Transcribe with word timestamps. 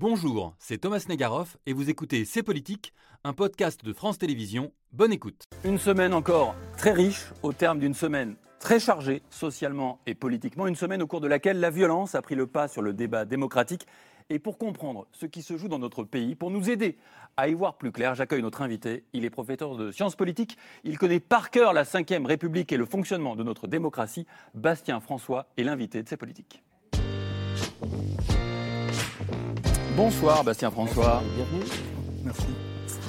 Bonjour, 0.00 0.54
c'est 0.58 0.78
Thomas 0.78 1.04
Negaroff 1.10 1.58
et 1.66 1.74
vous 1.74 1.90
écoutez 1.90 2.24
C'est 2.24 2.42
Politique, 2.42 2.94
un 3.22 3.34
podcast 3.34 3.84
de 3.84 3.92
France 3.92 4.16
Télévisions. 4.16 4.72
Bonne 4.92 5.12
écoute. 5.12 5.44
Une 5.62 5.76
semaine 5.76 6.14
encore 6.14 6.54
très 6.78 6.92
riche, 6.92 7.26
au 7.42 7.52
terme 7.52 7.78
d'une 7.78 7.92
semaine 7.92 8.36
très 8.60 8.80
chargée 8.80 9.20
socialement 9.28 10.00
et 10.06 10.14
politiquement, 10.14 10.66
une 10.66 10.74
semaine 10.74 11.02
au 11.02 11.06
cours 11.06 11.20
de 11.20 11.28
laquelle 11.28 11.60
la 11.60 11.68
violence 11.68 12.14
a 12.14 12.22
pris 12.22 12.34
le 12.34 12.46
pas 12.46 12.66
sur 12.66 12.80
le 12.80 12.94
débat 12.94 13.26
démocratique. 13.26 13.86
Et 14.30 14.38
pour 14.38 14.56
comprendre 14.56 15.06
ce 15.12 15.26
qui 15.26 15.42
se 15.42 15.58
joue 15.58 15.68
dans 15.68 15.78
notre 15.78 16.04
pays, 16.04 16.34
pour 16.34 16.50
nous 16.50 16.70
aider 16.70 16.96
à 17.36 17.48
y 17.48 17.52
voir 17.52 17.76
plus 17.76 17.92
clair, 17.92 18.14
j'accueille 18.14 18.40
notre 18.40 18.62
invité. 18.62 19.04
Il 19.12 19.26
est 19.26 19.30
professeur 19.30 19.76
de 19.76 19.90
sciences 19.90 20.16
politiques. 20.16 20.56
Il 20.82 20.96
connaît 20.96 21.20
par 21.20 21.50
cœur 21.50 21.74
la 21.74 21.82
Ve 21.82 22.24
République 22.24 22.72
et 22.72 22.78
le 22.78 22.86
fonctionnement 22.86 23.36
de 23.36 23.42
notre 23.42 23.66
démocratie. 23.66 24.26
Bastien 24.54 24.98
François 25.00 25.48
est 25.58 25.62
l'invité 25.62 26.02
de 26.02 26.08
ces 26.08 26.16
politiques. 26.16 26.62
Bonsoir 30.02 30.42
Bastien 30.44 30.70
François. 30.70 31.22
Bienvenue. 31.36 31.70
Merci. 32.24 32.46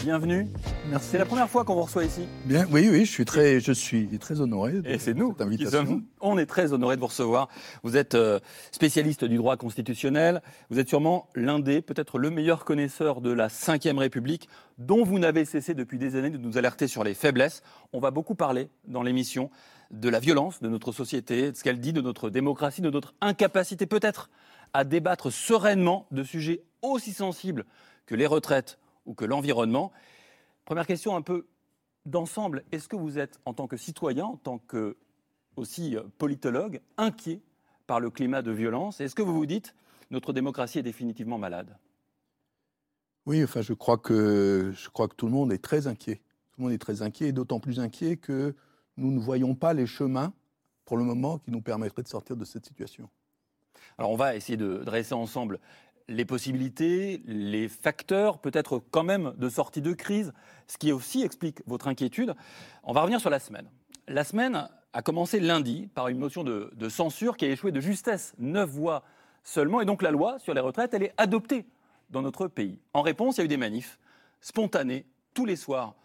Bienvenue. 0.04 0.48
Merci. 0.90 1.08
C'est 1.12 1.18
la 1.20 1.26
première 1.26 1.50
fois 1.50 1.64
qu'on 1.64 1.76
vous 1.76 1.84
reçoit 1.84 2.04
ici. 2.04 2.28
Bien, 2.44 2.68
oui, 2.70 2.90
oui, 2.92 3.06
je 3.06 3.12
suis 3.12 3.24
très, 3.24 3.62
je 3.62 3.72
suis 3.72 4.20
très 4.20 4.42
honoré. 4.42 4.74
De 4.74 4.90
Et 4.90 5.00
c'est 5.00 5.14
nous 5.14 5.30
cette 5.30 5.38
qui 5.38 5.44
invitation. 5.44 5.86
sommes. 5.86 6.04
On 6.20 6.38
est 6.38 6.46
très 6.46 6.74
honoré 6.74 6.98
de 6.98 7.00
vous 7.00 7.08
recevoir. 7.08 7.48
Vous 7.84 7.96
êtes 7.96 8.14
euh, 8.16 8.42
spécialiste 8.74 9.24
du 9.24 9.38
droit 9.38 9.56
constitutionnel. 9.56 10.42
Vous 10.70 10.80
êtes 10.80 10.90
sûrement 10.90 11.30
l'un 11.34 11.60
des, 11.60 11.82
peut-être 11.82 12.20
le 12.20 12.30
meilleur 12.30 12.66
connaisseur 12.66 13.22
de 13.22 13.32
la 13.32 13.48
Ve 13.48 13.98
République, 13.98 14.50
dont 14.78 15.06
vous 15.06 15.18
n'avez 15.18 15.46
cessé 15.46 15.74
depuis 15.74 15.98
des 15.98 16.18
années 16.18 16.30
de 16.30 16.38
nous 16.38 16.58
alerter 16.58 16.90
sur 16.90 17.06
les 17.06 17.14
faiblesses. 17.14 17.64
On 17.94 18.02
va 18.02 18.12
beaucoup 18.12 18.36
parler 18.36 18.68
dans 18.86 19.02
l'émission 19.02 19.50
de 19.92 20.10
la 20.10 20.20
violence 20.20 20.62
de 20.62 20.68
notre 20.68 20.92
société, 20.92 21.54
de 21.54 21.56
ce 21.56 21.64
qu'elle 21.64 21.80
dit 21.80 21.94
de 21.94 22.02
notre 22.02 22.30
démocratie, 22.30 22.82
de 22.82 22.90
notre 22.90 23.14
incapacité 23.22 23.86
peut-être 23.86 24.30
à 24.74 24.84
débattre 24.84 25.32
sereinement 25.32 26.06
de 26.12 26.24
sujets 26.24 26.64
aussi 26.82 27.14
sensibles 27.14 27.66
que 28.06 28.16
les 28.16 28.28
retraites 28.28 28.80
ou 29.06 29.14
que 29.14 29.26
l'environnement. 29.26 29.92
Première 30.66 30.88
question 30.88 31.16
un 31.16 31.22
peu 31.22 31.48
d'ensemble. 32.06 32.64
Est-ce 32.72 32.88
que 32.88 32.96
vous 32.96 33.20
êtes, 33.20 33.40
en 33.46 33.54
tant 33.54 33.68
que 33.68 33.78
citoyen, 33.78 34.26
en 34.26 34.38
tant 34.38 34.58
que 34.58 34.98
aussi 35.56 35.96
euh, 35.96 36.04
politologue, 36.18 36.82
inquiet 36.98 37.42
par 37.88 38.00
le 38.00 38.10
climat 38.10 38.42
de 38.42 38.52
violence? 38.52 39.02
Est-ce 39.02 39.16
que 39.16 39.22
vous 39.22 39.34
vous 39.34 39.46
dites 39.46 39.76
notre 40.10 40.34
démocratie 40.34 40.80
est 40.80 40.84
définitivement 40.84 41.38
malade? 41.38 41.78
Oui, 43.26 43.44
enfin, 43.44 43.62
je 43.62 43.74
crois 43.74 43.98
que 43.98 44.72
je 44.76 44.90
crois 44.90 45.08
que 45.08 45.16
tout 45.16 45.28
le 45.28 45.32
monde 45.32 45.54
est 45.54 45.64
très 45.64 45.88
inquiet. 45.88 46.22
Tout 46.52 46.60
le 46.60 46.64
monde 46.64 46.74
est 46.74 46.80
très 46.80 47.02
inquiet, 47.02 47.28
et 47.28 47.32
d'autant 47.32 47.60
plus 47.60 47.80
inquiet 47.80 48.18
que 48.18 48.56
nous 48.98 49.12
ne 49.12 49.20
voyons 49.20 49.56
pas 49.56 49.74
les 49.74 49.86
chemins, 49.86 50.34
pour 50.86 50.98
le 50.98 51.04
moment, 51.04 51.38
qui 51.38 51.52
nous 51.52 51.62
permettraient 51.62 52.04
de 52.04 52.08
sortir 52.08 52.36
de 52.36 52.44
cette 52.44 52.66
situation. 52.66 53.10
Alors 53.98 54.12
on 54.12 54.16
va 54.16 54.36
essayer 54.36 54.58
de 54.58 54.84
dresser 54.84 55.14
ensemble 55.14 55.60
les 56.12 56.26
possibilités, 56.26 57.22
les 57.26 57.68
facteurs 57.68 58.40
peut-être 58.40 58.82
quand 58.92 59.04
même 59.04 59.34
de 59.38 59.50
sortie 59.50 59.82
de 59.82 59.94
crise, 59.94 60.34
ce 60.68 60.78
qui 60.78 60.92
aussi 60.92 61.24
explique 61.24 61.62
votre 61.66 61.88
inquiétude. 61.88 62.36
On 62.84 62.94
va 62.94 63.02
revenir 63.02 63.20
sur 63.20 63.30
la 63.30 63.40
semaine. 63.40 63.70
La 64.08 64.24
semaine 64.24 64.68
a 64.94 65.02
commencé 65.02 65.40
lundi 65.40 65.90
par 65.94 66.10
une 66.10 66.20
motion 66.20 66.44
de, 66.44 66.90
censure 66.90 67.38
qui 67.38 67.46
a 67.46 67.50
échoué 67.50 67.72
de 67.72 67.80
justesse, 67.80 68.34
neuf 68.38 68.70
voix 68.70 69.04
seulement, 69.44 69.82
et 69.82 69.86
donc 69.86 70.02
la 70.02 70.12
loi 70.12 70.38
sur 70.40 70.54
les 70.54 70.60
retraites, 70.60 70.94
elle 70.94 71.04
est 71.04 71.14
adoptée 71.18 71.66
dans 72.10 72.22
notre 72.22 72.48
pays. 72.48 72.80
En 72.94 73.02
réponse, 73.02 73.38
il 73.38 73.40
y 73.40 73.42
a 73.44 73.46
eu 73.46 73.48
des 73.48 73.58
manifs 73.58 74.00
spontanés 74.42 75.06
tous 75.34 75.46
les 75.46 75.56
soirs 75.56 75.96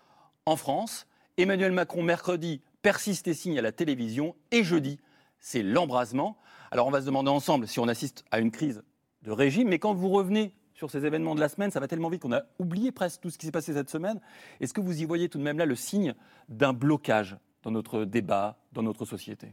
en 0.47 0.57
France. 0.57 1.07
Emmanuel 1.37 1.73
Macron, 1.73 2.03
mercredi, 2.03 2.61
persiste 2.81 3.27
et 3.27 3.35
signe 3.35 3.59
à 3.59 3.63
la 3.63 3.73
télévision, 3.73 4.37
et 4.53 4.63
jeudi, 4.63 5.01
c'est 5.41 5.63
l'embrasement. 5.63 6.39
Alors 6.71 6.87
on 6.87 6.91
va 6.91 7.01
se 7.01 7.07
demander 7.07 7.31
ensemble 7.31 7.67
si 7.67 7.81
on 7.81 7.89
assiste 7.89 8.25
à 8.31 8.39
une 8.39 8.53
crise 8.53 8.83
de 9.27 9.33
régime, 9.33 9.69
mais 9.69 9.79
quand 9.79 9.93
vous 9.93 10.09
revenez 10.09 10.55
sur 10.73 10.91
ces 10.91 11.05
événements 11.05 11.35
de 11.35 11.41
la 11.41 11.49
semaine, 11.49 11.71
ça 11.71 11.81
va 11.81 11.89
tellement 11.89 12.09
vite 12.09 12.23
qu'on 12.23 12.33
a 12.33 12.43
oublié 12.59 12.93
presque 12.93 13.21
tout 13.21 13.31
ce 13.31 13.37
qui 13.37 13.47
s'est 13.47 13.53
passé 13.53 13.73
cette 13.73 13.91
semaine. 13.91 14.21
Est-ce 14.61 14.73
que 14.73 14.81
vous 14.81 15.03
y 15.03 15.05
voyez 15.05 15.29
tout 15.29 15.39
de 15.39 15.43
même 15.43 15.59
là 15.59 15.67
le 15.67 15.75
signe 15.75 16.15
d'un 16.49 16.73
blocage 16.73 17.37
dans 17.63 17.73
notre 17.73 18.05
débat, 18.05 18.57
dans 18.73 18.83
notre 18.83 19.05
société? 19.05 19.53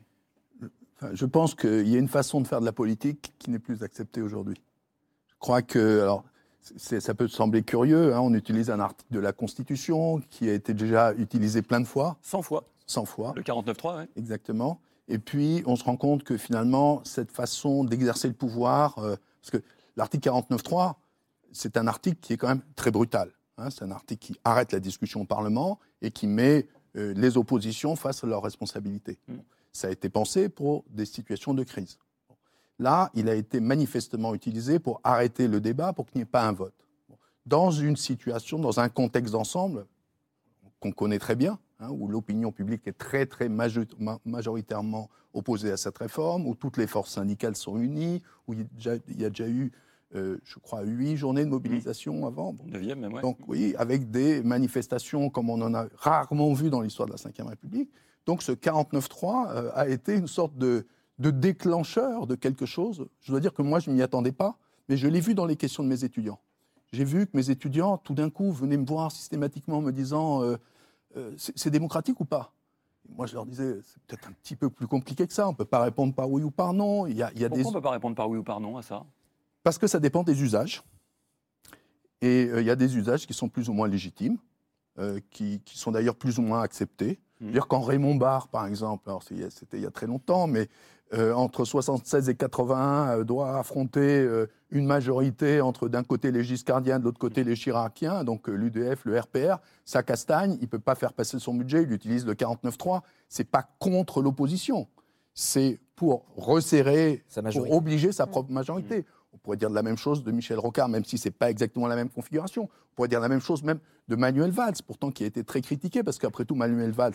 Je 1.11 1.25
pense 1.25 1.55
qu'il 1.55 1.87
y 1.87 1.95
a 1.95 1.99
une 1.99 2.07
façon 2.07 2.39
de 2.39 2.47
faire 2.47 2.61
de 2.61 2.65
la 2.65 2.71
politique 2.71 3.33
qui 3.39 3.49
n'est 3.49 3.59
plus 3.59 3.83
acceptée 3.83 4.21
aujourd'hui. 4.21 4.61
Je 5.29 5.35
crois 5.39 5.61
que, 5.61 6.01
alors, 6.01 6.23
ça 6.77 7.13
peut 7.13 7.27
sembler 7.27 7.63
curieux, 7.63 8.13
hein, 8.13 8.21
on 8.21 8.33
utilise 8.33 8.69
un 8.69 8.79
article 8.79 9.11
de 9.11 9.19
la 9.19 9.33
Constitution 9.33 10.21
qui 10.29 10.49
a 10.49 10.53
été 10.53 10.73
déjà 10.73 11.13
utilisé 11.15 11.61
plein 11.61 11.81
de 11.81 11.87
fois, 11.87 12.17
100 12.21 12.43
fois, 12.43 12.63
100 12.85 13.05
fois. 13.05 13.33
le 13.35 13.41
49-3, 13.41 13.97
ouais. 13.97 14.09
Exactement. 14.17 14.79
Et 15.07 15.17
puis, 15.17 15.63
on 15.65 15.75
se 15.75 15.83
rend 15.83 15.97
compte 15.97 16.23
que 16.23 16.37
finalement, 16.37 17.01
cette 17.03 17.31
façon 17.31 17.83
d'exercer 17.83 18.27
le 18.27 18.33
pouvoir, 18.33 18.99
euh, 18.99 19.15
parce 19.43 19.61
que 19.61 19.67
l'article 19.97 20.29
49.3, 20.29 20.95
c'est 21.51 21.77
un 21.77 21.87
article 21.87 22.17
qui 22.21 22.33
est 22.33 22.37
quand 22.37 22.47
même 22.47 22.63
très 22.75 22.91
brutal. 22.91 23.31
hein. 23.57 23.69
c'est 23.69 23.83
un 23.83 23.91
article 23.91 24.25
qui 24.25 24.39
arrête 24.43 24.71
la 24.71 24.79
discussion 24.79 25.21
au 25.21 25.25
Parlement 25.25 25.79
et 26.01 26.11
qui 26.11 26.27
met 26.27 26.67
euh, 26.95 27.13
les 27.15 27.37
oppositions 27.37 27.95
face 27.95 28.23
à 28.23 28.27
leurs 28.27 28.41
responsabilités. 28.41 29.19
Mm. 29.27 29.35
Ça 29.73 29.87
a 29.87 29.91
été 29.91 30.09
pensé 30.09 30.49
pour 30.49 30.85
des 30.89 31.05
situations 31.05 31.53
de 31.53 31.63
crise. 31.63 31.97
Là, 32.79 33.11
il 33.13 33.27
a 33.27 33.35
été 33.35 33.59
manifestement 33.59 34.33
utilisé 34.33 34.79
pour 34.79 35.01
arrêter 35.03 35.47
le 35.47 35.59
débat, 35.59 35.93
pour 35.93 36.05
qu'il 36.05 36.19
n'y 36.19 36.23
ait 36.23 36.25
pas 36.25 36.47
un 36.47 36.53
vote. 36.53 36.73
Dans 37.45 37.71
une 37.71 37.97
situation, 37.97 38.59
dans 38.59 38.79
un 38.79 38.89
contexte 38.89 39.33
d'ensemble 39.33 39.85
qu'on 40.79 40.91
connaît 40.91 41.19
très 41.19 41.35
bien, 41.35 41.59
hein, 41.83 41.89
où 41.91 42.07
l'opinion 42.07 42.51
publique 42.51 42.87
est 42.87 42.97
très, 42.97 43.25
très 43.25 43.49
majo- 43.49 43.85
ma- 43.99 44.19
majoritairement 44.25 45.09
opposée 45.33 45.71
à 45.71 45.77
cette 45.77 45.97
réforme, 45.97 46.47
où 46.47 46.55
toutes 46.55 46.77
les 46.77 46.87
forces 46.87 47.11
syndicales 47.11 47.55
sont 47.55 47.77
unies, 47.77 48.21
où 48.47 48.53
il 48.53 48.59
y 48.59 48.61
a 48.61 48.65
déjà, 48.75 48.95
il 49.07 49.21
y 49.21 49.25
a 49.25 49.29
déjà 49.29 49.47
eu, 49.47 49.71
euh, 50.15 50.37
je 50.43 50.59
crois, 50.59 50.83
huit 50.83 51.17
journées 51.17 51.43
de 51.45 51.49
mobilisation 51.49 52.25
avant. 52.27 52.53
Bon. 52.53 52.63
9e 52.67 52.95
même, 52.95 53.13
ouais. 53.13 53.21
Donc 53.21 53.37
oui, 53.47 53.73
avec 53.77 54.11
des 54.11 54.43
manifestations 54.43 55.29
comme 55.29 55.49
on 55.49 55.61
en 55.61 55.73
a 55.73 55.87
rarement 55.95 56.53
vu 56.53 56.69
dans 56.69 56.81
l'histoire 56.81 57.07
de 57.07 57.13
la 57.13 57.17
Ve 57.45 57.47
République. 57.47 57.89
Donc 58.25 58.41
ce 58.43 58.51
49-3 58.51 59.49
euh, 59.49 59.71
a 59.73 59.87
été 59.89 60.15
une 60.15 60.27
sorte 60.27 60.55
de, 60.57 60.85
de 61.19 61.31
déclencheur 61.31 62.27
de 62.27 62.35
quelque 62.35 62.65
chose. 62.65 63.07
Je 63.21 63.31
dois 63.31 63.39
dire 63.39 63.53
que 63.53 63.61
moi, 63.61 63.79
je 63.79 63.89
ne 63.89 63.95
m'y 63.95 64.01
attendais 64.01 64.31
pas, 64.31 64.57
mais 64.89 64.97
je 64.97 65.07
l'ai 65.07 65.19
vu 65.19 65.33
dans 65.33 65.45
les 65.45 65.55
questions 65.55 65.83
de 65.83 65.89
mes 65.89 66.03
étudiants. 66.03 66.39
J'ai 66.91 67.05
vu 67.05 67.25
que 67.25 67.31
mes 67.35 67.49
étudiants, 67.49 67.97
tout 67.97 68.13
d'un 68.13 68.29
coup, 68.29 68.51
venaient 68.51 68.77
me 68.77 68.85
voir 68.85 69.11
systématiquement 69.11 69.77
en 69.77 69.81
me 69.81 69.91
disant 69.91 70.43
euh, 70.43 70.57
euh, 71.15 71.33
c'est 71.37 71.69
démocratique 71.69 72.19
ou 72.19 72.25
pas? 72.25 72.53
Moi, 73.09 73.25
je 73.25 73.33
leur 73.33 73.45
disais 73.45 73.79
c'est 73.83 74.01
peut-être 74.03 74.27
un 74.27 74.31
petit 74.31 74.55
peu 74.55 74.69
plus 74.69 74.87
compliqué 74.87 75.27
que 75.27 75.33
ça. 75.33 75.47
On 75.47 75.51
ne 75.51 75.57
peut 75.57 75.65
pas 75.65 75.81
répondre 75.81 76.13
par 76.13 76.29
oui 76.29 76.43
ou 76.43 76.51
par 76.51 76.73
non. 76.73 77.05
Il 77.05 77.17
y 77.17 77.23
a, 77.23 77.31
il 77.33 77.41
y 77.41 77.45
a 77.45 77.49
des 77.49 77.61
Pourquoi 77.61 77.69
on 77.69 77.71
ne 77.71 77.77
peut 77.79 77.83
pas 77.83 77.91
répondre 77.91 78.15
par 78.15 78.29
oui 78.29 78.37
ou 78.37 78.43
par 78.43 78.59
non 78.59 78.77
à 78.77 78.81
ça? 78.81 79.05
Parce 79.63 79.77
que 79.77 79.87
ça 79.87 79.99
dépend 79.99 80.23
des 80.23 80.41
usages. 80.41 80.83
Et 82.21 82.47
euh, 82.49 82.61
il 82.61 82.67
y 82.67 82.71
a 82.71 82.75
des 82.75 82.95
usages 82.95 83.27
qui 83.27 83.33
sont 83.33 83.49
plus 83.49 83.67
ou 83.67 83.73
moins 83.73 83.87
légitimes, 83.87 84.37
euh, 84.97 85.19
qui, 85.29 85.59
qui 85.65 85.77
sont 85.77 85.91
d'ailleurs 85.91 86.15
plus 86.15 86.39
ou 86.39 86.41
moins 86.41 86.61
acceptés. 86.61 87.19
Mhm. 87.41 87.51
Dire 87.51 87.67
quand 87.67 87.81
Raymond 87.81 88.15
Barre, 88.15 88.47
par 88.47 88.65
exemple, 88.65 89.09
alors 89.09 89.23
c'était 89.23 89.77
il 89.77 89.83
y 89.83 89.85
a 89.85 89.91
très 89.91 90.07
longtemps, 90.07 90.47
mais 90.47 90.69
euh, 91.13 91.33
entre 91.33 91.65
76 91.65 92.29
et 92.29 92.35
81 92.35 93.19
euh, 93.19 93.23
doit 93.23 93.57
affronter 93.57 94.19
euh, 94.21 94.47
une 94.71 94.85
majorité 94.85 95.61
entre 95.61 95.87
d'un 95.87 96.03
côté 96.03 96.31
les 96.31 96.43
Giscardiens, 96.43 96.99
de 96.99 97.03
l'autre 97.03 97.19
côté 97.19 97.43
les 97.43 97.55
Chiraciens, 97.55 98.23
donc 98.23 98.49
euh, 98.49 98.53
l'UDF, 98.53 99.05
le 99.05 99.19
RPR, 99.19 99.57
ça 99.85 100.01
castagne, 100.01 100.57
il 100.61 100.67
peut 100.67 100.79
pas 100.79 100.95
faire 100.95 101.13
passer 101.13 101.37
son 101.39 101.53
budget, 101.53 101.83
il 101.83 101.91
utilise 101.91 102.25
le 102.25 102.33
49.3. 102.33 103.01
C'est 103.29 103.43
pas 103.43 103.63
contre 103.79 104.21
l'opposition, 104.21 104.87
c'est 105.33 105.79
pour 105.95 106.25
resserrer, 106.35 107.23
Sa 107.27 107.43
pour 107.43 107.71
obliger 107.71 108.11
sa 108.11 108.25
propre 108.25 108.51
majorité. 108.51 109.05
On 109.33 109.37
pourrait 109.37 109.57
dire 109.57 109.69
la 109.69 109.83
même 109.83 109.97
chose 109.97 110.23
de 110.23 110.31
Michel 110.31 110.59
Rocard, 110.59 110.89
même 110.89 111.05
si 111.05 111.17
c'est 111.17 111.31
pas 111.31 111.49
exactement 111.49 111.87
la 111.87 111.95
même 111.95 112.09
configuration. 112.09 112.63
On 112.63 112.95
pourrait 112.95 113.07
dire 113.07 113.19
la 113.19 113.29
même 113.29 113.41
chose 113.41 113.63
même 113.63 113.79
de 114.07 114.15
Manuel 114.15 114.51
Valls, 114.51 114.75
pourtant 114.85 115.11
qui 115.11 115.23
a 115.23 115.27
été 115.27 115.43
très 115.43 115.61
critiqué, 115.61 116.03
parce 116.03 116.17
qu'après 116.17 116.45
tout, 116.45 116.55
Manuel 116.55 116.91
Valls, 116.91 117.13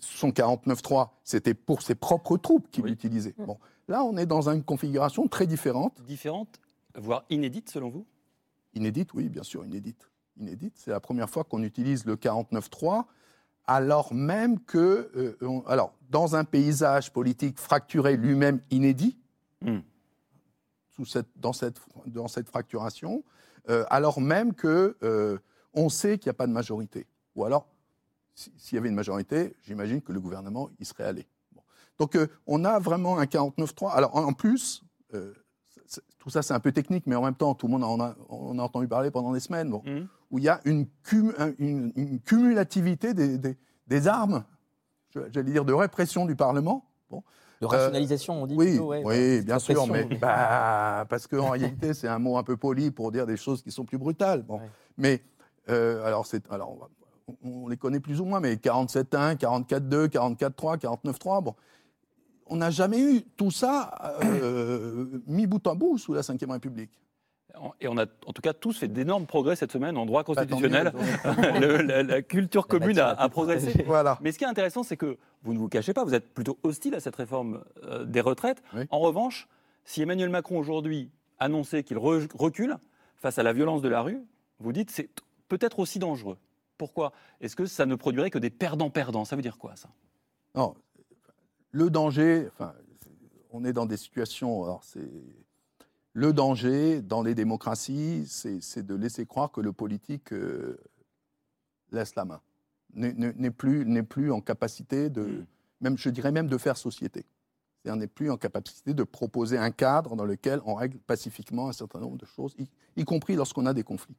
son 0.00 0.30
49-3, 0.30 1.10
c'était 1.24 1.54
pour 1.54 1.82
ses 1.82 1.94
propres 1.94 2.36
troupes 2.36 2.70
qu'il 2.70 2.84
Oui. 2.84 2.90
l'utilisait. 2.90 3.34
Bon, 3.38 3.58
là, 3.88 4.02
on 4.04 4.16
est 4.16 4.26
dans 4.26 4.48
une 4.48 4.62
configuration 4.62 5.28
très 5.28 5.46
différente. 5.46 6.00
Différente, 6.02 6.60
voire 6.94 7.24
inédite 7.30 7.70
selon 7.70 7.90
vous? 7.90 8.06
Inédite, 8.74 9.12
oui, 9.14 9.28
bien 9.28 9.42
sûr, 9.42 9.64
inédite. 9.64 10.10
Inédite, 10.38 10.74
c'est 10.76 10.90
la 10.90 11.00
première 11.00 11.28
fois 11.28 11.44
qu'on 11.44 11.62
utilise 11.62 12.04
le 12.06 12.16
49-3, 12.16 13.04
alors 13.66 14.12
même 14.14 14.58
que, 14.60 15.10
euh, 15.14 15.36
on- 15.42 15.60
alors, 15.66 15.92
dans 16.10 16.34
un 16.36 16.44
paysage 16.44 17.12
politique 17.12 17.58
fracturé 17.58 18.16
lui-même 18.16 18.60
inédit, 18.70 19.16
Hmm. 19.60 19.80
sous 20.96 21.04
cette, 21.04 21.28
dans, 21.36 21.52
cette, 21.52 21.80
dans 22.06 22.26
cette 22.28 22.48
fracturation, 22.48 23.22
euh, 23.70 23.84
alors 23.90 24.20
même 24.20 24.54
que 24.54 24.96
euh, 25.04 25.38
on 25.74 25.88
sait 25.88 26.18
qu'il 26.18 26.28
n'y 26.28 26.32
a 26.32 26.34
pas 26.34 26.46
de 26.48 26.52
majorité. 26.52 27.06
Ou 27.36 27.44
alors, 27.44 27.66
s'il 28.34 28.76
y 28.76 28.78
avait 28.78 28.88
une 28.88 28.94
majorité, 28.94 29.54
j'imagine 29.62 30.00
que 30.00 30.12
le 30.12 30.20
gouvernement 30.20 30.70
y 30.80 30.84
serait 30.84 31.04
allé. 31.04 31.26
Bon. 31.54 31.62
Donc, 31.98 32.16
euh, 32.16 32.26
on 32.46 32.64
a 32.64 32.78
vraiment 32.78 33.18
un 33.18 33.24
49-3. 33.26 33.92
Alors, 33.92 34.16
en 34.16 34.24
en 34.24 34.32
plus, 34.32 34.82
euh, 35.14 35.32
tout 36.18 36.30
ça, 36.30 36.40
c'est 36.42 36.54
un 36.54 36.60
peu 36.60 36.72
technique, 36.72 37.06
mais 37.06 37.16
en 37.16 37.22
même 37.22 37.34
temps, 37.34 37.54
tout 37.54 37.66
le 37.66 37.72
monde 37.72 37.84
en 37.84 38.00
a, 38.00 38.14
on 38.28 38.58
a 38.58 38.62
entendu 38.62 38.88
parler 38.88 39.10
pendant 39.10 39.32
des 39.32 39.40
semaines, 39.40 39.70
bon, 39.70 39.82
Mhm. 39.84 40.06
où 40.30 40.38
il 40.38 40.44
y 40.44 40.48
a 40.48 40.60
une, 40.64 40.86
cum- 41.02 41.34
un- 41.38 41.52
une- 41.58 41.92
une 41.96 42.20
cumulativité 42.20 43.12
des, 43.12 43.36
des- 43.38 43.58
des 43.88 44.08
armes, 44.08 44.44
j'allais 45.14 45.50
dire, 45.50 45.64
de 45.64 45.72
répression 45.74 46.24
du 46.24 46.34
Parlement. 46.36 46.88
Bon. 47.10 47.22
De 47.60 47.66
rationalisation, 47.66 48.42
on 48.42 48.46
dit 48.46 48.54
Oui, 48.56 48.68
plutôt, 48.70 48.86
ouais, 48.88 49.02
oui 49.04 49.42
bien 49.42 49.58
sûr, 49.58 49.74
pression, 49.74 49.92
mais 49.92 50.04
bah, 50.16 51.04
parce 51.08 51.26
qu'en 51.26 51.50
réalité, 51.50 51.92
c'est 51.94 52.08
un 52.08 52.18
mot 52.18 52.38
un 52.38 52.42
peu 52.42 52.56
poli 52.56 52.90
pour 52.90 53.12
dire 53.12 53.26
des 53.26 53.36
choses 53.36 53.62
qui 53.62 53.70
sont 53.70 53.84
plus 53.84 53.98
brutales. 53.98 54.42
Bon. 54.42 54.58
Ouais. 54.58 54.70
Mais 54.96 55.22
euh, 55.68 56.04
alors, 56.06 56.26
c'est, 56.26 56.50
alors, 56.50 56.72
on 56.72 56.76
va- 56.76 56.88
on, 57.44 57.68
les 57.68 57.76
connaît 57.76 58.00
plus 58.00 58.20
ou 58.20 58.24
moins, 58.24 58.40
mais 58.40 58.54
47.1, 58.54 59.36
44.2, 59.36 60.08
44.3, 60.08 60.78
49.3, 60.78 61.42
bon. 61.44 61.54
On 62.46 62.56
n'a 62.56 62.70
jamais 62.70 63.00
eu 63.00 63.22
tout 63.36 63.50
ça 63.50 64.18
euh, 64.24 65.06
mis 65.26 65.46
bout 65.46 65.66
en 65.66 65.74
bout 65.76 65.96
sous 65.98 66.12
la 66.12 66.20
Ve 66.20 66.50
République. 66.50 66.90
Et 67.80 67.86
on 67.88 67.96
a 67.98 68.04
en 68.26 68.32
tout 68.32 68.42
cas 68.42 68.52
tous 68.52 68.78
fait 68.78 68.88
d'énormes 68.88 69.26
progrès 69.26 69.56
cette 69.56 69.72
semaine 69.72 69.96
en 69.96 70.06
droit 70.06 70.22
Bah, 70.22 70.34
constitutionnel. 70.34 70.92
mieux. 71.24 71.60
Le- 71.60 71.82
la, 71.82 72.02
la 72.02 72.22
culture 72.22 72.66
commune 72.66 72.98
a, 72.98 73.28
progressé. 73.28 73.84
Voilà. 73.86 74.18
Mais 74.22 74.32
ce 74.32 74.38
qui 74.38 74.44
est 74.44 74.48
intéressant, 74.48 74.82
c'est 74.82 74.96
que 74.96 75.18
vous 75.42 75.52
ne 75.54 75.58
vous 75.58 75.68
cachez 75.68 75.92
pas, 75.94 76.02
vous 76.04 76.14
êtes 76.14 76.32
plutôt 76.34 76.58
hostile 76.62 76.94
à 76.94 77.00
cette 77.00 77.16
réforme 77.16 77.62
euh, 77.84 78.04
des 78.04 78.20
retraites. 78.20 78.62
Oui. 78.74 78.82
En 78.90 78.98
revanche, 79.00 79.48
si 79.84 80.02
Emmanuel 80.02 80.30
Macron 80.30 80.58
aujourd'hui 80.58 81.10
annonçait 81.38 81.84
qu'il 81.84 81.98
re- 81.98 82.28
recule 82.36 82.78
face 83.16 83.38
à 83.38 83.42
la 83.42 83.52
violence 83.52 83.82
de 83.82 83.88
la 83.88 84.00
rue, 84.02 84.20
vous 84.58 84.72
dites 84.72 84.90
c'est 84.90 85.04
t- 85.14 85.22
peut-être 85.48 85.78
aussi 85.78 85.98
dangereux. 85.98 86.38
Pourquoi? 86.82 87.12
Est-ce 87.40 87.54
que 87.54 87.64
ça 87.66 87.86
ne 87.86 87.94
produirait 87.94 88.28
que 88.30 88.40
des 88.40 88.50
perdants-perdants 88.50 89.24
Ça 89.24 89.36
veut 89.36 89.42
dire 89.42 89.56
quoi 89.56 89.76
ça? 89.76 89.88
Non, 90.56 90.74
le 91.70 91.90
danger, 91.90 92.48
enfin, 92.48 92.74
on 93.50 93.64
est 93.64 93.72
dans 93.72 93.86
des 93.86 93.96
situations. 93.96 94.64
Alors 94.64 94.82
c'est 94.82 95.08
le 96.12 96.32
danger 96.32 97.00
dans 97.00 97.22
les 97.22 97.36
démocraties, 97.36 98.26
c'est 98.26 98.82
de 98.84 98.94
laisser 98.96 99.26
croire 99.26 99.52
que 99.52 99.60
le 99.60 99.72
politique 99.72 100.32
euh, 100.32 100.76
laisse 101.92 102.16
la 102.16 102.24
main, 102.24 102.40
n'est- 102.94 103.52
plus 103.52 103.86
plus 104.02 104.32
en 104.32 104.40
capacité 104.40 105.08
de, 105.08 105.22
Mm. 105.22 105.46
même 105.82 105.96
je 105.96 106.10
dirais 106.10 106.32
même 106.32 106.48
de 106.48 106.58
faire 106.58 106.76
société. 106.76 107.24
C'est-à-dire 107.84 108.00
n'est 108.00 108.08
plus 108.08 108.28
en 108.28 108.36
capacité 108.36 108.92
de 108.92 109.04
proposer 109.04 109.56
un 109.56 109.70
cadre 109.70 110.16
dans 110.16 110.24
lequel 110.24 110.60
on 110.64 110.74
règle 110.74 110.98
pacifiquement 110.98 111.68
un 111.68 111.72
certain 111.72 112.00
nombre 112.00 112.18
de 112.18 112.26
choses, 112.26 112.56
y, 112.58 112.66
y 112.96 113.04
compris 113.04 113.36
lorsqu'on 113.36 113.66
a 113.66 113.72
des 113.72 113.84
conflits. 113.84 114.16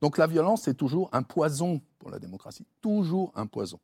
Donc 0.00 0.18
la 0.18 0.26
violence, 0.26 0.62
c'est 0.62 0.74
toujours 0.76 1.08
un 1.12 1.22
poison 1.22 1.80
pour 1.98 2.10
la 2.10 2.18
démocratie, 2.18 2.66
toujours 2.80 3.32
un 3.34 3.46
poison. 3.46 3.78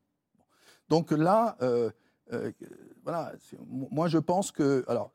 Donc 0.88 1.10
là, 1.10 1.56
euh, 1.62 1.90
euh, 2.32 2.52
voilà, 3.04 3.32
moi 3.90 4.08
je 4.08 4.18
pense 4.18 4.52
que, 4.52 4.84
alors, 4.88 5.10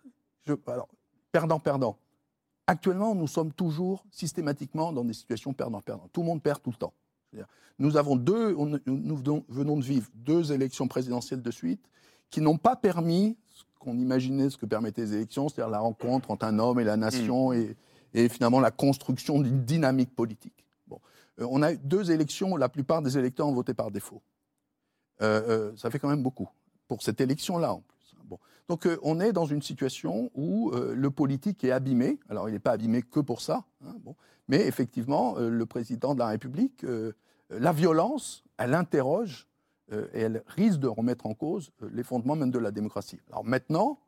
je, 0.45 0.53
alors 0.67 0.89
perdant-perdant. 1.31 1.97
Actuellement, 2.67 3.15
nous 3.15 3.27
sommes 3.27 3.51
toujours 3.53 4.03
systématiquement 4.11 4.91
dans 4.91 5.03
des 5.03 5.13
situations 5.13 5.53
perdant-perdant. 5.53 6.07
Tout 6.11 6.21
le 6.21 6.27
monde 6.27 6.41
perd 6.43 6.61
tout 6.61 6.69
le 6.71 6.75
temps. 6.75 6.93
Nous 7.79 7.95
avons 7.97 8.15
deux, 8.15 8.53
on- 8.57 8.79
nous 8.85 9.15
venons- 9.15 9.77
de 9.77 9.81
vivre 9.83 10.09
deux 10.15 10.51
élections 10.51 10.87
présidentielles 10.87 11.41
de 11.41 11.51
suite 11.51 11.81
qui 12.29 12.41
n'ont 12.41 12.57
pas 12.57 12.75
permis 12.75 13.37
ce 13.49 13.63
qu'on 13.79 13.97
imaginait, 13.97 14.49
ce 14.49 14.57
que 14.57 14.65
permettaient 14.65 15.01
les 15.03 15.13
élections, 15.13 15.47
c'est-à-dire 15.47 15.71
la 15.71 15.79
rencontre 15.79 16.29
entre 16.29 16.45
un 16.45 16.59
homme 16.59 16.79
et 16.79 16.83
la 16.83 16.97
nation 16.97 17.53
et, 17.53 17.75
et 18.13 18.27
finalement 18.27 18.59
la 18.59 18.71
construction 18.71 19.39
d'une 19.39 19.63
dynamique 19.63 20.13
politique. 20.13 20.65
Euh, 21.39 21.47
on 21.49 21.61
a 21.61 21.73
eu 21.73 21.77
deux 21.77 22.11
élections, 22.11 22.55
la 22.55 22.69
plupart 22.69 23.01
des 23.01 23.17
électeurs 23.17 23.47
ont 23.47 23.53
voté 23.53 23.73
par 23.73 23.91
défaut. 23.91 24.21
Euh, 25.21 25.71
euh, 25.71 25.77
ça 25.77 25.89
fait 25.89 25.99
quand 25.99 26.09
même 26.09 26.23
beaucoup 26.23 26.49
pour 26.87 27.01
cette 27.01 27.21
élection-là 27.21 27.73
en 27.73 27.81
plus. 27.81 28.15
Donc 28.67 28.87
on 29.01 29.19
est 29.19 29.33
dans 29.33 29.47
une 29.47 29.63
situation 29.63 30.29
où 30.35 30.71
le 30.71 31.09
politique 31.09 31.63
est 31.63 31.71
abîmé. 31.71 32.19
Alors 32.29 32.49
il 32.49 32.51
n'est 32.51 32.59
pas 32.59 32.73
abîmé 32.73 33.01
que 33.01 33.19
pour 33.19 33.41
ça, 33.41 33.65
hein, 33.83 33.95
mais 34.47 34.63
effectivement 34.67 35.39
le 35.39 35.65
président 35.65 36.13
de 36.13 36.19
la 36.19 36.27
République, 36.27 36.85
la 37.49 37.71
violence, 37.71 38.43
elle 38.59 38.75
interroge 38.75 39.47
et 39.91 40.19
elle 40.19 40.43
risque 40.45 40.79
de 40.79 40.87
remettre 40.87 41.25
en 41.25 41.33
cause 41.33 41.71
les 41.91 42.03
fondements 42.03 42.35
même 42.35 42.51
de 42.51 42.59
la 42.59 42.69
démocratie. 42.69 43.19
Alors 43.31 43.43
maintenant, 43.43 43.99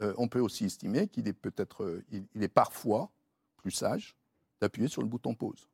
on 0.00 0.26
peut 0.26 0.40
aussi 0.40 0.64
estimer 0.64 1.06
qu'il 1.06 1.28
est 1.28 1.32
peut-être, 1.32 2.02
il 2.10 2.42
est 2.42 2.48
parfois 2.48 3.12
plus 3.56 3.70
sage 3.70 4.16
d'appuyer 4.60 4.88
sur 4.88 5.00
le 5.02 5.06
bouton 5.06 5.36
pause. 5.36 5.68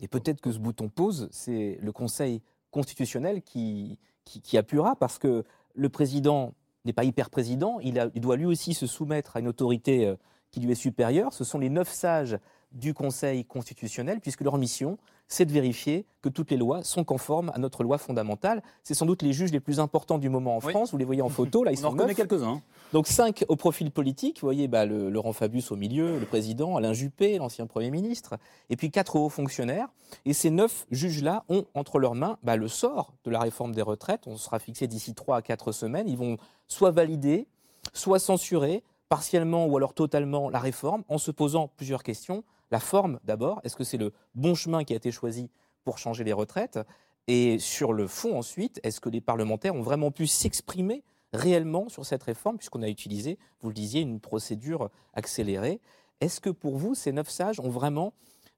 Et 0.00 0.08
peut-être 0.08 0.40
que 0.40 0.52
ce 0.52 0.58
bouton 0.58 0.88
pause, 0.88 1.28
c'est 1.32 1.78
le 1.82 1.92
Conseil 1.92 2.40
constitutionnel 2.70 3.42
qui, 3.42 3.98
qui, 4.24 4.58
appuiera, 4.58 4.94
parce 4.96 5.18
que 5.18 5.44
le 5.74 5.88
président 5.88 6.54
n'est 6.84 6.92
pas 6.92 7.04
hyper-président, 7.04 7.80
il 7.80 7.94
doit 8.20 8.36
lui 8.36 8.46
aussi 8.46 8.74
se 8.74 8.86
soumettre 8.86 9.36
à 9.36 9.40
une 9.40 9.48
autorité 9.48 10.06
euh, 10.06 10.16
qui 10.50 10.60
lui 10.60 10.72
est 10.72 10.76
supérieure. 10.76 11.32
Ce 11.32 11.44
sont 11.44 11.58
les 11.58 11.70
neuf 11.70 11.88
sages 11.88 12.38
du 12.72 12.94
Conseil 12.94 13.44
constitutionnel, 13.44 14.20
puisque 14.20 14.42
leur 14.42 14.58
mission, 14.58 14.98
c'est 15.26 15.44
de 15.44 15.52
vérifier 15.52 16.06
que 16.22 16.28
toutes 16.28 16.50
les 16.50 16.56
lois 16.56 16.82
sont 16.84 17.04
conformes 17.04 17.50
à 17.54 17.58
notre 17.58 17.82
loi 17.82 17.98
fondamentale. 17.98 18.62
C'est 18.82 18.94
sans 18.94 19.04
doute 19.06 19.22
les 19.22 19.32
juges 19.32 19.52
les 19.52 19.60
plus 19.60 19.78
importants 19.80 20.18
du 20.18 20.28
moment 20.28 20.56
en 20.56 20.60
Oui. 20.60 20.70
France. 20.72 20.90
Vous 20.92 20.96
les 20.98 21.04
voyez 21.04 21.20
en 21.22 21.28
photo, 21.28 21.64
là, 21.64 21.72
ils 21.72 21.76
On 21.76 21.80
en 21.80 21.82
sont 21.82 21.90
reconnaît 21.90 22.08
neuf. 22.08 22.16
quelques-uns. 22.16 22.62
Donc 22.94 23.06
cinq 23.06 23.44
au 23.48 23.56
profil 23.56 23.90
politique, 23.90 24.40
vous 24.40 24.46
voyez 24.46 24.68
bah, 24.68 24.86
le, 24.86 25.10
Laurent 25.10 25.34
Fabius 25.34 25.70
au 25.70 25.76
milieu, 25.76 26.18
le 26.18 26.24
président, 26.24 26.76
Alain 26.76 26.94
Juppé, 26.94 27.36
l'ancien 27.36 27.66
Premier 27.66 27.90
ministre, 27.90 28.38
et 28.70 28.76
puis 28.76 28.90
quatre 28.90 29.16
hauts 29.16 29.28
fonctionnaires. 29.28 29.88
Et 30.24 30.32
ces 30.32 30.48
neuf 30.50 30.86
juges-là 30.90 31.44
ont 31.50 31.64
entre 31.74 31.98
leurs 31.98 32.14
mains 32.14 32.38
bah, 32.42 32.56
le 32.56 32.68
sort 32.68 33.12
de 33.24 33.30
la 33.30 33.40
réforme 33.40 33.74
des 33.74 33.82
retraites. 33.82 34.26
On 34.26 34.36
sera 34.38 34.58
fixé 34.58 34.86
d'ici 34.86 35.14
trois 35.14 35.36
à 35.36 35.42
quatre 35.42 35.72
semaines. 35.72 36.08
Ils 36.08 36.16
vont 36.16 36.38
soit 36.66 36.90
valider, 36.90 37.46
soit 37.92 38.18
censurer 38.18 38.82
partiellement 39.10 39.66
ou 39.66 39.76
alors 39.76 39.92
totalement 39.94 40.48
la 40.48 40.58
réforme 40.58 41.02
en 41.08 41.18
se 41.18 41.30
posant 41.30 41.68
plusieurs 41.76 42.02
questions. 42.02 42.42
La 42.70 42.80
forme 42.80 43.18
d'abord, 43.24 43.60
est-ce 43.64 43.76
que 43.76 43.84
c'est 43.84 43.96
le 43.96 44.12
bon 44.34 44.54
chemin 44.54 44.84
qui 44.84 44.92
a 44.92 44.96
été 44.96 45.10
choisi 45.10 45.50
pour 45.84 45.98
changer 45.98 46.24
les 46.24 46.32
retraites? 46.32 46.78
Et 47.26 47.58
sur 47.58 47.92
le 47.92 48.06
fond 48.06 48.38
ensuite, 48.38 48.80
est-ce 48.82 49.00
que 49.00 49.08
les 49.08 49.20
parlementaires 49.20 49.74
ont 49.74 49.82
vraiment 49.82 50.10
pu 50.10 50.26
s'exprimer 50.26 51.02
réellement 51.32 51.88
sur 51.88 52.06
cette 52.06 52.22
réforme, 52.22 52.56
puisqu'on 52.56 52.82
a 52.82 52.88
utilisé, 52.88 53.38
vous 53.60 53.68
le 53.68 53.74
disiez, 53.74 54.00
une 54.00 54.20
procédure 54.20 54.90
accélérée? 55.14 55.80
Est-ce 56.20 56.40
que 56.40 56.50
pour 56.50 56.76
vous, 56.76 56.94
ces 56.94 57.12
neuf 57.12 57.28
sages 57.28 57.60
ont 57.60 57.68
vraiment 57.68 58.12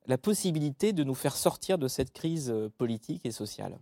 la 0.07 0.19
possibilité 0.19 0.93
de 0.93 1.05
nous 1.05 1.15
faire 1.15 1.37
sortir 1.37 1.79
de 1.79 1.89
cette 1.89 2.13
crise 2.13 2.51
euh, 2.51 2.71
politique 2.79 3.27
et 3.27 3.33
sociale? 3.33 3.79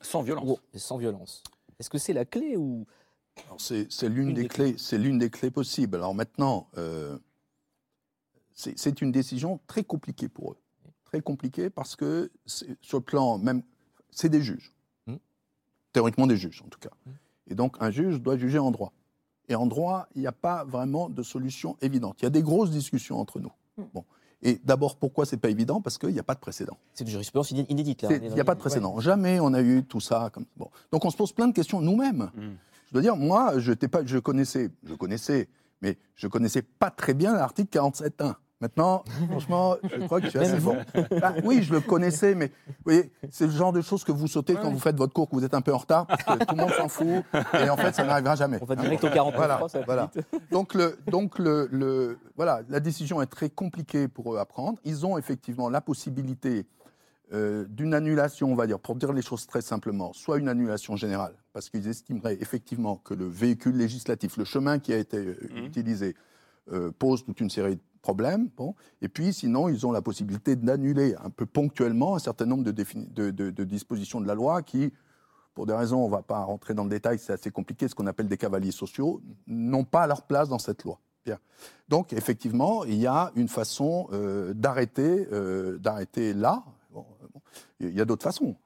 Sans 0.00 0.22
violence. 0.22 0.58
Sans 0.74 0.96
violence. 0.96 1.42
Est-ce 1.78 1.90
que 1.90 1.98
c'est 1.98 2.12
la 2.12 2.24
clé 2.24 2.56
ou 2.56 2.86
C'est 3.58 3.86
l'une 4.02 4.28
Une 4.28 4.34
des, 4.34 4.42
des 4.42 4.48
clés. 4.48 4.74
C'est 4.78 4.98
l'une 4.98 5.18
des 5.18 5.30
clés 5.30 5.50
possibles. 5.50 5.96
Alors 5.96 6.14
maintenant, 6.14 6.68
euh, 6.76 7.18
c'est 8.76 9.00
une 9.00 9.12
décision 9.12 9.60
très 9.66 9.84
compliquée 9.84 10.28
pour 10.28 10.52
eux, 10.52 10.56
très 11.04 11.20
compliquée 11.20 11.70
parce 11.70 11.96
que 11.96 12.30
sur 12.46 12.98
le 12.98 13.04
plan 13.04 13.38
même, 13.38 13.62
c'est 14.10 14.28
des 14.28 14.42
juges, 14.42 14.72
Mm. 15.06 15.14
théoriquement 15.92 16.26
des 16.26 16.36
juges 16.36 16.62
en 16.64 16.68
tout 16.68 16.78
cas. 16.80 16.90
Mm. 17.06 17.10
Et 17.48 17.54
donc 17.54 17.76
un 17.80 17.90
juge 17.90 18.20
doit 18.20 18.36
juger 18.36 18.58
en 18.58 18.70
droit. 18.70 18.92
Et 19.48 19.54
en 19.56 19.66
droit, 19.66 20.06
il 20.14 20.20
n'y 20.20 20.26
a 20.28 20.32
pas 20.32 20.64
vraiment 20.64 21.08
de 21.08 21.22
solution 21.24 21.76
évidente. 21.80 22.16
Il 22.20 22.24
y 22.24 22.26
a 22.26 22.30
des 22.30 22.42
grosses 22.42 22.70
discussions 22.70 23.18
entre 23.18 23.40
nous. 23.40 23.52
Mm. 23.78 23.82
Bon. 23.94 24.04
Et 24.42 24.58
d'abord, 24.64 24.96
pourquoi 24.96 25.26
c'est 25.26 25.36
pas 25.36 25.50
évident? 25.50 25.82
Parce 25.82 25.98
qu'il 25.98 26.10
n'y 26.10 26.18
a 26.18 26.22
pas 26.22 26.34
de 26.34 26.40
précédent. 26.40 26.78
c'est 26.94 27.04
une 27.04 27.10
jurisprudence 27.10 27.50
iné- 27.50 27.66
inédite 27.68 28.02
là 28.02 28.08
Il 28.12 28.32
n'y 28.32 28.40
a 28.40 28.44
pas 28.44 28.54
de 28.54 28.60
précédent. 28.60 28.98
Jamais 29.00 29.38
on 29.38 29.52
a 29.52 29.60
eu 29.60 29.84
tout 29.84 30.00
ça. 30.00 30.30
Comme... 30.32 30.46
Bon. 30.56 30.70
Donc 30.92 31.04
on 31.04 31.10
se 31.10 31.16
pose 31.16 31.32
plein 31.32 31.46
de 31.48 31.52
questions 31.52 31.80
nous-mêmes. 31.82 32.30
Je 32.86 32.92
dois 32.92 33.02
dire, 33.02 33.16
moi, 33.16 33.58
je, 33.58 33.72
pas, 33.74 34.04
je 34.04 34.18
connaissais, 34.18 34.70
je 34.84 34.94
connaissais, 34.94 35.48
mais 35.82 35.98
je 36.16 36.26
connaissais 36.26 36.62
pas 36.62 36.90
très 36.90 37.12
bien 37.14 37.34
l'article 37.34 37.68
47.1. 37.78 38.34
Maintenant, 38.60 39.04
franchement, 39.30 39.76
je 39.84 40.04
crois 40.04 40.20
que 40.20 40.26
je 40.26 40.30
suis 40.30 40.38
assez 40.38 40.60
bon. 40.60 40.76
Ah, 41.22 41.34
oui, 41.44 41.62
je 41.62 41.72
le 41.72 41.80
connaissais, 41.80 42.34
mais 42.34 42.48
vous 42.66 42.74
voyez, 42.84 43.10
c'est 43.30 43.46
le 43.46 43.52
genre 43.52 43.72
de 43.72 43.80
choses 43.80 44.04
que 44.04 44.12
vous 44.12 44.26
sautez 44.26 44.54
quand 44.54 44.70
vous 44.70 44.78
faites 44.78 44.96
votre 44.96 45.12
cours, 45.14 45.28
que 45.30 45.34
vous 45.36 45.44
êtes 45.44 45.54
un 45.54 45.62
peu 45.62 45.72
en 45.72 45.78
retard, 45.78 46.06
parce 46.06 46.22
que 46.24 46.44
tout 46.44 46.54
le 46.54 46.60
monde 46.60 46.72
s'en 46.72 46.88
fout, 46.88 47.24
et 47.58 47.70
en 47.70 47.76
fait, 47.76 47.94
ça 47.94 48.04
n'arrivera 48.04 48.36
jamais. 48.36 48.58
On 48.60 48.66
va 48.66 48.74
Hein. 48.74 48.82
direct 48.82 49.02
au 49.04 49.08
49 49.10 49.34
Voilà, 49.36 49.68
ça 49.68 49.78
va 49.78 49.84
voilà. 49.84 50.10
vite. 50.14 50.24
Donc, 50.50 50.74
le, 50.74 50.98
donc 51.10 51.38
le, 51.38 51.68
le- 51.72 52.18
voilà, 52.36 52.60
la 52.68 52.80
décision 52.80 53.22
est 53.22 53.26
très 53.26 53.48
compliquée 53.50 54.08
pour 54.08 54.34
eux 54.34 54.38
à 54.38 54.44
prendre. 54.44 54.78
Ils 54.84 55.06
ont 55.06 55.16
effectivement 55.16 55.68
la 55.70 55.80
possibilité 55.80 56.66
euh, 57.32 57.64
d'une 57.68 57.94
annulation, 57.94 58.50
on 58.50 58.54
va 58.56 58.66
dire, 58.66 58.78
pour 58.80 58.96
dire 58.96 59.12
les 59.12 59.22
choses 59.22 59.46
très 59.46 59.62
simplement, 59.62 60.12
soit 60.12 60.38
une 60.38 60.48
annulation 60.48 60.96
générale, 60.96 61.34
parce 61.52 61.70
qu'ils 61.70 61.86
estimeraient 61.88 62.36
effectivement 62.40 62.96
que 62.96 63.14
le 63.14 63.26
véhicule 63.26 63.76
législatif, 63.76 64.36
le 64.36 64.44
chemin 64.44 64.78
qui 64.80 64.92
a 64.92 64.98
été 64.98 65.16
euh, 65.18 65.36
Mhm. 65.54 65.64
utilisé, 65.64 66.16
euh, 66.72 66.90
pose 66.98 67.24
toute 67.24 67.40
une 67.40 67.50
série 67.50 67.76
de 67.76 67.80
problèmes. 68.02 68.48
Bon. 68.56 68.74
Et 69.02 69.08
puis, 69.08 69.32
sinon, 69.32 69.68
ils 69.68 69.86
ont 69.86 69.92
la 69.92 70.02
possibilité 70.02 70.56
d'annuler 70.56 71.14
un 71.22 71.30
peu 71.30 71.46
ponctuellement 71.46 72.16
un 72.16 72.18
certain 72.18 72.46
nombre 72.46 72.64
de, 72.64 72.72
défini- 72.72 73.12
de- 73.12 73.30
de- 73.30 73.50
de 73.50 73.64
dispositions 73.64 74.20
de 74.20 74.26
la 74.26 74.34
loi 74.34 74.62
qui, 74.62 74.92
pour 75.54 75.66
des 75.66 75.74
raisons, 75.74 76.02
on 76.04 76.06
ne 76.06 76.12
va 76.12 76.22
pas 76.22 76.42
rentrer 76.44 76.74
dans 76.74 76.84
le 76.84 76.90
détail, 76.90 77.18
c'est 77.18 77.32
assez 77.32 77.50
compliqué, 77.50 77.88
ce 77.88 77.94
qu'on 77.94 78.06
appelle 78.06 78.28
des 78.28 78.38
cavaliers 78.38 78.70
sociaux, 78.72 79.20
n'ont 79.46 79.84
pas 79.84 80.06
leur 80.06 80.22
place 80.22 80.48
dans 80.48 80.58
cette 80.58 80.84
loi. 80.84 80.98
Bien. 81.24 81.38
Donc, 81.88 82.12
effectivement, 82.14 82.84
il 82.84 82.94
y 82.96 83.06
a 83.06 83.30
une 83.36 83.48
façon 83.48 84.08
euh, 84.12 84.54
d'arrêter, 84.54 85.28
euh, 85.32 85.76
d'arrêter 85.78 86.32
là. 86.32 86.64
Bon, 86.90 87.04
bon. 87.34 87.40
Il 87.80 87.90
y 87.94 88.00
a 88.00 88.04
d'autres 88.06 88.22
façons. 88.24 88.56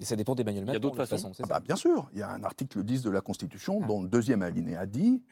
Et 0.00 0.04
ça 0.04 0.16
dépend 0.16 0.34
d'Emmanuel 0.34 0.64
Il 0.64 0.66
y 0.66 0.70
a 0.70 0.72
Macron. 0.74 0.82
d'autres 0.90 0.96
façons. 1.06 1.16
façon, 1.16 1.32
c'est 1.34 1.42
Ah 1.44 1.46
ça. 1.48 1.54
bah, 1.54 1.60
bien 1.60 1.76
sûr, 1.76 2.08
il 2.12 2.18
y 2.18 2.22
a 2.22 2.30
un 2.30 2.42
article 2.44 2.82
10 2.84 3.02
de 3.02 3.10
la 3.10 3.20
Constitution 3.20 3.80
Ah. 3.82 3.86
dont 3.86 4.02
le 4.02 4.08
deuxième 4.08 4.42
alinéa 4.42 4.86
dit 4.86 5.22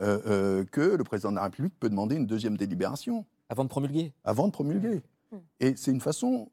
euh, 0.00 0.18
euh, 0.26 0.64
que 0.64 0.80
le 0.80 1.04
président 1.04 1.30
de 1.30 1.36
la 1.36 1.44
République 1.44 1.74
peut 1.78 1.88
demander 1.90 2.16
une 2.16 2.26
deuxième 2.26 2.56
délibération 2.56 3.24
Avant 3.48 3.64
de 3.64 3.68
promulguer. 3.68 4.12
avant 4.24 4.46
de 4.46 4.52
promulguer. 4.52 5.02
Mm. 5.32 5.36
Et 5.60 5.76
c'est 5.76 5.90
une 5.90 6.00
façon 6.00 6.50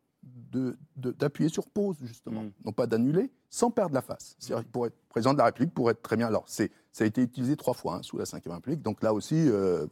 de- 0.52 0.78
de- 0.98 1.12
d'appuyer 1.12 1.50
sur 1.50 1.68
pause, 1.68 1.96
justement, 2.04 2.44
Mm. 2.44 2.52
non 2.66 2.72
pas 2.74 2.88
d'annuler, 2.88 3.32
sans 3.50 3.72
perdre 3.72 3.94
la 3.96 4.02
face. 4.02 4.36
C'est-à-dire 4.40 4.68
pourrait 4.70 4.90
être 4.90 4.98
président 5.10 5.34
de 5.34 5.38
la 5.40 5.46
République 5.46 5.74
pour 5.74 5.90
être 5.90 6.02
très 6.02 6.18
bien. 6.18 6.28
Alors, 6.28 6.44
c'est, 6.48 6.72
ça 6.92 7.04
a 7.04 7.08
été 7.08 7.22
utilisé 7.22 7.56
trois 7.56 7.74
fois 7.74 7.96
hein, 7.96 8.04
sous 8.04 8.18
la 8.18 8.26
Ve 8.26 8.52
République, 8.52 8.82
donc 8.82 9.02
là 9.02 9.14
aussi. 9.14 9.36
euh, 9.36 9.86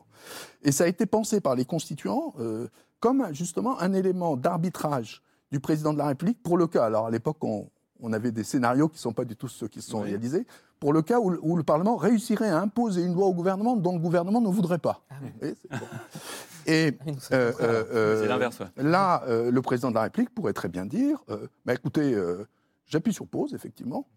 et 0.61 0.71
ça 0.71 0.83
a 0.83 0.87
été 0.87 1.05
pensé 1.05 1.39
par 1.41 1.55
les 1.55 1.65
constituants 1.65 2.33
euh, 2.39 2.67
comme 2.99 3.27
justement 3.33 3.79
un 3.79 3.93
élément 3.93 4.35
d'arbitrage 4.35 5.21
du 5.51 5.59
président 5.59 5.93
de 5.93 5.97
la 5.99 6.07
République 6.07 6.41
pour 6.43 6.57
le 6.57 6.67
cas. 6.67 6.83
Alors, 6.85 7.05
à 7.07 7.11
l'époque, 7.11 7.37
on, 7.43 7.69
on 8.01 8.11
avait 8.13 8.31
des 8.31 8.43
scénarios 8.43 8.89
qui 8.89 8.95
ne 8.95 8.99
sont 8.99 9.13
pas 9.13 9.25
du 9.25 9.35
tout 9.37 9.47
ceux 9.47 9.67
qui 9.67 9.81
se 9.81 9.89
sont 9.91 10.01
Oui. 10.01 10.09
réalisés, 10.09 10.45
pour 10.79 10.93
le 10.93 11.01
cas 11.01 11.19
où, 11.19 11.29
le- 11.29 11.39
où 11.41 11.55
le 11.55 11.63
Parlement 11.63 11.95
réussirait 11.95 12.49
à 12.49 12.59
imposer 12.59 13.03
une 13.03 13.13
loi 13.13 13.25
au 13.27 13.33
gouvernement 13.33 13.75
dont 13.75 13.93
le 13.93 13.99
gouvernement 13.99 14.41
ne 14.41 14.49
voudrait 14.49 14.77
pas. 14.79 15.01
Bon. 15.41 15.77
Et. 16.67 16.97
Ah, 16.99 17.09
euh, 17.33 17.53
euh, 17.61 17.83
euh, 17.91 18.21
ouais. 18.39 18.83
Là, 18.83 19.23
euh, 19.27 19.51
le 19.51 19.61
président 19.61 19.89
de 19.89 19.95
la 19.95 20.03
République 20.03 20.33
pourrait 20.33 20.53
très 20.53 20.67
bien 20.69 20.85
dire 20.85 21.23
euh, 21.29 21.47
bah, 21.65 21.73
écoutez, 21.73 22.13
euh, 22.13 22.45
j'appuie 22.85 23.13
sur 23.13 23.27
pause, 23.27 23.53
effectivement. 23.53 24.07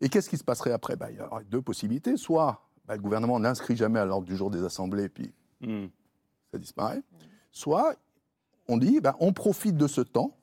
Et 0.00 0.08
qu'est-ce 0.08 0.28
qui 0.30 0.36
se 0.38 0.44
passerait 0.44 0.72
après? 0.72 0.96
Bah, 0.96 1.10
Il 1.10 1.16
y 1.16 1.20
aurait 1.20 1.44
deux 1.44 1.62
possibilités. 1.62 2.16
Soit 2.16 2.62
bah, 2.86 2.94
le 2.94 3.02
gouvernement 3.02 3.40
n'inscrit 3.40 3.76
jamais 3.76 3.98
à 3.98 4.04
l'ordre 4.04 4.26
du 4.26 4.36
jour 4.36 4.50
des 4.50 4.62
assemblées, 4.64 5.08
puis 5.08 5.32
Hmm. 5.60 5.86
ça 6.52 6.58
disparaît. 6.58 7.02
Soit 7.50 7.94
on 8.68 8.76
dit 8.76 9.00
bah, 9.00 9.16
on 9.18 9.32
profite 9.32 9.76
de 9.76 9.88
ce 9.88 10.00
temps, 10.02 10.36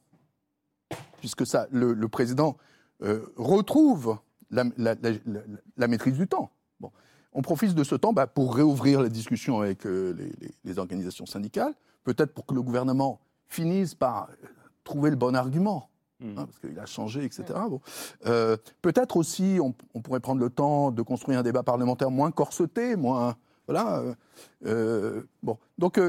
puisque 1.20 1.46
ça, 1.46 1.68
le, 1.72 1.94
le 1.94 2.08
président 2.10 2.58
euh, 3.02 3.26
retrouve 3.38 4.18
la, 4.52 4.64
la- 4.78 4.96
la- 4.96 5.12
la- 5.26 5.42
la 5.78 5.88
maîtrise 5.88 6.14
du 6.18 6.28
temps. 6.28 6.52
Bon. 6.80 6.92
On 7.34 7.42
profite 7.42 7.74
de 7.76 7.84
ce 7.84 7.96
temps 7.96 8.14
bah, 8.14 8.28
pour 8.28 8.56
réouvrir 8.56 9.02
la 9.02 9.10
discussion 9.10 9.60
avec 9.62 9.86
euh, 9.86 10.14
les, 10.18 10.28
les- 10.42 10.54
les 10.64 10.80
organisations 10.80 11.26
syndicales, 11.26 11.74
peut-être 12.04 12.34
pour 12.34 12.46
que 12.46 12.54
le 12.54 12.62
gouvernement 12.62 13.20
finisse 13.48 13.94
par 13.96 14.30
euh, 14.44 14.48
trouver 14.84 15.10
le 15.10 15.16
bon 15.16 15.36
argument. 15.36 15.90
Hmm. 16.22 16.38
hein, 16.38 16.46
parce 16.46 16.60
qu'il 16.60 16.80
a 16.80 16.86
changé, 16.86 17.26
etc. 17.26 17.44
Bon. 17.70 17.82
Euh, 18.26 18.56
peut-être 18.82 19.18
aussi, 19.18 19.58
on, 19.62 19.74
on 19.94 20.02
pourrait 20.02 20.22
prendre 20.22 20.40
le 20.42 20.50
temps 20.50 20.92
de 20.92 21.02
construire 21.02 21.40
un 21.40 21.44
débat 21.44 21.62
parlementaire 21.64 22.10
moins 22.10 22.32
corseté, 22.32 22.96
moins. 22.96 23.36
Voilà. 23.68 24.02
euh, 24.66 25.24
bon. 25.44 25.58
Donc, 25.78 26.00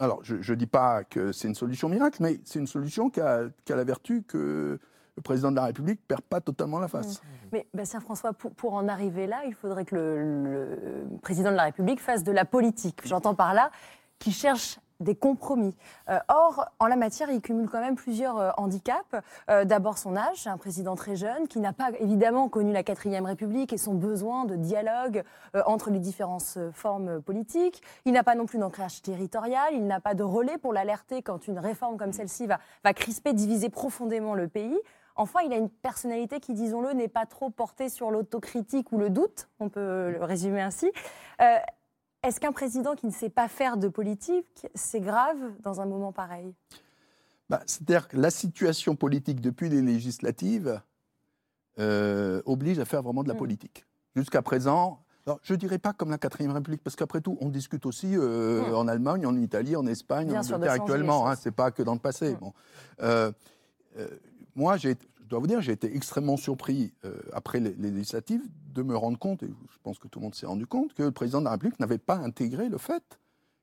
alors, 0.00 0.18
je 0.24 0.34
ne 0.36 0.58
dis 0.58 0.66
pas 0.66 1.04
que 1.04 1.30
c'est 1.30 1.46
une 1.46 1.54
solution 1.54 1.88
miracle, 1.88 2.20
mais 2.20 2.40
c'est 2.44 2.58
une 2.58 2.66
solution 2.66 3.08
qui 3.08 3.20
a, 3.20 3.44
qui 3.64 3.72
a 3.72 3.76
la 3.76 3.84
vertu 3.84 4.24
que 4.24 4.80
le 5.16 5.22
président 5.22 5.50
de 5.50 5.56
la 5.56 5.64
République 5.66 6.00
ne 6.00 6.06
perd 6.06 6.22
pas 6.22 6.40
totalement 6.40 6.78
la 6.78 6.88
face. 6.88 7.22
Mais 7.52 7.66
Bastien 7.74 8.00
François, 8.00 8.32
pour, 8.32 8.52
pour 8.52 8.74
en 8.74 8.88
arriver 8.88 9.26
là, 9.26 9.42
il 9.46 9.54
faudrait 9.54 9.84
que 9.84 9.94
le, 9.94 11.04
le 11.12 11.18
président 11.20 11.50
de 11.50 11.56
la 11.56 11.64
République 11.64 12.00
fasse 12.00 12.24
de 12.24 12.32
la 12.32 12.44
politique. 12.44 13.00
J'entends 13.04 13.34
par 13.34 13.52
là 13.52 13.70
qu'il 14.18 14.32
cherche 14.32 14.78
des 15.00 15.16
compromis. 15.16 15.74
Euh, 16.10 16.18
or, 16.28 16.66
en 16.78 16.86
la 16.86 16.94
matière, 16.94 17.28
il 17.28 17.40
cumule 17.40 17.68
quand 17.68 17.80
même 17.80 17.96
plusieurs 17.96 18.38
euh, 18.38 18.50
handicaps. 18.56 19.16
Euh, 19.50 19.64
D'abord 19.64 19.98
son 19.98 20.16
âge, 20.16 20.44
c'est 20.44 20.48
un 20.48 20.56
président 20.56 20.94
très 20.94 21.16
jeune 21.16 21.48
qui 21.48 21.58
n'a 21.58 21.72
pas 21.72 21.90
évidemment 21.98 22.48
connu 22.48 22.72
la 22.72 22.84
quatrième 22.84 23.26
République 23.26 23.72
et 23.72 23.78
son 23.78 23.94
besoin 23.94 24.44
de 24.44 24.54
dialogue 24.54 25.24
euh, 25.56 25.62
entre 25.66 25.90
les 25.90 25.98
différentes 25.98 26.54
euh, 26.56 26.70
formes 26.72 27.20
politiques. 27.20 27.82
Il 28.04 28.12
n'a 28.12 28.22
pas 28.22 28.36
non 28.36 28.46
plus 28.46 28.58
d'ancrage 28.58 29.02
territorial, 29.02 29.74
il 29.74 29.88
n'a 29.88 29.98
pas 29.98 30.14
de 30.14 30.22
relais 30.22 30.56
pour 30.56 30.72
l'alerter 30.72 31.20
quand 31.20 31.48
une 31.48 31.58
réforme 31.58 31.96
comme 31.96 32.12
celle-ci 32.12 32.46
va, 32.46 32.60
va 32.84 32.94
crisper, 32.94 33.32
diviser 33.32 33.70
profondément 33.70 34.34
le 34.34 34.46
pays. 34.46 34.78
Enfin, 35.16 35.40
il 35.44 35.52
a 35.52 35.56
une 35.56 35.68
personnalité 35.68 36.40
qui, 36.40 36.54
disons-le, 36.54 36.92
n'est 36.92 37.08
pas 37.08 37.26
trop 37.26 37.50
portée 37.50 37.88
sur 37.88 38.10
l'autocritique 38.10 38.92
ou 38.92 38.98
le 38.98 39.10
doute, 39.10 39.48
on 39.60 39.68
peut 39.68 40.10
le 40.10 40.24
résumer 40.24 40.60
ainsi. 40.62 40.90
Euh, 41.40 41.56
Est-ce 42.22 42.38
qu'un 42.40 42.52
président 42.52 42.94
qui 42.94 43.06
ne 43.06 43.12
sait 43.12 43.30
pas 43.30 43.48
faire 43.48 43.76
de 43.76 43.88
politique, 43.88 44.66
c'est 44.74 45.00
grave 45.00 45.36
dans 45.60 45.80
un 45.80 45.86
moment 45.86 46.12
pareil? 46.12 46.54
Bah, 47.50 47.60
C'est-à-dire 47.66 48.08
que 48.08 48.16
la 48.16 48.30
situation 48.30 48.94
politique 48.96 49.40
depuis 49.40 49.68
les 49.68 49.82
législatives 49.82 50.80
euh, 51.78 52.40
oblige 52.46 52.78
à 52.78 52.84
faire 52.84 53.02
vraiment 53.02 53.22
de 53.22 53.28
la 53.28 53.34
Mm. 53.34 53.38
politique. 53.38 53.86
Jusqu'à 54.14 54.42
présent, 54.42 55.00
alors, 55.26 55.38
je 55.42 55.52
ne 55.54 55.58
dirais 55.58 55.78
pas 55.78 55.92
comme 55.92 56.10
la 56.10 56.18
quatrième 56.18 56.52
République, 56.52 56.82
parce 56.82 56.96
qu'après 56.96 57.20
tout, 57.20 57.38
on 57.40 57.48
discute 57.48 57.86
aussi 57.86 58.14
euh, 58.16 58.62
Mm. 58.70 58.74
en 58.74 58.88
Allemagne, 58.88 59.26
en 59.26 59.36
Italie, 59.36 59.74
en 59.76 59.86
Espagne, 59.86 60.28
Bien 60.28 60.40
en 60.40 60.44
Angleterre 60.44 60.72
actuellement. 60.72 61.28
Hein, 61.28 61.34
c'est 61.36 61.50
pas 61.50 61.70
que 61.70 61.82
dans 61.82 61.94
le 61.94 61.98
passé. 62.00 62.32
Mm. 62.32 62.38
Bon. 62.38 62.52
Euh, 63.02 63.32
euh, 63.98 64.08
moi, 64.54 64.76
je 64.76 64.90
dois 65.20 65.38
vous 65.38 65.46
dire, 65.46 65.60
j'ai 65.60 65.72
été 65.72 65.94
extrêmement 65.94 66.36
surpris 66.36 66.92
euh, 67.04 67.16
après 67.32 67.60
les, 67.60 67.74
les 67.74 67.90
législatives 67.90 68.42
de 68.72 68.82
me 68.82 68.96
rendre 68.96 69.18
compte, 69.18 69.42
et 69.42 69.48
je 69.48 69.78
pense 69.82 69.98
que 69.98 70.08
tout 70.08 70.18
le 70.18 70.24
monde 70.24 70.34
s'est 70.34 70.46
rendu 70.46 70.66
compte, 70.66 70.94
que 70.94 71.02
le 71.02 71.12
président 71.12 71.40
de 71.40 71.44
la 71.44 71.52
République 71.52 71.78
n'avait 71.80 71.98
pas 71.98 72.16
intégré 72.16 72.68
le 72.68 72.78
fait 72.78 73.20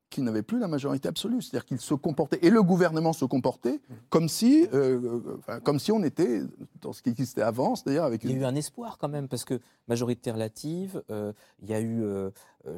qu'il 0.09 0.23
n'avait 0.23 0.41
plus 0.41 0.59
la 0.59 0.67
majorité 0.67 1.07
absolue. 1.07 1.41
C'est-à-dire 1.41 1.65
qu'il 1.65 1.79
se 1.79 1.93
comportait, 1.93 2.39
et 2.41 2.49
le 2.49 2.63
gouvernement 2.63 3.13
se 3.13 3.25
comportait 3.25 3.79
comme 4.09 4.29
si, 4.29 4.67
euh, 4.73 5.21
euh, 5.49 5.59
comme 5.61 5.79
si 5.79 5.91
on 5.91 6.03
était 6.03 6.41
dans 6.81 6.93
ce 6.93 7.01
qui 7.01 7.09
existait 7.09 7.41
avant, 7.41 7.75
c'est-à-dire 7.75 8.03
avec 8.03 8.23
Il 8.23 8.31
y 8.31 8.33
a 8.33 8.35
une... 8.35 8.41
eu 8.41 8.45
un 8.45 8.55
espoir 8.55 8.97
quand 8.97 9.09
même, 9.09 9.27
parce 9.27 9.45
que 9.45 9.59
majorité 9.87 10.31
relative, 10.31 11.01
euh, 11.09 11.33
il 11.61 11.69
y 11.69 11.73
a 11.73 11.79
eu 11.79 12.03
euh, 12.03 12.29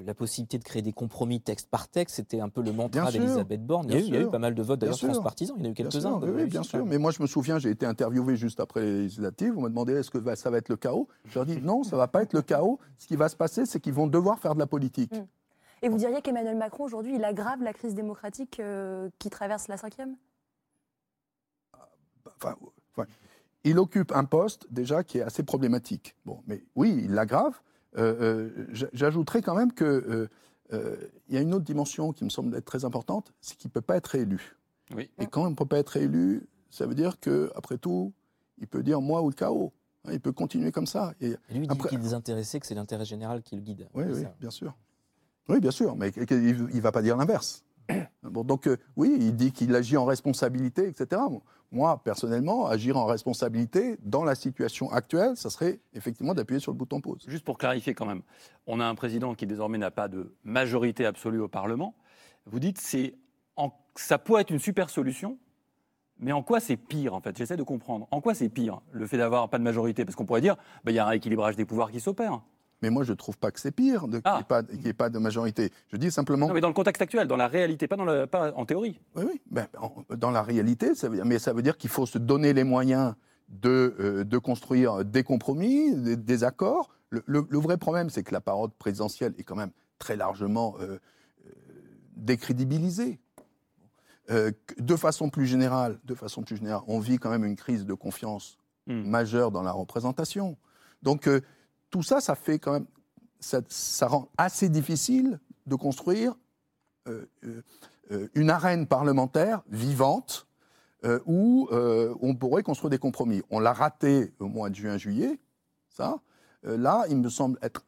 la 0.05 0.13
possibilité 0.13 0.57
de 0.59 0.63
créer 0.63 0.81
des 0.81 0.93
compromis 0.93 1.41
texte 1.41 1.67
par 1.69 1.87
texte, 1.87 2.17
c'était 2.17 2.39
un 2.39 2.49
peu 2.49 2.61
le 2.61 2.71
mantra 2.71 3.11
d'Elisabeth 3.11 3.65
Borne. 3.65 3.87
Il 3.89 3.93
y, 3.93 3.95
a 3.95 3.99
eu, 3.99 4.01
bien 4.01 4.07
il 4.07 4.13
y 4.13 4.17
a 4.17 4.19
eu 4.19 4.23
sûr, 4.23 4.31
pas 4.31 4.39
mal 4.39 4.53
de 4.53 4.61
votes 4.61 4.79
d'ailleurs 4.79 4.97
transpartisans, 4.97 5.55
il 5.57 5.63
y 5.63 5.65
en 5.65 5.69
a 5.69 5.71
eu 5.71 5.73
quelques-uns. 5.73 6.19
oui, 6.21 6.29
oui, 6.35 6.45
bien 6.45 6.63
sûr. 6.63 6.85
Mais 6.85 6.97
moi, 6.97 7.11
je 7.11 7.21
me 7.21 7.27
souviens, 7.27 7.59
j'ai 7.59 7.69
été 7.69 7.85
interviewé 7.85 8.35
juste 8.35 8.59
après 8.59 8.81
les 8.81 9.01
législatives. 9.03 9.57
On 9.57 9.61
m'a 9.61 9.69
demandé 9.69 9.93
est-ce 9.93 10.11
que 10.11 10.35
ça 10.35 10.49
va 10.49 10.57
être 10.57 10.69
le 10.69 10.77
chaos? 10.77 11.07
Je 11.25 11.35
leur 11.35 11.45
dis 11.45 11.59
non, 11.61 11.83
ça 11.83 11.97
va 11.97 12.07
pas 12.07 12.21
être 12.21 12.33
le 12.33 12.41
chaos. 12.41 12.79
Ce 12.97 13.07
qui 13.07 13.15
va 13.15 13.27
se 13.29 13.35
passer, 13.35 13.65
c'est 13.65 13.79
qu'ils 13.79 13.93
vont 13.93 14.07
devoir 14.07 14.39
faire 14.39 14.53
de 14.53 14.59
la 14.59 14.67
politique. 14.67 15.13
Mm. 15.13 15.25
Et 15.81 15.89
vous 15.89 15.97
diriez 15.97 16.21
qu'Emmanuel 16.21 16.57
Macron, 16.57 16.83
aujourd'hui, 16.83 17.15
il 17.15 17.23
aggrave 17.23 17.61
la 17.63 17.73
crise 17.73 17.95
démocratique 17.95 18.59
euh, 18.59 19.09
qui 19.19 19.29
traverse 19.29 19.67
la 19.67 19.77
cinquième? 19.77 20.15
Enfin, 22.25 22.55
enfin, 22.95 23.07
il 23.63 23.79
occupe 23.79 24.11
un 24.11 24.25
poste 24.25 24.67
déjà 24.71 25.03
qui 25.03 25.17
est 25.19 25.21
assez 25.23 25.43
problématique. 25.43 26.15
Bon, 26.25 26.43
mais 26.47 26.63
oui, 26.75 27.01
il 27.05 27.11
l'aggrave. 27.13 27.59
Euh, 27.97 28.49
euh, 28.59 28.65
j- 28.71 28.85
J'ajouterais 28.93 29.41
quand 29.41 29.55
même 29.55 29.73
qu'il 29.73 29.85
euh, 29.85 30.27
euh, 30.73 30.95
y 31.29 31.37
a 31.37 31.41
une 31.41 31.53
autre 31.53 31.65
dimension 31.65 32.13
qui 32.13 32.23
me 32.23 32.29
semble 32.29 32.55
être 32.55 32.65
très 32.65 32.85
importante, 32.85 33.33
c'est 33.41 33.57
qu'il 33.57 33.67
ne 33.69 33.73
peut 33.73 33.81
pas 33.81 33.97
être 33.97 34.07
réélu. 34.07 34.55
Oui. 34.95 35.09
Et 35.19 35.25
quand 35.27 35.45
on 35.45 35.49
ne 35.49 35.55
peut 35.55 35.65
pas 35.65 35.79
être 35.79 35.89
réélu, 35.89 36.47
ça 36.69 36.85
veut 36.85 36.95
dire 36.95 37.19
qu'après 37.19 37.77
tout, 37.77 38.13
il 38.59 38.67
peut 38.67 38.83
dire 38.83 39.01
moi 39.01 39.21
ou 39.21 39.29
le 39.29 39.35
chaos. 39.35 39.73
Hein, 40.05 40.11
Il 40.13 40.19
peut 40.21 40.31
continuer 40.31 40.71
comme 40.71 40.87
ça. 40.87 41.13
Et 41.21 41.31
Et 41.49 41.53
lui, 41.53 41.65
il 41.65 41.67
dit 41.67 41.77
qu'il 41.77 41.97
est 41.97 42.01
désintéressé, 42.01 42.59
que 42.59 42.65
c'est 42.67 42.75
l'intérêt 42.75 43.05
général 43.05 43.41
qui 43.43 43.55
le 43.55 43.61
guide. 43.61 43.87
Oui, 43.93 44.03
C'est 44.07 44.13
oui, 44.13 44.21
ça. 44.23 44.35
bien 44.39 44.51
sûr. 44.51 44.75
Oui, 45.51 45.59
bien 45.59 45.71
sûr, 45.71 45.97
mais 45.97 46.11
il 46.15 46.75
ne 46.75 46.79
va 46.81 46.93
pas 46.93 47.01
dire 47.01 47.17
l'inverse. 47.17 47.63
Bon, 48.23 48.45
donc, 48.45 48.67
euh, 48.67 48.77
oui, 48.95 49.17
il 49.19 49.35
dit 49.35 49.51
qu'il 49.51 49.75
agit 49.75 49.97
en 49.97 50.05
responsabilité, 50.05 50.87
etc. 50.87 51.21
Moi, 51.71 52.01
personnellement, 52.03 52.67
agir 52.67 52.95
en 52.95 53.05
responsabilité 53.05 53.97
dans 54.03 54.23
la 54.23 54.35
situation 54.35 54.89
actuelle, 54.91 55.35
ça 55.35 55.49
serait 55.49 55.81
effectivement 55.93 56.33
d'appuyer 56.33 56.61
sur 56.61 56.71
le 56.71 56.77
bouton 56.77 57.01
pause. 57.01 57.25
Juste 57.27 57.43
pour 57.43 57.57
clarifier 57.57 57.93
quand 57.93 58.05
même, 58.05 58.21
on 58.67 58.79
a 58.79 58.85
un 58.85 58.95
président 58.95 59.35
qui 59.35 59.45
désormais 59.47 59.77
n'a 59.77 59.91
pas 59.91 60.07
de 60.07 60.33
majorité 60.45 61.05
absolue 61.05 61.41
au 61.41 61.49
Parlement. 61.49 61.95
Vous 62.45 62.59
dites 62.59 62.79
c'est 62.79 63.15
en- 63.57 63.73
ça 63.95 64.17
pourrait 64.17 64.43
être 64.43 64.51
une 64.51 64.59
super 64.59 64.89
solution, 64.89 65.37
mais 66.19 66.31
en 66.31 66.43
quoi 66.43 66.61
c'est 66.61 66.77
pire 66.77 67.13
en 67.13 67.19
fait? 67.19 67.35
J'essaie 67.35 67.57
de 67.57 67.63
comprendre. 67.63 68.07
En 68.11 68.21
quoi 68.21 68.35
c'est 68.35 68.47
pire 68.49 68.79
le 68.91 69.05
fait 69.07 69.17
d'avoir 69.17 69.49
pas 69.49 69.57
de 69.57 69.63
majorité? 69.63 70.05
Parce 70.05 70.15
qu'on 70.15 70.25
pourrait 70.25 70.41
dire 70.41 70.55
bah, 70.85 70.91
il 70.91 70.95
y 70.95 70.99
a 70.99 71.05
un 71.05 71.09
rééquilibrage 71.09 71.57
des 71.57 71.65
pouvoirs 71.65 71.91
qui 71.91 71.99
s'opère. 71.99 72.41
Mais 72.81 72.89
moi, 72.89 73.03
je 73.03 73.11
ne 73.11 73.15
trouve 73.17 73.37
pas 73.37 73.51
que 73.51 73.59
c'est 73.59 73.71
pire 73.71 74.07
de- 74.07 74.19
qu'il 74.19 74.31
n'y 74.31 74.37
Ah. 74.37 74.39
ait, 74.41 74.93
pas- 74.93 75.07
ait 75.07 75.09
de 75.11 75.19
majorité. 75.19 75.71
Je 75.91 75.97
dis 75.97 76.09
simplement. 76.11 76.47
Non, 76.47 76.53
mais 76.53 76.61
dans 76.61 76.67
le 76.67 76.73
contexte 76.73 77.01
actuel, 77.01 77.27
dans 77.27 77.37
la 77.37 77.47
réalité, 77.47 77.87
pas, 77.87 77.95
dans 77.95 78.05
le, 78.05 78.25
pas 78.27 78.51
en 78.55 78.65
théorie. 78.65 78.99
Oui, 79.15 79.23
oui. 79.27 79.41
Ben, 79.51 79.67
en- 79.79 79.93
dans 80.15 80.31
la 80.31 80.41
réalité, 80.41 80.95
ça 80.95 81.07
veut 81.09 81.15
dire, 81.17 81.25
mais 81.25 81.37
ça 81.39 81.53
veut 81.53 81.61
dire 81.61 81.77
qu'il 81.77 81.89
faut 81.89 82.05
se 82.05 82.17
donner 82.17 82.53
les 82.53 82.63
moyens 82.63 83.13
de, 83.49 83.95
euh, 83.99 84.23
de 84.23 84.37
construire 84.37 85.05
des 85.05 85.23
compromis, 85.23 85.95
des, 85.95 86.15
des 86.17 86.43
accords. 86.43 86.89
Le, 87.09 87.21
le- 87.27 87.45
le 87.49 87.59
vrai 87.59 87.77
problème, 87.77 88.09
c'est 88.09 88.23
que 88.23 88.33
la 88.33 88.41
parole 88.41 88.69
présidentielle 88.71 89.33
est 89.37 89.43
quand 89.43 89.55
même 89.57 89.71
très 89.99 90.15
largement 90.15 90.75
euh, 90.79 90.97
euh, 91.45 91.51
décrédibilisée. 92.15 93.19
De 94.77 94.95
façon 94.95 95.29
plus 95.29 95.45
générale, 95.45 95.99
de 96.05 96.15
façon 96.15 96.41
plus 96.43 96.55
générale, 96.55 96.81
on 96.87 96.99
vit 96.99 97.17
quand 97.17 97.29
même 97.29 97.43
une 97.43 97.57
crise 97.57 97.85
de 97.85 97.93
confiance 97.93 98.57
Hmm. 98.87 99.03
majeure 99.03 99.51
dans 99.51 99.61
la 99.61 99.73
représentation. 99.73 100.57
Donc 101.03 101.27
tout 101.91 102.01
ça, 102.01 102.19
ça 102.19 104.07
rend 104.07 104.29
assez 104.37 104.69
difficile 104.69 105.39
de 105.67 105.75
construire 105.75 106.35
euh, 107.07 107.25
euh, 107.43 107.61
euh, 108.11 108.27
une 108.35 108.49
arène 108.49 108.87
parlementaire 108.87 109.61
vivante 109.69 110.47
où 111.25 111.67
on 111.71 112.35
pourrait 112.35 112.61
construire 112.61 112.91
des 112.91 112.99
compromis. 112.99 113.41
On 113.49 113.59
l'a 113.59 113.73
raté 113.73 114.35
au 114.37 114.47
mois 114.47 114.69
de 114.69 114.75
juin-juillet, 114.75 115.39
ça. 115.89 116.19
Là, 116.61 117.05
il 117.09 117.17
me 117.17 117.27
semble 117.27 117.57
être. 117.63 117.83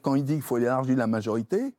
Quand 0.00 0.14
il 0.14 0.22
dit 0.22 0.34
qu'il 0.34 0.42
faut 0.42 0.58
élargir 0.58 0.96
la 0.96 1.08
majorité, 1.08 1.74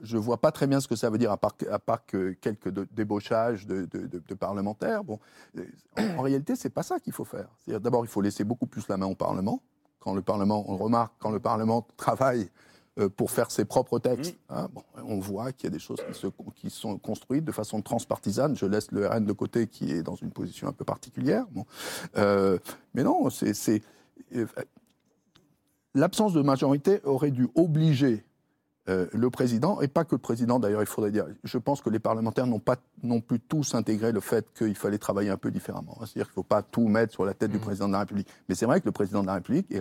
je 0.00 0.16
ne 0.16 0.22
vois 0.22 0.40
pas 0.40 0.50
très 0.50 0.66
bien 0.66 0.80
ce 0.80 0.88
que 0.88 0.96
ça 0.96 1.10
veut 1.10 1.18
dire, 1.18 1.30
à 1.30 1.36
part, 1.36 2.06
quelques 2.40 2.70
de- 2.70 2.88
débauchages 2.90 3.66
de, 3.66 3.84
parlementaires. 4.34 5.04
Bon, 5.04 5.20
en, 5.98 6.02
en 6.16 6.22
réalité, 6.22 6.56
c'est 6.56 6.70
pas 6.70 6.82
ça 6.82 6.98
qu'il 6.98 7.12
faut 7.12 7.26
faire. 7.26 7.50
D'abord, 7.66 8.02
il 8.02 8.08
faut 8.08 8.22
laisser 8.22 8.44
beaucoup 8.44 8.66
plus 8.66 8.88
la 8.88 8.96
main 8.96 9.04
au 9.04 9.14
Parlement. 9.14 9.60
Quand 10.04 10.14
le 10.14 10.20
Parlement, 10.22 10.64
on 10.68 10.76
remarque, 10.76 11.14
quand 11.18 11.30
le 11.30 11.40
Parlement 11.40 11.86
travaille, 11.96 12.50
euh, 13.00 13.08
pour 13.08 13.32
faire 13.32 13.50
ses 13.50 13.64
propres 13.64 13.98
textes. 13.98 14.36
Hein. 14.50 14.68
Bon, 14.72 14.84
on 15.04 15.18
voit 15.18 15.50
qu'il 15.50 15.64
y 15.64 15.66
a 15.66 15.70
des 15.70 15.80
choses 15.80 15.98
qui, 16.06 16.14
se, 16.16 16.28
qui, 16.54 16.70
sont 16.70 16.96
construites 16.96 17.44
de 17.44 17.50
façon 17.50 17.82
transpartisane. 17.82 18.56
Je 18.56 18.66
laisse 18.66 18.92
le 18.92 19.08
RN 19.08 19.24
de 19.24 19.32
côté 19.32 19.66
qui 19.66 19.90
est 19.90 20.04
dans 20.04 20.14
une 20.14 20.30
position 20.30 20.68
un 20.68 20.72
peu 20.72 20.84
particulière. 20.84 21.44
Bon. 21.50 21.66
Euh, 22.16 22.56
mais 22.94 23.02
non, 23.02 23.30
c'est 23.30 23.82
euh, 24.36 24.46
l'absence 25.94 26.34
de 26.34 26.42
majorité 26.42 27.00
aurait 27.02 27.32
dû 27.32 27.48
obliger 27.56 28.24
euh, 28.88 29.06
le 29.12 29.30
président, 29.30 29.80
et 29.80 29.88
pas 29.88 30.04
que 30.04 30.14
le 30.14 30.20
président 30.20 30.58
d'ailleurs, 30.58 30.82
il 30.82 30.86
faudrait 30.86 31.10
dire, 31.10 31.26
je 31.42 31.56
pense 31.56 31.80
que 31.80 31.88
les 31.88 31.98
parlementaires 31.98 32.46
n'ont 32.46 32.58
pas 32.58 32.76
non 33.02 33.20
plus 33.20 33.40
tous 33.40 33.74
intégré 33.74 34.12
le 34.12 34.20
fait 34.20 34.46
qu'il 34.52 34.74
fallait 34.74 34.98
travailler 34.98 35.30
un 35.30 35.38
peu 35.38 35.50
différemment. 35.50 35.96
C'est-à-dire 36.00 36.26
qu'il 36.26 36.32
ne 36.32 36.34
faut 36.34 36.42
pas 36.42 36.62
tout 36.62 36.86
mettre 36.88 37.12
sur 37.12 37.24
la 37.24 37.32
tête 37.32 37.50
du 37.50 37.56
mmh. 37.56 37.60
président 37.60 37.88
de 37.88 37.92
la 37.92 38.00
République. 38.00 38.28
Mais 38.48 38.54
c'est 38.54 38.66
vrai 38.66 38.80
que 38.80 38.86
le 38.86 38.92
président 38.92 39.22
de 39.22 39.26
la 39.26 39.34
République 39.34 39.74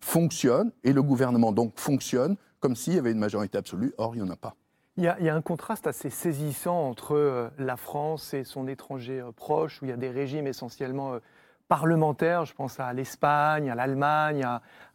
fonctionne, 0.00 0.70
et 0.84 0.92
le 0.92 1.02
gouvernement 1.02 1.52
donc 1.52 1.72
fonctionne 1.76 2.36
comme 2.60 2.76
s'il 2.76 2.94
y 2.94 2.98
avait 2.98 3.12
une 3.12 3.18
majorité 3.18 3.56
absolue, 3.56 3.94
or 3.96 4.14
il 4.14 4.22
n'y 4.22 4.28
en 4.28 4.32
a 4.32 4.36
pas. 4.36 4.54
Il 4.98 5.04
y, 5.04 5.08
a, 5.08 5.16
il 5.18 5.26
y, 5.26 5.28
a, 5.28 5.34
un 5.34 5.42
contraste 5.42 5.86
assez 5.86 6.08
saisissant 6.08 6.88
entre 6.88 7.14
euh, 7.14 7.48
la 7.58 7.76
France 7.76 8.32
et 8.32 8.44
son 8.44 8.66
étranger 8.66 9.20
euh, 9.20 9.30
proche, 9.30 9.80
où 9.80 9.84
il 9.84 9.88
y 9.90 9.92
a 9.92 9.96
des 9.96 10.10
régimes 10.10 10.46
essentiellement 10.46 11.18
parlementaires, 11.68 12.44
je 12.44 12.54
pense 12.54 12.78
à 12.80 12.92
l'Espagne, 12.92 13.70
à 13.70 13.74
l'Allemagne, 13.74 14.44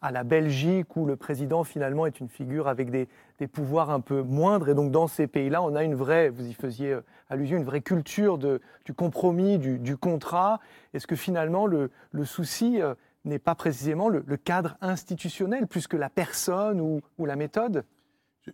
à, 0.01 0.11
la 0.11 0.23
Belgique, 0.23 0.95
où 0.95 1.05
le 1.05 1.15
président 1.15 1.63
finalement 1.63 2.05
est 2.05 2.19
une 2.19 2.29
figure 2.29 2.67
avec 2.67 2.89
des, 2.89 3.07
pouvoirs 3.47 3.89
un 3.89 3.99
peu 3.99 4.21
moindres. 4.21 4.69
Et 4.69 4.73
donc 4.73 4.91
dans 4.91 5.07
ces 5.07 5.27
pays-là, 5.27 5.61
on 5.61 5.75
a 5.75 5.83
une 5.83 5.95
vraie, 5.95 6.29
vous 6.29 6.47
y 6.47 6.53
faisiez 6.53 6.93
euh, 6.93 7.01
allusion, 7.29 7.57
une 7.57 7.63
vraie 7.63 7.81
culture 7.81 8.37
de, 8.37 8.61
du 8.85 8.93
compromis, 8.93 9.57
du, 9.57 9.97
contrat. 9.97 10.59
Est-ce 10.93 11.07
que 11.07 11.15
finalement 11.15 11.65
le, 11.67 11.89
souci 12.23 12.81
euh, 12.81 12.93
n'est 13.25 13.39
pas 13.39 13.55
précisément 13.55 14.09
le, 14.09 14.21
cadre 14.37 14.77
institutionnel 14.81 15.67
plus 15.67 15.87
que 15.87 15.97
la 15.97 16.09
personne 16.09 16.81
ou, 16.81 17.01
la 17.25 17.35
méthode? 17.35 17.85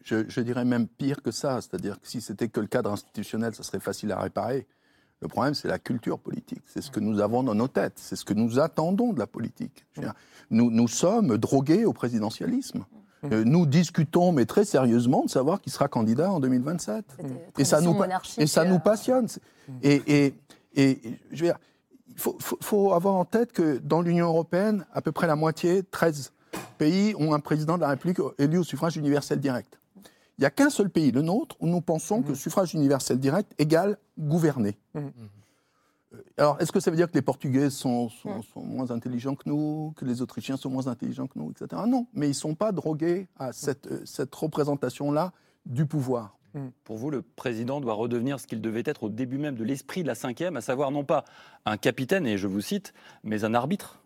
Je, 0.04 0.42
dirais 0.42 0.66
même 0.66 0.88
pire 0.88 1.22
que 1.22 1.32
ça, 1.32 1.62
c'est-à-dire 1.62 2.00
que 2.00 2.08
si 2.08 2.20
c'était 2.20 2.50
que 2.50 2.60
le 2.60 2.68
cadre 2.68 2.92
institutionnel, 2.92 3.56
ça 3.56 3.64
serait 3.64 3.80
facile 3.80 4.12
à 4.12 4.20
réparer. 4.20 4.68
Le 5.22 5.28
problème, 5.28 5.54
c'est 5.54 5.70
la 5.70 5.80
culture 5.80 6.20
politique. 6.20 6.62
C'est 6.66 6.82
ce 6.82 6.92
que 6.92 7.00
nous 7.00 7.22
avons 7.22 7.42
dans 7.42 7.56
nos 7.56 7.70
têtes. 7.70 7.98
C'est 7.98 8.16
ce 8.16 8.26
que 8.26 8.34
nous 8.34 8.60
attendons 8.60 9.14
de 9.14 9.20
la 9.20 9.28
politique. 9.28 9.86
nous 10.52 10.88
sommes 10.88 11.38
drogués 11.38 11.86
au 11.86 11.94
présidentialisme. 11.94 12.86
Mmh. 13.28 13.34
Euh, 13.34 13.44
nous 13.44 13.66
discutons, 13.66 14.32
mais 14.32 14.46
très 14.46 14.66
sérieusement, 14.66 15.24
de 15.26 15.30
savoir 15.30 15.62
qui 15.62 15.70
sera 15.70 15.88
candidat 15.88 16.32
en 16.32 16.40
2027. 16.40 17.06
Et 17.58 17.64
ça, 17.64 17.82
nous, 17.82 17.96
et 18.38 18.48
ça 18.48 18.66
nous 18.66 18.80
passionne. 18.80 19.26
Mmh. 19.26 19.74
Et, 19.84 20.02
et, 20.08 20.34
et, 20.76 21.02
je 21.32 21.44
veux 21.44 21.52
dire, 21.52 21.60
il 22.10 22.20
faut, 22.20 22.38
faut, 22.40 22.94
avoir 22.94 23.16
en 23.16 23.26
tête 23.26 23.52
que 23.52 23.78
dans 23.78 24.02
l'Union 24.02 24.28
européenne, 24.28 24.86
à 24.94 25.02
peu 25.02 25.12
près 25.12 25.28
la 25.28 25.36
moitié, 25.36 25.84
13 25.84 26.32
pays, 26.78 27.14
ont 27.20 27.34
un 27.34 27.40
président 27.40 27.76
de 27.76 27.82
la 27.82 27.90
République 27.90 28.20
élu 28.40 28.60
au 28.60 28.64
suffrage 28.64 28.98
universel 28.98 29.40
direct. 29.40 29.80
Il 30.38 30.42
n'y 30.42 30.46
a 30.46 30.52
qu'un 30.52 30.70
seul 30.70 30.90
pays, 30.90 31.12
le 31.12 31.22
nôtre, 31.22 31.56
où 31.60 31.68
nous 31.68 31.82
pensons 31.82 32.22
que 32.22 32.30
mhm. 32.30 32.36
suffrage 32.36 32.74
universel 32.74 33.20
direct 33.20 33.54
égale 33.58 33.98
gouverner. 34.18 34.78
Mhm. 34.94 35.12
Euh, 36.14 36.18
alors, 36.38 36.62
est-ce 36.62 36.72
que 36.72 36.80
ça 36.80 36.92
veut 36.92 36.98
dire 36.98 37.10
que 37.10 37.16
les 37.16 37.22
Portugais 37.22 37.70
sont, 37.70 38.10
sont, 38.10 38.44
moins 38.56 38.92
intelligents 38.92 39.36
que 39.36 39.48
nous, 39.48 39.94
que 39.98 40.06
les 40.06 40.22
Autrichiens 40.22 40.58
sont 40.58 40.70
moins 40.70 40.88
intelligents 40.88 41.28
que 41.28 41.38
nous, 41.38 41.52
etc. 41.52 41.82
Non, 41.88 42.08
mais 42.14 42.28
ils 42.28 42.30
ne 42.30 42.36
sont 42.36 42.56
pas 42.56 42.72
drogués 42.72 43.28
à 43.38 43.54
cette, 43.54 43.88
euh, 43.88 44.02
cette 44.06 44.34
représentation-là 44.34 45.34
du 45.66 45.86
pouvoir. 45.86 46.38
Pour 46.86 46.98
vous, 46.98 47.12
le 47.12 47.22
président 47.22 47.82
doit 47.82 47.94
redevenir 47.94 48.40
ce 48.40 48.48
qu'il 48.48 48.62
devait 48.62 48.84
être 48.86 49.04
au 49.04 49.10
début 49.10 49.38
même 49.38 49.56
de 49.56 49.64
l'esprit 49.64 50.02
de 50.02 50.08
la 50.08 50.16
cinquième, 50.16 50.58
à 50.58 50.62
savoir 50.62 50.90
non 50.90 51.04
pas 51.04 51.24
un 51.66 51.78
capitaine, 51.78 52.26
et 52.26 52.38
je 52.38 52.48
vous 52.48 52.62
cite, 52.62 52.94
mais 53.24 53.44
un 53.44 53.54
arbitre 53.54 54.00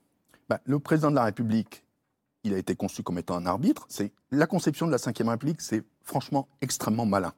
bah, 0.50 0.60
Le 0.66 0.80
président 0.80 1.12
de 1.12 1.16
la 1.16 1.24
République, 1.24 1.86
il 2.44 2.54
a 2.54 2.58
été 2.58 2.76
conçu 2.76 3.04
comme 3.04 3.18
étant 3.18 3.36
un 3.36 3.46
arbitre. 3.46 3.86
C'est 3.90 4.12
la 4.32 4.48
conception 4.48 4.86
de 4.88 4.92
la 4.92 4.98
Ve 4.98 5.30
République, 5.30 5.62
c'est 5.62 5.84
franchement 6.04 6.48
extrêmement 6.62 7.06
malin. 7.06 7.34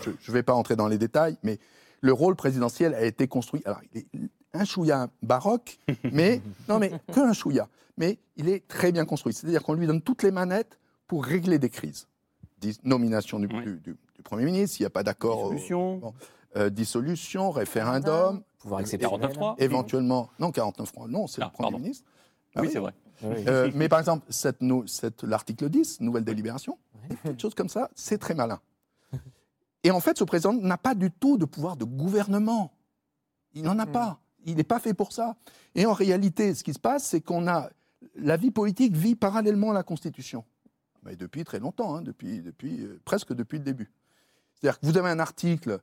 je 0.00 0.10
ne 0.10 0.32
vais 0.32 0.42
pas 0.42 0.54
entrer 0.54 0.76
dans 0.76 0.88
les 0.88 0.98
détails, 0.98 1.36
mais 1.42 1.58
le 2.00 2.12
rôle 2.12 2.36
présidentiel 2.36 2.94
a 2.94 3.04
été 3.04 3.28
construit. 3.28 3.62
Alors, 3.64 3.80
il 3.92 4.00
est 4.00 4.06
un 4.52 4.64
chouïa 4.64 5.08
baroque, 5.22 5.78
mais 6.12 6.40
non, 6.68 6.78
mais 6.78 6.92
que 7.12 7.20
un 7.20 7.32
chouïa. 7.32 7.68
Mais 7.96 8.18
il 8.36 8.48
est 8.48 8.66
très 8.66 8.92
bien 8.92 9.04
construit. 9.04 9.32
C'est-à-dire 9.32 9.62
qu'on 9.62 9.74
lui 9.74 9.86
donne 9.86 10.00
toutes 10.00 10.22
les 10.22 10.30
manettes 10.30 10.78
pour 11.06 11.24
régler 11.24 11.58
des 11.58 11.70
crises. 11.70 12.06
nomination 12.84 13.38
du, 13.38 13.48
Premier 14.24 14.44
ministre, 14.44 14.76
s'il 14.76 14.84
n'y 14.84 14.88
a 14.88 14.90
pas 14.90 15.02
d'accord. 15.02 15.50
Dissolution. 15.50 16.14
Euh, 16.56 16.68
dissolution, 16.68 17.50
référendum. 17.50 18.42
Pouvoir 18.58 18.80
exceptionnel. 18.80 19.30
49.3. 19.30 19.54
Éventuellement. 19.58 20.30
Non, 20.38 20.50
49.3, 20.50 21.08
non, 21.08 21.26
c'est 21.26 21.40
le 21.40 21.46
ah, 21.46 21.50
Premier 21.50 21.78
ministre. 21.78 22.04
oui, 22.56 22.66
ah 22.66 22.70
c'est 22.70 22.78
vrai. 22.78 22.92
Euh, 23.24 23.70
mais 23.74 23.88
par 23.88 23.98
exemple, 23.98 24.26
cette, 24.30 24.62
l'article 25.22 25.68
10, 25.68 26.00
nouvelle 26.00 26.24
délibération, 26.24 26.78
quelque 27.22 27.40
chose 27.40 27.54
comme 27.54 27.68
ça, 27.68 27.90
c'est 27.94 28.18
très 28.18 28.34
malin. 28.34 28.60
Et 29.84 29.90
en 29.90 30.00
fait, 30.00 30.18
ce 30.18 30.24
président 30.24 30.52
n'a 30.52 30.78
pas 30.78 30.94
du 30.94 31.10
tout 31.10 31.38
de 31.38 31.44
pouvoir 31.44 31.76
de 31.76 31.84
gouvernement. 31.84 32.72
Il 33.54 33.62
n'en 33.62 33.78
a 33.78 33.86
mm. 33.86 33.92
pas. 33.92 34.20
Il 34.44 34.56
n'est 34.56 34.64
pas 34.64 34.78
fait 34.78 34.94
pour 34.94 35.12
ça. 35.12 35.36
Et 35.74 35.86
en 35.86 35.92
réalité, 35.92 36.54
ce 36.54 36.64
qui 36.64 36.72
se 36.72 36.78
passe, 36.78 37.04
c'est 37.04 37.20
qu'on 37.20 37.46
a. 37.48 37.70
La 38.14 38.36
vie 38.36 38.50
politique 38.50 38.96
vit 38.96 39.14
parallèlement 39.14 39.70
à 39.70 39.74
la 39.74 39.82
Constitution. 39.82 40.44
Mais 41.02 41.16
depuis 41.16 41.44
très 41.44 41.60
longtemps, 41.60 41.96
hein, 41.96 42.02
depuis, 42.02 42.40
depuis, 42.40 42.80
euh, 42.80 43.00
presque 43.04 43.34
depuis 43.34 43.58
le 43.58 43.64
début. 43.64 43.90
C'est-à-dire 44.54 44.80
que 44.80 44.86
vous 44.86 44.96
avez 44.98 45.10
un 45.10 45.18
article, 45.18 45.80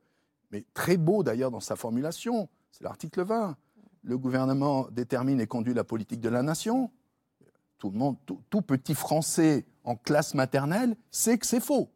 mais 0.51 0.63
très 0.73 0.97
beau 0.97 1.23
d'ailleurs 1.23 1.51
dans 1.51 1.59
sa 1.59 1.75
formulation, 1.75 2.49
c'est 2.71 2.83
l'article 2.83 3.23
20. 3.23 3.55
Le 4.03 4.17
gouvernement 4.17 4.87
détermine 4.91 5.39
et 5.39 5.47
conduit 5.47 5.73
la 5.73 5.83
politique 5.83 6.21
de 6.21 6.29
la 6.29 6.43
nation 6.43 6.91
tout 7.77 7.91
le 7.91 7.97
monde, 7.97 8.17
tout, 8.49 8.61
petit 8.61 8.95
Français 8.95 9.65
en 9.87 9.95
classe 9.95 10.33
maternelle 10.33 10.95
sait 11.11 11.37
que 11.37 11.45
c'est 11.47 11.61
faux. 11.61 11.89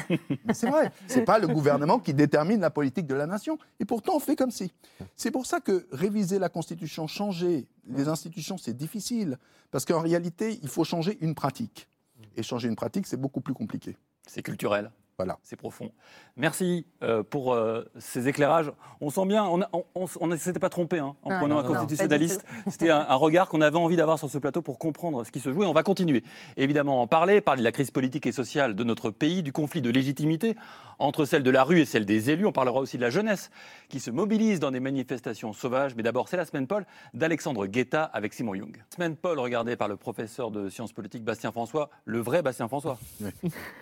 c'est 0.54 0.68
vrai. 0.68 0.90
C'est 1.06 1.26
pas 1.26 1.38
le 1.38 1.46
gouvernement 1.46 1.98
qui 1.98 2.14
détermine 2.14 2.60
la 2.60 2.70
politique 2.70 3.06
de 3.06 3.14
la 3.14 3.26
nation. 3.26 3.58
Et 3.78 3.84
pourtant, 3.84 4.16
on 4.16 4.18
fait 4.18 4.34
comme 4.34 4.50
si. 4.50 4.72
C'est 5.14 5.30
pour 5.30 5.44
ça 5.44 5.60
que 5.60 5.86
réviser 5.92 6.38
la 6.38 6.48
Constitution, 6.48 7.06
changer 7.06 7.68
les 7.86 8.08
institutions, 8.08 8.56
c'est 8.56 8.74
difficile. 8.74 9.38
Parce 9.70 9.84
qu'en 9.84 10.00
réalité, 10.00 10.58
il 10.62 10.68
faut 10.68 10.84
changer 10.84 11.18
une 11.20 11.34
pratique. 11.34 11.86
Et 12.34 12.42
changer 12.42 12.68
une 12.68 12.76
pratique, 12.76 13.06
c'est 13.06 13.20
beaucoup 13.20 13.42
plus 13.42 13.54
compliqué. 13.54 13.96
C'est 14.26 14.42
culturel. 14.42 14.90
Voilà. 15.16 15.38
C'est 15.42 15.56
profond. 15.56 15.92
Merci 16.36 16.86
euh, 17.02 17.22
pour 17.22 17.52
euh, 17.52 17.84
ces 17.98 18.26
éclairages. 18.26 18.72
On 19.00 19.10
sent 19.10 19.26
bien, 19.26 19.44
on 19.44 20.26
ne 20.26 20.36
s'était 20.36 20.58
pas 20.58 20.68
trompé 20.68 20.98
hein, 20.98 21.14
en 21.22 21.38
prenant 21.38 21.58
un 21.58 21.62
constitutionnaliste. 21.62 22.44
C'était 22.66 22.90
un, 22.90 23.14
regard 23.14 23.48
qu'on 23.48 23.60
avait 23.60 23.76
envie 23.76 23.96
d'avoir 23.96 24.18
sur 24.18 24.28
ce 24.28 24.38
plateau 24.38 24.60
pour 24.60 24.78
comprendre 24.78 25.24
ce 25.24 25.30
qui 25.30 25.38
se 25.38 25.52
jouait. 25.52 25.66
On 25.66 25.72
va 25.72 25.84
continuer, 25.84 26.24
évidemment, 26.56 27.00
en 27.00 27.06
parler, 27.06 27.40
parler 27.40 27.60
de 27.60 27.64
la 27.64 27.72
crise 27.72 27.92
politique 27.92 28.26
et 28.26 28.32
sociale 28.32 28.74
de 28.74 28.84
notre 28.84 29.10
pays, 29.10 29.42
du 29.42 29.52
conflit 29.52 29.82
de 29.82 29.90
légitimité 29.90 30.56
entre 30.98 31.24
celle 31.24 31.42
de 31.42 31.50
la 31.50 31.64
rue 31.64 31.80
et 31.80 31.84
celle 31.84 32.06
des 32.06 32.30
élus. 32.30 32.46
On 32.46 32.52
parlera 32.52 32.80
aussi 32.80 32.96
de 32.96 33.02
la 33.02 33.10
jeunesse 33.10 33.50
qui 33.88 34.00
se 34.00 34.10
mobilise 34.10 34.60
dans 34.60 34.70
des 34.70 34.80
manifestations 34.80 35.52
sauvages. 35.52 35.94
Mais 35.96 36.02
d'abord, 36.02 36.28
c'est 36.28 36.36
la 36.36 36.44
semaine 36.44 36.66
Paul 36.66 36.86
d'Alexandre 37.12 37.66
Guetta 37.66 38.04
avec 38.04 38.32
Simon 38.32 38.54
Young. 38.54 38.82
Semaine 38.94 39.16
Paul 39.16 39.38
regardée 39.38 39.76
par 39.76 39.88
le 39.88 39.96
professeur 39.96 40.50
de 40.50 40.68
sciences 40.68 40.92
politiques 40.92 41.24
Bastien 41.24 41.52
François, 41.52 41.90
le 42.04 42.20
vrai 42.20 42.42
Bastien 42.42 42.68
François. 42.68 42.98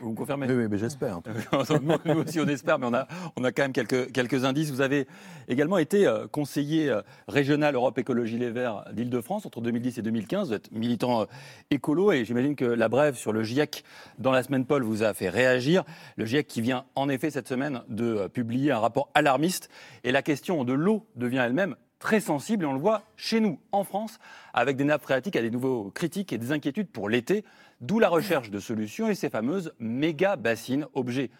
Vous 0.00 0.10
me 0.10 0.16
confirmez? 0.16 0.46
Oui, 0.46 0.66
mais 0.70 0.78
j'espère. 0.78 1.20
Nous 2.04 2.14
aussi, 2.14 2.40
on 2.40 2.48
espère, 2.48 2.78
mais 2.78 2.86
on 2.86 2.94
a, 2.94 3.06
on 3.36 3.44
a 3.44 3.52
quand 3.52 3.62
même 3.62 3.72
quelques, 3.72 4.12
quelques 4.12 4.44
indices. 4.44 4.70
Vous 4.70 4.80
avez 4.80 5.06
également 5.48 5.78
été 5.78 6.06
euh, 6.06 6.26
conseiller 6.26 6.88
euh, 6.88 7.02
régional 7.28 7.74
Europe 7.74 7.98
Écologie 7.98 8.38
Les 8.38 8.50
Verts 8.50 8.84
d'Île-de-France 8.92 9.46
entre 9.46 9.60
2010 9.60 9.98
et 9.98 10.02
2015. 10.02 10.48
Vous 10.48 10.54
êtes 10.54 10.72
militant 10.72 11.22
euh, 11.22 11.24
écolo 11.70 12.12
et 12.12 12.24
j'imagine 12.24 12.56
que 12.56 12.64
la 12.64 12.88
brève 12.88 13.16
sur 13.16 13.32
le 13.32 13.42
GIEC 13.42 13.84
dans 14.18 14.32
la 14.32 14.42
semaine 14.42 14.64
Paul 14.64 14.82
vous 14.82 15.02
a 15.02 15.14
fait 15.14 15.28
réagir. 15.28 15.84
Le 16.16 16.24
GIEC 16.24 16.46
qui 16.46 16.60
vient 16.60 16.84
en 16.94 17.01
effet 17.08 17.30
cette 17.30 17.48
semaine 17.48 17.82
de 17.88 18.28
publier 18.28 18.72
un 18.72 18.78
rapport 18.78 19.10
alarmiste. 19.14 19.68
Et 20.04 20.12
la 20.12 20.22
question 20.22 20.64
de 20.64 20.72
l'eau 20.72 21.06
devient 21.16 21.42
elle-même 21.44 21.76
très 21.98 22.20
sensible. 22.20 22.64
Et 22.64 22.66
on 22.66 22.72
le 22.72 22.80
voit 22.80 23.02
chez 23.16 23.40
nous 23.40 23.58
en 23.70 23.84
France 23.84 24.18
avec 24.52 24.76
des 24.76 24.84
nappes 24.84 25.02
phréatiques 25.02 25.36
à 25.36 25.42
des 25.42 25.50
nouveaux 25.50 25.90
critiques 25.94 26.32
et 26.32 26.38
des 26.38 26.52
inquiétudes 26.52 26.88
pour 26.88 27.08
l'été, 27.08 27.44
d'où 27.80 27.98
la 27.98 28.08
recherche 28.08 28.50
de 28.50 28.58
solutions 28.58 29.08
et 29.08 29.14
ces 29.14 29.30
fameuses 29.30 29.72
méga 29.78 30.36
bassines, 30.36 30.86
objets 30.94 31.30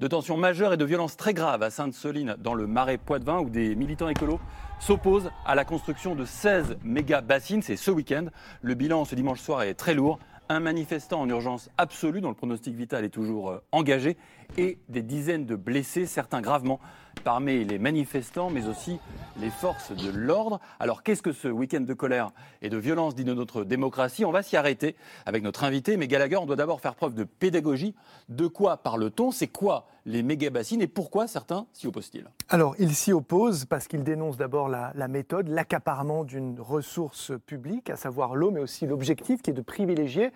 de 0.00 0.08
tensions 0.08 0.36
majeures 0.36 0.74
et 0.74 0.76
de 0.76 0.84
violences 0.84 1.16
très 1.16 1.32
graves 1.32 1.62
à 1.62 1.70
Sainte-Soline 1.70 2.36
dans 2.38 2.54
le 2.54 2.66
marais 2.66 2.98
Poitevin 2.98 3.38
où 3.38 3.48
des 3.48 3.74
militants 3.74 4.08
écolos 4.08 4.40
s'opposent 4.78 5.30
à 5.46 5.54
la 5.54 5.64
construction 5.64 6.14
de 6.14 6.24
16 6.24 6.78
méga 6.84 7.22
bassines, 7.22 7.62
c'est 7.62 7.76
ce 7.76 7.90
week-end. 7.90 8.26
Le 8.60 8.74
bilan 8.74 9.04
ce 9.04 9.14
dimanche 9.14 9.40
soir 9.40 9.62
est 9.62 9.74
très 9.74 9.94
lourd. 9.94 10.18
Un 10.48 10.60
manifestant 10.60 11.22
en 11.22 11.28
urgence 11.28 11.70
absolue 11.78 12.20
dont 12.20 12.28
le 12.28 12.34
pronostic 12.34 12.74
vital 12.74 13.04
est 13.04 13.10
toujours 13.10 13.50
euh, 13.50 13.62
engagé 13.72 14.16
et 14.56 14.78
des 14.88 15.02
dizaines 15.02 15.46
de 15.46 15.56
blessés, 15.56 16.06
certains 16.06 16.40
gravement, 16.40 16.80
parmi 17.24 17.64
les 17.64 17.78
manifestants, 17.78 18.50
mais 18.50 18.66
aussi 18.66 18.98
les 19.40 19.50
forces 19.50 19.92
de 19.92 20.10
l'ordre. 20.10 20.60
Alors 20.78 21.02
qu'est-ce 21.02 21.22
que 21.22 21.32
ce 21.32 21.48
week-end 21.48 21.80
de 21.80 21.94
colère 21.94 22.30
et 22.62 22.68
de 22.68 22.76
violence 22.76 23.14
dit 23.14 23.24
de 23.24 23.32
notre 23.32 23.64
démocratie? 23.64 24.24
On 24.24 24.32
va 24.32 24.42
s'y 24.42 24.56
arrêter 24.56 24.96
avec 25.24 25.42
notre 25.42 25.64
invité, 25.64 25.96
mais 25.96 26.08
Gallagher, 26.08 26.36
on 26.36 26.46
doit 26.46 26.56
d'abord 26.56 26.80
faire 26.80 26.94
preuve 26.94 27.14
de 27.14 27.24
pédagogie. 27.24 27.94
De 28.28 28.46
quoi 28.46 28.76
parle-t-on? 28.76 29.30
C'est 29.30 29.46
quoi 29.46 29.86
les 30.04 30.22
méga-bassines 30.22 30.82
et 30.82 30.86
pourquoi 30.86 31.26
certains 31.26 31.66
s'y 31.72 31.88
opposent-ils? 31.88 32.28
Alors, 32.48 32.76
ils 32.78 32.94
s'y 32.94 33.12
opposent 33.12 33.64
parce 33.64 33.88
qu'ils 33.88 34.04
dénoncent 34.04 34.36
d'abord 34.36 34.68
la, 34.68 34.92
la 34.94 35.08
méthode, 35.08 35.48
l'accaparement 35.48 36.22
d'une 36.22 36.60
ressource 36.60 37.32
publique, 37.46 37.90
à 37.90 37.96
savoir 37.96 38.36
l'eau, 38.36 38.52
mais 38.52 38.60
aussi 38.60 38.86
l'objectif 38.86 39.42
qui 39.42 39.50
est 39.50 39.54
de 39.54 39.62
privilégier 39.62 40.30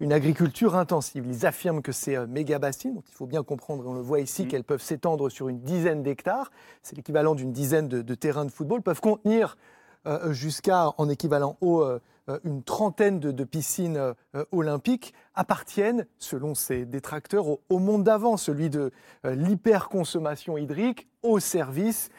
une 0.00 0.12
agriculture 0.12 0.76
intensive. 0.76 1.24
Ils 1.26 1.46
affirment 1.46 1.80
que 1.80 1.92
ces 1.92 2.16
euh, 2.16 2.26
méga-bassines, 2.26 2.94
dont 2.94 3.04
il 3.08 3.14
faut 3.14 3.26
bien 3.26 3.42
comprendre, 3.42 3.53
on 3.68 3.94
le 3.94 4.00
voit 4.00 4.20
ici, 4.20 4.44
Mm. 4.44 4.48
qu'elles 4.48 4.64
peuvent 4.64 4.82
s'étendre 4.82 5.28
sur 5.30 5.48
une 5.48 5.60
dizaine 5.60 6.02
d'hectares, 6.02 6.50
c'est 6.82 6.96
l'équivalent 6.96 7.34
d'une 7.34 7.52
dizaine 7.52 7.88
de, 7.88 8.02
de 8.02 8.14
terrains 8.14 8.44
de 8.44 8.50
football, 8.50 8.82
peuvent 8.82 9.00
contenir 9.00 9.56
euh, 10.06 10.32
jusqu'à, 10.32 10.92
en 10.98 11.08
équivalent 11.08 11.56
eau, 11.62 11.82
euh, 11.82 11.98
euh, 12.28 12.38
une 12.44 12.62
trentaine 12.62 13.20
de, 13.20 13.32
de 13.32 13.44
piscines 13.44 13.96
euh, 13.96 14.44
olympiques 14.52 15.14
appartiennent, 15.34 16.06
selon 16.18 16.54
ses 16.54 16.84
détracteurs, 16.84 17.48
au, 17.48 17.60
au 17.70 17.78
monde 17.78 18.04
d'avant, 18.04 18.36
celui 18.36 18.70
de 18.70 18.92
l'hyperconsommation 19.24 20.58
hydrique 20.58 21.08
au 21.22 21.38
service 21.40 22.10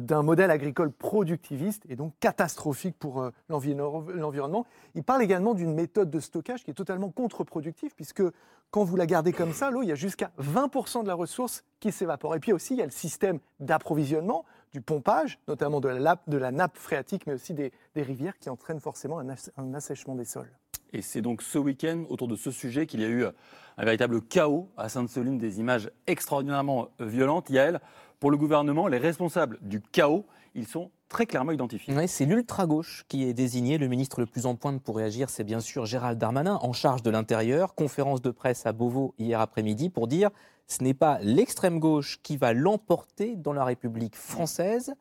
d'un 0.00 0.22
modèle 0.22 0.50
agricole 0.50 0.90
productiviste 0.90 1.84
et 1.88 1.96
donc 1.96 2.12
catastrophique 2.20 2.96
pour 2.98 3.20
euh, 3.22 3.30
l'envi- 3.48 3.74
l'environnement. 3.74 4.66
Il 4.94 5.04
parle 5.04 5.22
également 5.22 5.54
d'une 5.54 5.74
méthode 5.74 6.10
de 6.10 6.20
stockage 6.20 6.64
qui 6.64 6.70
est 6.70 6.74
totalement 6.74 7.10
contre-productive, 7.10 7.94
puisque 7.94 8.22
quand 8.70 8.84
vous 8.84 8.96
la 8.96 9.06
gardez 9.06 9.32
comme 9.32 9.52
ça, 9.52 9.70
l'eau, 9.70 9.82
il 9.82 9.88
y 9.88 9.92
a 9.92 9.96
jusqu'à 9.96 10.30
20% 10.40 11.02
de 11.02 11.08
la 11.08 11.14
ressource 11.14 11.62
qui 11.80 11.92
s'évapore. 11.92 12.34
Et 12.34 12.40
puis 12.40 12.52
aussi, 12.52 12.74
il 12.74 12.78
y 12.78 12.82
a 12.82 12.86
le 12.86 12.90
système 12.90 13.38
d'approvisionnement, 13.60 14.44
du 14.72 14.80
pompage, 14.80 15.38
notamment 15.46 15.80
de 15.80 15.88
la, 15.88 16.50
nappe- 16.50 16.76
phréatique, 16.76 17.26
mais 17.26 17.34
aussi 17.34 17.54
des, 17.54 17.72
rivières, 17.94 18.38
qui 18.38 18.50
entraînent 18.50 18.80
forcément 18.80 19.20
un 19.20 19.74
assèchement 19.74 20.14
des 20.16 20.24
sols. 20.24 20.50
Et 20.94 21.02
c'est 21.02 21.20
donc 21.20 21.42
ce 21.42 21.58
week-end, 21.58 22.04
autour 22.08 22.28
de 22.28 22.36
ce 22.36 22.52
sujet, 22.52 22.86
qu'il 22.86 23.00
y 23.00 23.04
a 23.04 23.08
eu 23.08 23.24
un 23.24 23.84
véritable 23.84 24.22
chaos 24.22 24.70
à 24.76 24.88
Sainte-Soline, 24.88 25.38
des 25.38 25.58
images 25.58 25.90
extraordinairement 26.06 26.88
violentes. 27.00 27.50
Yael, 27.50 27.80
pour 28.20 28.30
le 28.30 28.36
gouvernement, 28.36 28.86
les 28.86 28.98
responsables 28.98 29.58
du 29.60 29.80
chaos, 29.80 30.24
ils 30.54 30.68
sont 30.68 30.92
très 31.08 31.26
clairement 31.26 31.50
identifiés. 31.50 31.92
C'est 32.06 32.26
l'ultra-gauche 32.26 33.04
qui 33.08 33.24
est 33.24 33.34
désigné. 33.34 33.76
Le 33.76 33.88
ministre 33.88 34.20
le 34.20 34.26
plus 34.26 34.46
en 34.46 34.54
pointe 34.54 34.80
pour 34.80 34.96
réagir, 34.96 35.30
c'est 35.30 35.42
bien 35.42 35.58
sûr 35.58 35.84
Gérald 35.84 36.16
Darmanin, 36.16 36.60
en 36.62 36.72
charge 36.72 37.02
de 37.02 37.10
l'Intérieur. 37.10 37.74
Conférence 37.74 38.22
de 38.22 38.30
presse 38.30 38.64
à 38.64 38.72
Beauvau 38.72 39.14
hier 39.18 39.40
après-midi 39.40 39.90
pour 39.90 40.06
dire 40.06 40.30
ce 40.68 40.84
n'est 40.84 40.94
pas 40.94 41.18
l'extrême 41.22 41.80
gauche 41.80 42.20
qui 42.22 42.36
va 42.36 42.52
l'emporter 42.52 43.34
dans 43.34 43.52
la 43.52 43.64
République 43.64 44.14
française. 44.14 44.94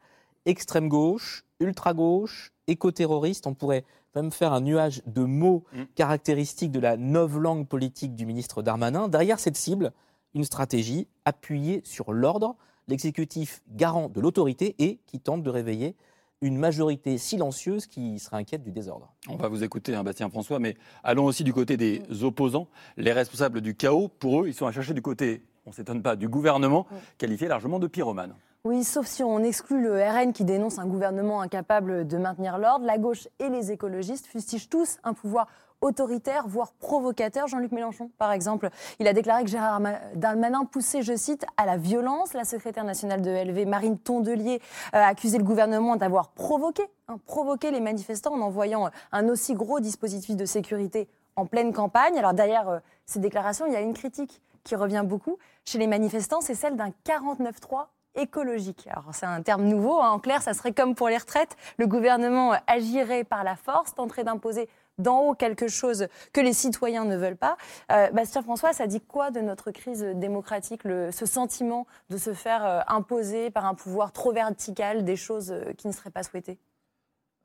Extrême 0.46 0.90
gauche, 0.90 1.46
ultra-gauche, 1.63 2.52
éco-terroriste, 2.67 3.47
on 3.47 3.54
pourrait 3.54 3.84
même 4.15 4.32
faire 4.32 4.54
un 4.54 4.62
nuage 4.62 5.02
de 5.08 5.23
mots 5.23 5.63
Mm. 5.73 5.84
caractéristiques 5.95 6.71
de 6.71 6.80
la 6.80 6.95
langue 6.95 7.67
politique 7.67 8.15
du 8.15 8.26
ministre 8.26 8.62
Darmanin. 8.62 9.08
Derrière 9.08 9.39
cette 9.39 9.58
cible, 9.58 9.91
une 10.36 10.43
stratégie 10.43 11.08
appuyée 11.26 11.82
sur 11.84 12.13
l'ordre, 12.13 12.56
l'exécutif 12.88 13.63
garant 13.69 14.10
de 14.10 14.19
l'autorité 14.21 14.76
et 14.80 14.99
qui 15.08 15.19
tente 15.19 15.41
de 15.43 15.49
réveiller 15.49 15.95
une 16.41 16.58
majorité 16.58 17.17
silencieuse 17.17 17.88
qui 17.88 18.19
serait 18.19 18.38
inquiète 18.38 18.63
du 18.63 18.71
désordre. 18.71 19.13
On 19.30 19.38
va 19.38 19.47
vous 19.47 19.63
écouter, 19.63 19.95
hein, 19.95 20.04
Bastien 20.04 20.30
François, 20.30 20.60
mais 20.60 20.76
allons 21.04 21.23
aussi 21.26 21.43
du 21.45 21.54
côté 21.54 21.78
des 21.78 22.02
opposants. 22.23 22.67
Les 22.97 23.13
responsables 23.13 23.62
du 23.62 23.76
chaos, 23.76 24.10
pour 24.10 24.41
eux, 24.43 24.47
ils 24.49 24.54
sont 24.54 24.67
à 24.67 24.71
chercher 24.73 24.93
du 24.93 25.02
côté, 25.02 25.45
on 25.65 25.69
ne 25.69 25.76
s'étonne 25.76 26.02
pas, 26.04 26.17
du 26.17 26.28
gouvernement, 26.28 26.86
Oui. 26.91 26.97
qualifié 27.17 27.47
largement 27.47 27.80
de 27.80 27.88
pyromane. 27.88 28.36
Oui, 28.65 28.86
sauf 28.86 29.08
si 29.08 29.23
on 29.23 29.39
exclut 29.39 29.82
le 29.82 30.02
RN 30.02 30.32
qui 30.32 30.45
dénonce 30.45 30.80
un 30.80 30.86
gouvernement 30.86 31.41
incapable 31.41 32.08
de 32.08 32.17
maintenir 32.17 32.58
l'ordre. 32.58 32.86
La 32.86 32.97
gauche 32.97 33.28
et 33.39 33.49
les 33.49 33.73
écologistes 33.73 34.26
fustigent 34.26 34.69
tous 34.69 34.99
un 35.04 35.13
pouvoir 35.13 35.47
autoritaire, 35.82 36.47
voire 36.47 36.71
provocateur. 36.71 37.47
Jean-Luc 37.47 37.73
Mélenchon, 37.73 38.10
par 38.17 38.32
exemple, 38.32 38.69
il 38.99 39.08
a 39.10 39.12
déclaré 39.12 39.43
que 39.43 39.49
Gérard 39.49 39.82
Ma- 39.82 39.99
Darmanin 40.15 40.63
poussait, 40.63 41.02
je 41.02 41.13
cite, 41.13 41.45
à 41.58 41.65
la 41.65 41.76
violence. 41.76 42.32
La 42.34 42.45
secrétaire 42.45 42.86
nationale 42.86 43.21
de 43.21 43.30
LV, 43.32 43.65
Marine 43.67 43.97
Tondelier, 43.97 44.62
euh, 44.95 44.97
a 44.97 45.08
accusé 45.08 45.38
le 45.38 45.43
gouvernement 45.43 45.97
d'avoir 45.97 46.30
provoqué, 46.30 46.84
hein, 47.10 47.17
provoqué 47.26 47.69
les 47.69 47.82
manifestants 47.82 48.34
en 48.34 48.39
envoyant 48.39 48.86
euh, 48.86 48.89
un 49.12 49.28
aussi 49.28 49.56
gros 49.56 49.82
dispositif 49.82 50.38
de 50.38 50.45
sécurité 50.45 51.10
en 51.36 51.45
pleine 51.45 51.73
campagne. 51.73 52.17
Alors 52.17 52.34
derrière 52.34 52.69
euh, 52.69 52.80
ces 53.06 53.19
déclarations, 53.19 53.65
il 53.65 53.73
y 53.73 53.76
a 53.76 53.82
une 53.82 53.93
critique 53.93 54.41
qui 54.63 54.78
revient 54.78 55.04
beaucoup 55.04 55.38
chez 55.65 55.80
les 55.80 55.88
manifestants, 55.88 56.39
c'est 56.39 56.56
celle 56.56 56.78
d'un 56.78 56.91
49-3 57.06 57.88
écologique. 58.15 58.88
Alors 58.89 59.13
c'est 59.13 59.26
un 59.26 59.41
terme 59.41 59.63
nouveau, 59.63 59.99
hein. 60.02 60.10
en 60.12 60.19
clair 60.19 60.41
ça 60.41 60.54
serait 60.54 60.73
comme 60.73 60.95
pour 60.95 61.10
les 61.10 61.17
retraites, 61.17 61.56
le 61.78 61.88
gouvernement 61.88 62.54
euh, 62.54 62.58
agirait 62.67 63.23
par 63.23 63.43
la 63.43 63.56
force, 63.56 63.93
tenterait 63.95 64.23
d'imposer 64.23 64.69
d'en 64.99 65.21
haut 65.21 65.34
quelque 65.34 65.67
chose 65.67 66.08
que 66.34 66.39
les 66.41 66.54
citoyens 66.54 67.04
ne 67.06 67.17
veulent 67.17 67.36
pas. 67.38 67.58
Euh, 67.91 68.12
Bastien 68.12 68.43
François, 68.43 68.73
ça 68.73 68.86
dit 68.86 69.02
quoi 69.02 69.32
de 69.32 69.39
notre 69.41 69.71
crise 69.71 70.04
démocratique, 70.04 70.84
le- 70.84 71.12
ce 71.12 71.26
sentiment 71.26 71.88
de 72.12 72.17
se 72.17 72.34
faire 72.34 72.63
euh, 72.63 72.82
imposer 72.88 73.49
par 73.49 73.65
un 73.65 73.73
pouvoir 73.73 74.12
trop 74.12 74.32
vertical 74.32 75.04
des 75.04 75.15
choses 75.15 75.52
euh, 75.52 75.73
qui 75.73 75.88
ne 75.88 75.93
seraient 75.93 76.12
pas 76.12 76.21
souhaitées? 76.21 76.60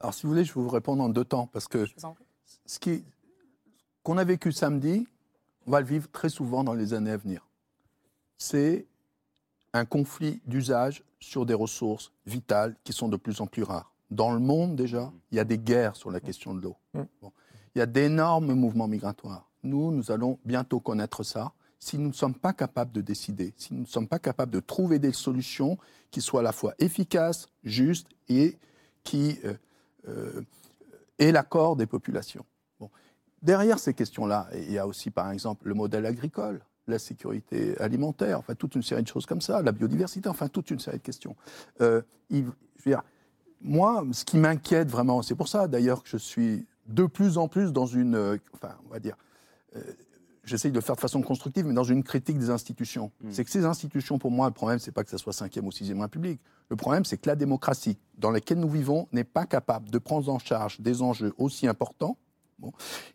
Alors, 0.00 0.12
si 0.12 0.24
vous 0.24 0.28
voulez, 0.32 0.44
je 0.44 0.52
vais 0.52 0.60
vous 0.60 0.68
répondre 0.68 1.02
en 1.02 1.08
deux 1.08 1.24
temps, 1.24 1.46
parce 1.46 1.68
que 1.68 1.86
ce 2.66 2.78
qui- 2.78 3.02
qu'on 4.02 4.18
a 4.18 4.24
vécu 4.24 4.52
samedi, 4.52 5.08
on 5.66 5.70
va 5.70 5.80
le 5.80 5.86
vivre 5.86 6.06
très 6.10 6.28
souvent 6.28 6.62
dans 6.64 6.74
les 6.74 6.92
années 6.92 7.10
à 7.12 7.16
venir. 7.16 7.46
C'est 8.36 8.86
un 9.72 9.84
conflit 9.84 10.40
d'usage 10.46 11.02
sur 11.20 11.46
des 11.46 11.54
ressources 11.54 12.12
vitales 12.26 12.76
qui 12.84 12.92
sont 12.92 13.08
de 13.08 13.16
plus 13.16 13.40
en 13.40 13.46
plus 13.46 13.62
rares. 13.62 13.92
Dans 14.10 14.32
le 14.32 14.38
monde, 14.38 14.76
déjà, 14.76 15.12
il 15.30 15.36
y 15.36 15.40
a 15.40 15.44
des 15.44 15.58
guerres 15.58 15.96
sur 15.96 16.10
la 16.10 16.20
question 16.20 16.54
de 16.54 16.62
l'eau. 16.62 16.76
Mm. 16.94 17.02
Bon. 17.20 17.32
Il 17.74 17.78
y 17.78 17.82
a 17.82 17.86
d'énormes 17.86 18.54
mouvements 18.54 18.88
migratoires. 18.88 19.48
Nous, 19.62 19.90
nous 19.90 20.10
allons 20.10 20.38
bientôt 20.44 20.80
connaître 20.80 21.22
ça. 21.22 21.52
Si 21.78 21.98
nous 21.98 22.08
ne 22.08 22.12
sommes 22.14 22.34
pas 22.34 22.52
capables 22.52 22.92
de 22.92 23.00
décider, 23.00 23.52
si 23.56 23.74
nous 23.74 23.82
ne 23.82 23.86
sommes 23.86 24.08
pas 24.08 24.18
capables 24.18 24.50
de 24.50 24.60
trouver 24.60 24.98
des 24.98 25.12
solutions 25.12 25.78
qui 26.10 26.20
soient 26.20 26.40
à 26.40 26.42
la 26.42 26.52
fois 26.52 26.74
efficaces, 26.78 27.48
justes 27.62 28.08
et 28.28 28.56
qui 29.04 29.38
euh, 29.44 29.54
euh, 30.08 30.42
aient 31.18 31.30
l'accord 31.30 31.76
des 31.76 31.86
populations. 31.86 32.44
Bon. 32.80 32.90
Derrière 33.42 33.78
ces 33.78 33.94
questions-là, 33.94 34.48
il 34.54 34.72
y 34.72 34.78
a 34.78 34.86
aussi, 34.86 35.10
par 35.10 35.30
exemple, 35.30 35.68
le 35.68 35.74
modèle 35.74 36.06
agricole, 36.06 36.60
la 36.88 36.98
sécurité 36.98 37.78
alimentaire, 37.80 38.38
enfin 38.38 38.54
toute 38.54 38.74
une 38.74 38.82
série 38.82 39.02
de 39.02 39.08
choses 39.08 39.26
comme 39.26 39.40
ça, 39.40 39.62
la 39.62 39.72
biodiversité, 39.72 40.28
enfin 40.28 40.48
toute 40.48 40.70
une 40.70 40.78
série 40.80 40.98
de 40.98 41.02
questions. 41.02 41.36
Euh, 41.80 42.02
il- 42.30 42.46
je 42.76 42.84
veux 42.84 42.90
dire, 42.92 43.02
moi, 43.60 44.04
ce 44.12 44.24
qui 44.24 44.36
m'inquiète 44.38 44.88
vraiment, 44.90 45.22
c'est 45.22 45.34
pour 45.34 45.48
ça 45.48 45.66
d'ailleurs 45.68 46.02
que 46.02 46.08
je 46.08 46.16
suis 46.16 46.66
de 46.86 47.06
plus 47.06 47.38
en 47.38 47.48
plus 47.48 47.72
dans 47.72 47.86
une, 47.86 48.14
euh, 48.14 48.36
enfin, 48.54 48.74
on 48.86 48.92
va 48.92 49.00
dire, 49.00 49.16
euh, 49.76 49.80
j'essaye 50.44 50.70
de 50.70 50.76
le 50.76 50.80
faire 50.80 50.94
de 50.96 51.00
façon 51.00 51.20
constructive, 51.22 51.66
mais 51.66 51.74
dans 51.74 51.84
une 51.84 52.02
critique 52.02 52.38
des 52.38 52.48
institutions. 52.50 53.10
Mm. 53.22 53.28
C'est 53.32 53.44
que 53.44 53.50
ces 53.50 53.64
institutions, 53.66 54.18
pour 54.18 54.30
moi, 54.30 54.46
le 54.46 54.54
problème, 54.54 54.78
c'est 54.78 54.92
pas 54.92 55.04
que 55.04 55.10
ça 55.10 55.18
soit 55.18 55.32
5e 55.34 55.66
ou 55.66 55.70
6e 55.72 56.00
République. 56.00 56.40
Le 56.70 56.76
problème, 56.76 57.04
c'est 57.04 57.18
que 57.18 57.28
la 57.28 57.36
démocratie 57.36 57.98
dans 58.16 58.30
laquelle 58.30 58.58
nous 58.58 58.70
vivons 58.70 59.08
n'est 59.12 59.24
pas 59.24 59.44
capable 59.44 59.90
de 59.90 59.98
prendre 59.98 60.28
en 60.32 60.38
charge 60.38 60.80
des 60.80 61.02
enjeux 61.02 61.34
aussi 61.36 61.66
importants. 61.66 62.16
Bon. 62.58 62.72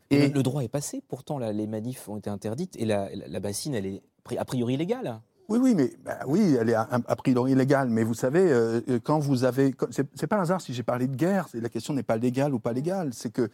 Et 0.10 0.30
le 0.30 0.42
droit 0.44 0.64
est 0.64 0.70
passé, 0.70 1.02
pourtant 1.08 1.38
là, 1.38 1.52
les 1.52 1.68
manifs 1.68 2.08
ont 2.08 2.18
été 2.18 2.30
interdites 2.30 2.76
et 2.78 2.86
la, 2.86 3.14
la- 3.14 3.28
la 3.28 3.40
bassine, 3.40 3.74
elle 3.76 3.86
est 3.86 4.02
a 4.38 4.46
priori 4.46 4.78
légale. 4.78 5.20
Oui, 5.50 5.60
oui, 5.62 5.76
mais 5.76 5.92
bah 6.06 6.20
oui, 6.26 6.56
elle 6.60 6.70
est 6.70 6.74
a, 6.76 6.86
priori 7.18 7.54
légale. 7.54 7.90
Mais 7.90 8.04
vous 8.06 8.14
savez, 8.14 8.50
euh, 8.50 8.80
quand 9.04 9.20
vous 9.20 9.44
avez, 9.44 9.76
c'est 9.92 10.28
pas 10.28 10.38
un 10.38 10.42
hasard 10.44 10.62
si 10.62 10.74
j'ai 10.74 10.84
parlé 10.84 11.08
de 11.08 11.16
guerre. 11.18 11.48
La 11.54 11.68
question 11.68 11.94
n'est 11.94 12.04
pas 12.04 12.16
légale 12.16 12.54
ou 12.54 12.60
pas 12.60 12.72
légale. 12.72 13.14
C'est 13.14 13.32
que 13.32 13.50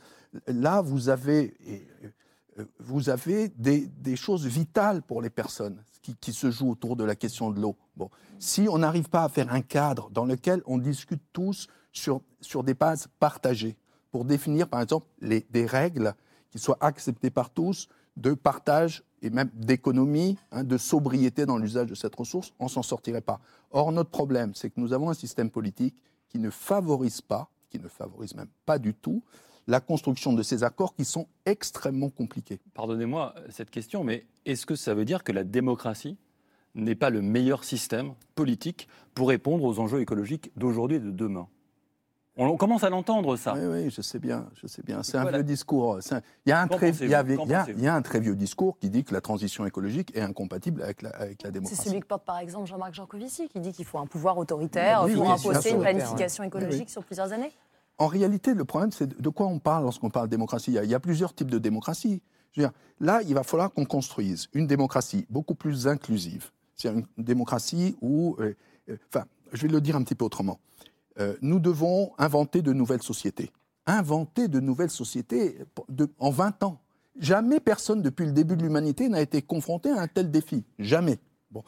là, 0.45 0.82
vous 0.82 1.10
avez, 1.10 1.56
euh, 2.60 2.65
vous 2.80 3.10
avez 3.10 3.49
des, 3.58 3.88
des 3.88 4.15
choses 4.15 4.45
vitales 4.45 5.02
pour 5.02 5.23
les 5.23 5.32
personnes 5.32 5.82
qui, 6.04 6.15
qui 6.15 6.32
se 6.34 6.52
jouent 6.52 6.69
autour 6.69 6.95
de 6.95 7.04
la 7.04 7.15
question 7.15 7.49
de 7.49 7.60
l'eau. 7.60 7.75
Bon, 7.97 8.12
si 8.38 8.67
on 8.69 8.78
n'arrive 8.78 9.10
pas 9.10 9.23
à 9.23 9.30
faire 9.30 9.52
un 9.52 9.62
cadre 9.62 10.12
dans 10.12 10.25
lequel 10.25 10.62
on 10.67 10.78
discute 10.78 11.23
tous 11.34 11.67
sur 11.91 12.21
sur 12.41 12.63
des 12.63 12.75
bases 12.75 13.08
partagées 13.19 13.75
pour 14.12 14.26
définir, 14.26 14.67
par 14.67 14.82
exemple, 14.82 15.08
des 15.22 15.65
règles 15.65 16.13
qui 16.50 16.60
soient 16.60 16.78
acceptées 16.82 17.30
par 17.30 17.50
tous 17.52 17.89
de 18.17 18.34
partage 18.34 19.04
et 19.22 19.30
même 19.30 19.50
d'économie, 19.54 20.38
hein, 20.52 20.63
de 20.63 20.78
sobriété 20.78 21.45
dans 21.45 21.58
l'usage 21.58 21.88
de 21.88 21.95
cette 21.95 22.15
ressource, 22.15 22.54
on 22.60 22.67
s'en 22.67 22.84
sortirait 22.84 23.22
pas. 23.22 23.39
Or, 23.72 23.91
notre 23.91 24.10
problème, 24.10 24.54
c'est 24.56 24.69
que 24.69 24.80
nous 24.80 24.93
avons 24.93 25.10
un 25.10 25.13
système 25.13 25.50
politique 25.50 26.02
qui 26.30 26.39
ne 26.39 26.50
favorise 26.50 27.22
pas, 27.22 27.50
qui 27.69 27.80
ne 27.80 27.88
favorise 27.88 28.36
même 28.36 28.50
pas 28.65 28.80
du 28.80 28.93
tout, 28.93 29.24
la 29.67 29.80
construction 29.80 30.34
de 30.34 30.41
ces 30.41 30.63
accords 30.63 30.95
qui 30.95 31.06
sont 31.06 31.28
extrêmement 31.45 32.10
compliqués. 32.10 32.60
Pardonnez-moi 32.74 33.36
euh, 33.38 33.48
cette 33.50 33.69
question, 33.69 34.04
mais 34.04 34.26
est-ce 34.45 34.65
que 34.65 34.76
ça 34.76 34.95
veut 34.95 35.06
dire 35.06 35.24
que 35.24 35.32
la 35.32 35.43
démocratie 35.43 36.17
n'est 36.76 36.95
pas 36.95 37.10
le 37.10 37.22
meilleur 37.22 37.63
système 37.63 38.13
politique 38.36 38.88
pour 39.13 39.30
répondre 39.30 39.63
aux 39.63 39.80
enjeux 39.80 40.02
écologiques 40.02 40.52
d'aujourd'hui 40.56 40.98
et 40.98 41.02
de 41.02 41.12
demain? 41.12 41.48
On 42.41 42.56
commence 42.56 42.84
à 42.86 42.89
l'entendre, 42.89 43.36
ça. 43.36 43.54
Oui, 43.54 43.65
oui, 43.65 43.89
je 43.91 44.02
sais 44.02 44.17
bien, 44.17 44.47
je 44.56 44.65
sais 44.65 44.82
bien. 44.82 45.04
C'est 45.04 45.17
un 45.17 45.23
Voilà. 45.23 45.39
vieux 45.39 45.43
discours. 45.43 45.97
Un- 46.12 46.21
Il 46.45 46.49
y, 46.49 46.52
a 46.54 46.62
un 46.62 46.67
très, 46.67 46.91
il 46.91 47.04
y 47.04 47.08
il 47.08 47.13
a- 47.13 47.21
il 47.67 47.82
y 47.82 47.88
a 47.88 47.93
un 47.95 48.02
très 48.02 48.19
vieux 48.21 48.36
discours 48.36 48.78
qui 48.80 48.89
dit 48.89 49.04
que 49.04 49.13
la 49.13 49.19
transition 49.19 49.65
écologique 49.65 50.15
est 50.15 50.21
incompatible 50.21 50.82
avec 50.82 51.02
la, 51.02 51.10
avec 51.10 51.43
la 51.43 51.49
C'est 51.49 51.52
démocratie. 51.54 51.89
celui 51.89 51.99
que 51.99 52.06
porte 52.08 52.23
par 52.25 52.38
exemple 52.39 52.65
Jean-Marc 52.67 52.93
Jancovici, 52.93 53.49
qui 53.49 53.60
dit 53.60 53.73
qu'il 53.73 53.84
faut 53.86 53.97
un 53.99 54.06
pouvoir 54.08 54.38
autoritaire 54.38 55.04
Oui, 55.04 55.13
pour 55.15 55.23
oui, 55.23 55.28
bien 55.28 55.36
imposer 55.36 55.71
une 55.71 55.82
planification 55.82 56.43
Oui, 56.43 56.47
écologique 56.47 56.86
oui. 56.88 56.91
sur 56.91 57.04
plusieurs 57.04 57.34
années. 57.34 57.52
En 57.97 58.08
réalité, 58.08 58.54
le 58.54 58.63
problème, 58.63 58.91
c'est 58.93 59.19
de- 59.21 59.30
quoi 59.30 59.47
on 59.47 59.60
parle 59.60 59.84
lorsqu'on 59.84 60.10
parle 60.10 60.28
de 60.28 60.32
démocratie? 60.32 60.71
Il 60.71 60.75
y, 60.75 60.80
a, 60.80 60.84
il 60.86 60.89
y 60.89 60.95
a 60.95 60.99
plusieurs 61.02 61.34
types 61.36 61.52
de 61.52 61.58
démocratie. 61.60 62.21
Je 62.54 62.62
veux 62.62 62.67
dire, 62.67 62.73
là, 63.02 63.21
il 63.28 63.34
va 63.34 63.43
falloir 63.43 63.73
qu'on 63.73 63.84
construise 63.86 64.47
une 64.54 64.65
démocratie 64.65 65.25
beaucoup 65.30 65.56
plus 65.56 65.88
inclusive. 65.88 66.52
C'est-à-dire 66.78 67.04
une 67.17 67.23
démocratie 67.25 67.97
où, 68.02 68.38
euh, 68.39 68.56
euh, 68.89 68.95
enfin, 69.13 69.25
je 69.52 69.63
vais 69.63 69.67
le 69.67 69.82
dire 69.82 69.97
un 69.97 70.04
petit 70.04 70.15
peu 70.15 70.23
autrement. 70.23 70.58
Euh, 71.19 71.36
nous 71.41 71.60
devons 71.60 72.12
inventer 72.17 72.62
de 72.62 72.74
nouvelles 72.74 73.04
sociétés. 73.04 73.52
Inventer 73.86 74.48
de 74.48 74.60
nouvelles 74.60 74.91
sociétés 74.91 75.58
en 76.19 76.30
20 76.30 76.63
ans. 76.63 76.82
Jamais 77.17 77.60
personne 77.60 78.02
depuis 78.02 78.26
le 78.26 78.32
début 78.32 78.56
de 78.56 78.62
l'humanité 78.62 79.10
n'a 79.10 79.22
été 79.22 79.41
confronté 79.41 79.89
à 79.89 80.02
un 80.02 80.08
tel 80.08 80.32
défi. 80.32 80.63
Jamais. 80.78 81.19
Bon. 81.52 81.63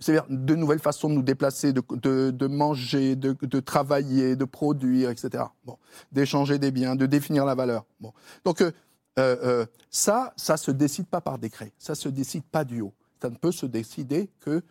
C'est-à-dire 0.00 0.26
de 0.30 0.54
nouvelles 0.54 0.78
façons 0.78 1.10
de 1.10 1.14
nous 1.14 1.22
déplacer, 1.22 1.72
de, 1.72 2.46
manger, 2.46 3.14
de, 3.14 3.60
travailler, 3.60 4.34
de 4.34 4.44
produire, 4.44 5.10
etc. 5.10 5.44
Bon. 5.64 5.76
D'échanger 6.10 6.58
des 6.58 6.70
biens, 6.70 6.96
de 6.96 7.06
définir 7.06 7.44
la 7.44 7.54
valeur. 7.54 7.84
Bon. 8.00 8.12
Donc 8.44 8.62
euh, 8.62 8.72
euh, 9.18 9.66
ça, 9.90 10.32
ça 10.36 10.56
se 10.56 10.70
décide 10.70 11.06
pas 11.06 11.20
par 11.20 11.38
décret. 11.38 11.72
Ça 11.78 11.94
se 11.94 12.08
décide 12.08 12.44
pas 12.44 12.64
du 12.64 12.80
haut. 12.80 12.94
Ça 13.20 13.30
ne 13.30 13.36
peut 13.36 13.52
se 13.52 13.66
décider 13.66 14.30
que 14.40 14.62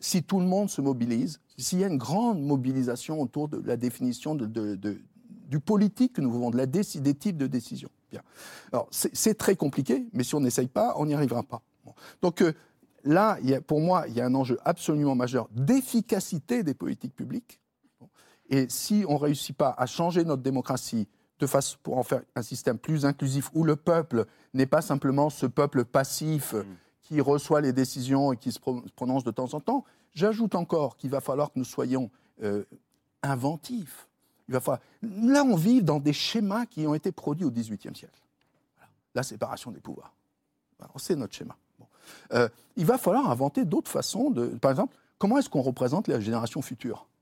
si 0.00 0.22
tout 0.22 0.40
le 0.40 0.46
monde 0.46 0.70
se 0.70 0.80
mobilise, 0.80 1.40
s'il 1.56 1.80
y 1.80 1.84
a 1.84 1.88
une 1.88 1.98
grande 1.98 2.42
mobilisation 2.42 3.20
autour 3.20 3.48
de 3.48 3.60
la 3.66 3.76
définition 3.76 4.34
du 4.34 5.60
politique 5.60 6.14
que 6.14 6.20
nous 6.20 6.30
voulons, 6.30 6.50
des 6.50 7.14
types 7.14 7.36
de 7.36 7.46
décisions. 7.46 7.90
Bien. 8.10 8.22
Alors, 8.72 8.88
c'est 8.90 9.36
très 9.36 9.56
compliqué, 9.56 10.06
mais 10.12 10.22
si 10.22 10.34
on 10.34 10.40
n'essaye 10.40 10.68
pas, 10.68 10.94
on 10.96 11.06
n'y 11.06 11.14
arrivera 11.14 11.42
pas. 11.42 11.62
Donc 12.22 12.40
euh, 12.42 12.52
là, 13.04 13.38
y 13.42 13.54
a- 13.54 13.60
pour 13.60 13.80
moi, 13.80 14.06
il 14.08 14.14
y 14.14 14.20
a 14.20 14.26
un 14.26 14.34
enjeu 14.34 14.58
absolument 14.64 15.14
majeur 15.14 15.48
d'efficacité 15.52 16.62
des 16.62 16.74
politiques 16.74 17.14
publiques. 17.14 17.60
Et 18.48 18.66
si 18.68 19.04
on 19.08 19.14
ne 19.14 19.18
réussit 19.18 19.56
pas 19.56 19.74
à 19.76 19.86
changer 19.86 20.24
notre 20.24 20.42
démocratie 20.42 21.08
de 21.40 21.46
façon 21.46 21.76
pour 21.82 21.98
en 21.98 22.02
faire 22.02 22.22
un 22.34 22.42
système 22.42 22.78
plus 22.78 23.04
inclusif 23.04 23.50
où 23.54 23.64
le 23.64 23.76
peuple 23.76 24.24
n'est 24.54 24.66
pas 24.66 24.82
simplement 24.82 25.30
ce 25.30 25.46
peuple 25.46 25.84
passif 25.84 26.54
euh, 26.54 26.62
qui 27.06 27.20
reçoit 27.20 27.60
les 27.60 27.72
décisions 27.72 28.32
et 28.32 28.36
qui 28.36 28.50
se 28.52 28.58
pro- 28.58 28.82
prononce 28.96 29.22
de 29.24 29.30
temps 29.30 29.54
en 29.54 29.60
temps, 29.60 29.84
j'ajoute 30.14 30.54
encore 30.54 30.96
qu'il 30.96 31.10
va 31.10 31.20
falloir 31.20 31.52
que 31.52 31.58
nous 31.58 31.64
soyons 31.64 32.10
euh, 32.42 32.64
inventifs. 33.22 34.08
Là, 35.02 35.42
on 35.44 35.56
vit 35.56 35.82
dans 35.82 35.98
des 36.00 36.12
schémas 36.12 36.66
qui 36.66 36.86
ont 36.86 36.94
été 36.94 37.12
produits 37.12 37.44
au 37.44 37.50
XVIIIe 37.50 37.94
siècle. 37.94 38.20
La 39.14 39.22
séparation 39.22 39.70
des 39.70 39.80
pouvoirs. 39.80 40.12
C'est 40.96 41.16
notre 41.16 41.34
schéma. 41.34 41.56
Euh, 42.32 42.48
il 42.76 42.84
va 42.86 42.98
falloir 42.98 43.30
inventer 43.30 43.64
d'autres 43.64 43.90
façons 43.90 44.30
de. 44.30 44.46
Par 44.46 44.70
exemple, 44.70 44.94
comment 45.18 45.38
est-ce 45.38 45.48
qu'on 45.48 45.62
représente 45.62 46.06
les 46.08 46.20
générations 46.20 46.62
futures 46.62 47.06
Ouais. 47.08 47.15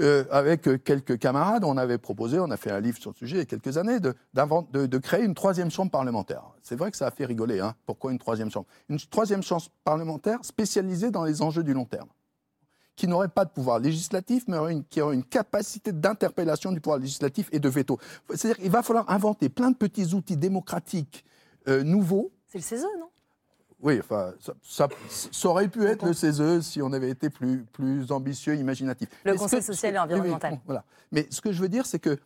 Euh, 0.00 0.24
Avec 0.30 0.66
euh, 0.68 0.78
quelques 0.78 1.18
camarades, 1.18 1.64
on 1.64 1.76
avait 1.76 1.98
proposé, 1.98 2.38
on 2.40 2.50
a 2.50 2.56
fait 2.56 2.70
un 2.70 2.80
livre 2.80 2.98
sur 2.98 3.10
le 3.10 3.16
sujet 3.16 3.36
il 3.36 3.38
y 3.40 3.42
a 3.42 3.46
quelques 3.46 3.76
années, 3.78 4.00
de, 4.00 4.98
créer 4.98 5.24
une 5.24 5.34
troisième 5.34 5.70
chambre 5.70 5.90
parlementaire. 5.90 6.42
C'est 6.62 6.76
vrai 6.76 6.90
que 6.90 6.96
ça 6.96 7.06
a 7.06 7.10
fait 7.10 7.24
rigoler. 7.24 7.60
Hein. 7.60 7.74
Pourquoi 7.86 8.12
une 8.12 8.18
troisième 8.18 8.50
chambre? 8.50 8.66
Une 8.88 8.98
troisième 8.98 9.42
chambre 9.42 9.62
parlementaire 9.84 10.38
spécialisée 10.42 11.10
dans 11.10 11.24
les 11.24 11.42
enjeux 11.42 11.62
du 11.62 11.72
long 11.72 11.84
terme 11.84 12.08
qui 12.96 13.06
n'aurait 13.06 13.28
pas 13.28 13.44
de 13.44 13.50
pouvoir 13.50 13.78
législatif, 13.78 14.48
mais 14.48 14.58
qui 14.90 15.00
aurait 15.00 15.14
une 15.14 15.22
capacité 15.22 15.92
d'interpellation 15.92 16.72
du 16.72 16.80
pouvoir 16.80 16.98
législatif 16.98 17.48
et 17.52 17.60
de 17.60 17.68
veto. 17.68 17.96
C'est-à-dire 18.34 18.56
qu'il 18.60 18.72
va 18.72 18.82
falloir 18.82 19.08
inventer 19.08 19.48
plein 19.48 19.70
de 19.70 19.76
petits 19.76 20.14
outils 20.14 20.36
démocratiques 20.36 21.24
euh, 21.68 21.84
nouveaux. 21.84 22.32
C'est 22.48 22.58
le 22.58 22.64
CESE, 22.64 22.82
non? 22.98 23.07
Oui, 23.80 23.98
enfin, 24.00 24.32
ça, 24.40 24.52
ça- 24.62 24.88
ça 25.30 25.48
aurait 25.48 25.68
pu 25.68 25.84
être 25.86 26.04
le 26.04 26.12
CESE 26.12 26.62
si 26.62 26.82
on 26.82 26.92
avait 26.92 27.10
été 27.10 27.30
plus, 27.30 27.64
plus 27.72 28.10
ambitieux, 28.10 28.56
imaginatif. 28.56 29.08
Le 29.24 29.32
Mais 29.32 29.38
Conseil 29.38 29.60
que- 29.60 29.64
social 29.66 29.94
et 29.94 29.98
oui, 29.98 30.02
environnemental. 30.04 30.58
voilà. 30.66 30.84
Mais 31.12 31.26
ce 31.30 31.40
que 31.40 31.52
je 31.52 31.60
veux 31.62 31.68
dire, 31.68 31.86
c'est 31.86 32.00
que 32.00 32.18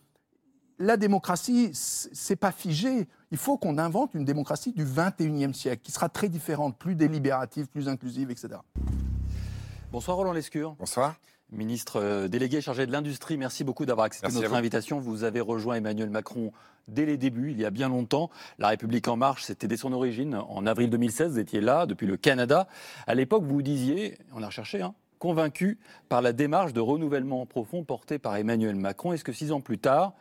la 0.79 0.97
démocratie, 0.97 1.71
c'est 1.75 2.37
pas 2.37 2.53
figé. 2.53 3.07
Il 3.31 3.37
faut 3.39 3.59
qu'on 3.59 3.77
invente 3.79 4.15
une 4.15 4.25
démocratie 4.25 4.73
du 4.73 4.85
21e 4.85 5.53
siècle, 5.53 5.83
qui 5.83 5.93
sera 5.93 6.09
très 6.09 6.29
différente, 6.31 6.79
plus 6.79 6.95
délibérative, 6.95 7.67
plus 7.67 7.87
inclusive, 7.89 8.31
etc. 8.31 8.55
Bonsoir 9.93 10.17
Roland 10.17 10.33
Lescure. 10.33 10.75
Bonsoir. 10.79 11.17
Ministre 11.53 12.01
euh, 12.01 12.29
délégué 12.29 12.63
chargé 12.63 12.87
de 12.87 12.93
l'industrie, 12.93 13.37
merci 13.37 13.63
beaucoup 13.63 13.85
d'avoir 13.85 14.07
accepté 14.07 14.29
Merci 14.29 14.37
notre 14.39 14.49
vous. 14.49 14.57
invitation. 14.57 15.01
Vous 15.01 15.23
avez 15.25 15.41
rejoint 15.41 15.75
Emmanuel 15.75 16.09
Macron 16.09 16.51
dès 16.89 17.05
les 17.05 17.19
débuts, 17.19 17.51
il 17.51 17.61
y 17.61 17.67
a 17.67 17.71
bien 17.71 17.91
longtemps. 17.91 18.31
La 18.59 18.69
République 18.69 19.07
en 19.07 19.17
marche, 19.17 19.45
c'était 19.45 19.69
dès 19.69 19.77
son 19.77 19.93
origine. 19.93 20.35
En 20.35 20.67
avril 20.67 20.89
2016, 20.89 21.33
vous 21.33 21.39
étiez 21.39 21.61
là, 21.61 21.85
depuis 21.87 22.07
le 22.07 22.17
Canada. 22.17 22.69
À 23.07 23.15
l'époque, 23.15 23.45
vous 23.45 23.61
disiez, 23.63 24.19
on 24.33 24.43
a 24.43 24.47
recherché, 24.47 24.81
hein, 24.81 24.95
convaincu 25.19 25.79
par 26.09 26.23
la 26.23 26.33
démarche 26.33 26.73
de 26.73 26.81
renouvellement 26.81 27.45
profond 27.47 27.85
portée 27.85 28.19
par 28.19 28.35
Emmanuel 28.37 28.75
Macron. 28.75 29.13
Est-ce 29.13 29.23
que 29.23 29.33
six 29.33 29.53
ans 29.53 29.61
plus 29.61 29.79
tard, 29.79 30.15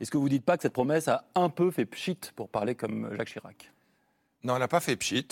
est-ce 0.00 0.10
que 0.10 0.16
vous 0.16 0.24
ne 0.24 0.30
dites 0.30 0.44
pas 0.44 0.56
que 0.56 0.62
cette 0.62 0.72
promesse 0.72 1.08
a 1.08 1.24
un 1.34 1.50
peu 1.50 1.70
fait 1.70 1.86
pchit, 1.86 2.18
pour 2.36 2.48
parler 2.48 2.74
comme 2.74 3.10
Jacques 3.16 3.28
Chirac? 3.28 3.72
Non, 4.44 4.54
elle 4.54 4.60
n'a 4.60 4.68
pas 4.68 4.80
fait 4.80 4.96
pchit. 4.96 5.26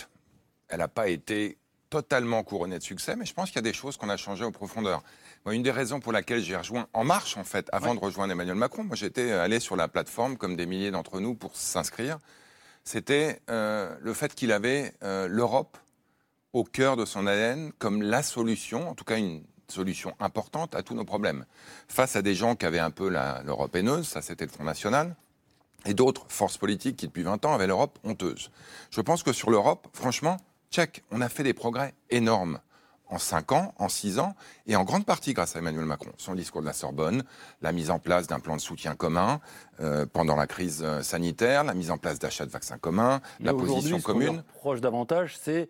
Elle 0.69 0.81
n'a 0.81 0.89
pas 0.89 1.09
été 1.09 1.59
totalement 2.03 2.43
couronnée 2.43 2.79
de 2.79 2.83
succès, 2.83 3.17
mais 3.17 3.25
je 3.25 3.33
pense 3.33 3.49
qu'il 3.49 3.57
y 3.57 3.59
a 3.61 3.63
des 3.63 3.73
choses 3.73 3.97
qu'on 3.97 4.11
a 4.11 4.19
changées 4.19 4.45
en 4.45 4.53
profondeur. 4.53 5.03
Moi, 5.47 5.55
une 5.55 5.63
des 5.63 5.71
raisons 5.71 5.99
pour 5.99 6.13
laquelle 6.13 6.43
j'ai 6.43 6.55
rejoint 6.55 6.89
En 6.93 7.05
Marche, 7.05 7.39
en 7.39 7.45
fait, 7.45 7.71
avant 7.73 7.95
de 7.95 8.01
rejoindre 8.01 8.33
Emmanuel 8.33 8.57
Macron, 8.57 8.85
moi 8.85 8.97
j'étais 8.97 9.33
allé 9.33 9.61
sur 9.61 9.77
la 9.77 9.89
plateforme, 9.89 10.37
comme 10.37 10.57
des 10.57 10.67
milliers 10.67 10.91
d'entre 10.91 11.21
nous, 11.21 11.35
pour 11.35 11.57
s'inscrire. 11.57 12.19
C'était 12.85 13.41
euh, 13.49 13.97
le 14.03 14.13
fait 14.13 14.35
qu'il 14.35 14.53
avait 14.53 14.93
euh, 15.03 15.27
l'Europe 15.27 15.79
au 16.53 16.65
cœur 16.65 16.97
de 16.99 17.07
son 17.07 17.27
ADN 17.27 17.73
comme 17.79 18.03
la 18.03 18.23
solution, 18.23 18.91
en 18.91 18.95
tout 18.95 19.05
cas 19.05 19.17
une 19.17 19.43
solution 19.69 20.15
importante 20.21 20.75
à 20.75 20.83
tous 20.83 20.95
nos 20.95 21.07
problèmes. 21.07 21.47
Face 21.89 22.15
à 22.15 22.21
des 22.21 22.35
gens 22.35 22.57
qui 22.57 22.67
avaient 22.67 22.79
un 22.79 22.91
peu 22.91 23.09
l'Europe 23.09 23.75
haineuse, 23.75 24.07
ça 24.07 24.21
c'était 24.21 24.45
le 24.45 24.51
Front 24.51 24.65
National, 24.65 25.17
et 25.87 25.95
d'autres 25.95 26.27
forces 26.29 26.59
politiques 26.59 26.97
qui 26.97 27.07
depuis 27.07 27.23
20 27.23 27.47
ans 27.47 27.55
avaient 27.55 27.67
l'Europe 27.67 27.99
honteuse. 28.05 28.51
Je 28.91 29.01
pense 29.01 29.23
que 29.23 29.33
sur 29.33 29.51
l'Europe, 29.51 29.89
franchement, 29.95 30.37
on 31.11 31.21
a 31.21 31.29
fait 31.29 31.43
des 31.43 31.55
progrès 31.55 31.95
énormes 32.11 32.61
en 33.09 33.19
5 33.19 33.53
ans, 33.53 33.73
en 33.79 33.89
6 33.89 34.19
ans, 34.19 34.35
et 34.67 34.75
en 34.75 34.83
grande 34.83 35.07
partie 35.07 35.33
grâce 35.33 35.55
à 35.55 35.61
Emmanuel 35.61 35.85
Macron. 35.85 36.11
Son 36.17 36.35
discours 36.35 36.61
de 36.61 36.67
la 36.67 36.73
Sorbonne, 36.73 37.23
la 37.63 37.71
mise 37.71 37.91
en 37.93 38.01
place 38.01 38.27
d'un 38.27 38.41
plan 38.41 38.57
de 38.57 38.61
soutien 38.61 38.97
commun 38.97 39.41
euh, 39.81 40.07
pendant 40.13 40.35
la 40.35 40.49
crise 40.49 40.83
euh, 40.85 41.03
sanitaire, 41.03 41.63
la 41.63 41.75
mise 41.75 41.93
en 41.93 41.99
place 41.99 42.19
d'achats 42.19 42.47
de 42.47 42.51
vaccins 42.51 42.79
communs, 42.79 43.21
la 43.39 43.53
Mais 43.53 43.59
position 43.61 43.99
ce 44.01 44.03
commune. 44.05 44.39
reproche 44.55 44.81
davantage, 44.81 45.39
c'est 45.41 45.69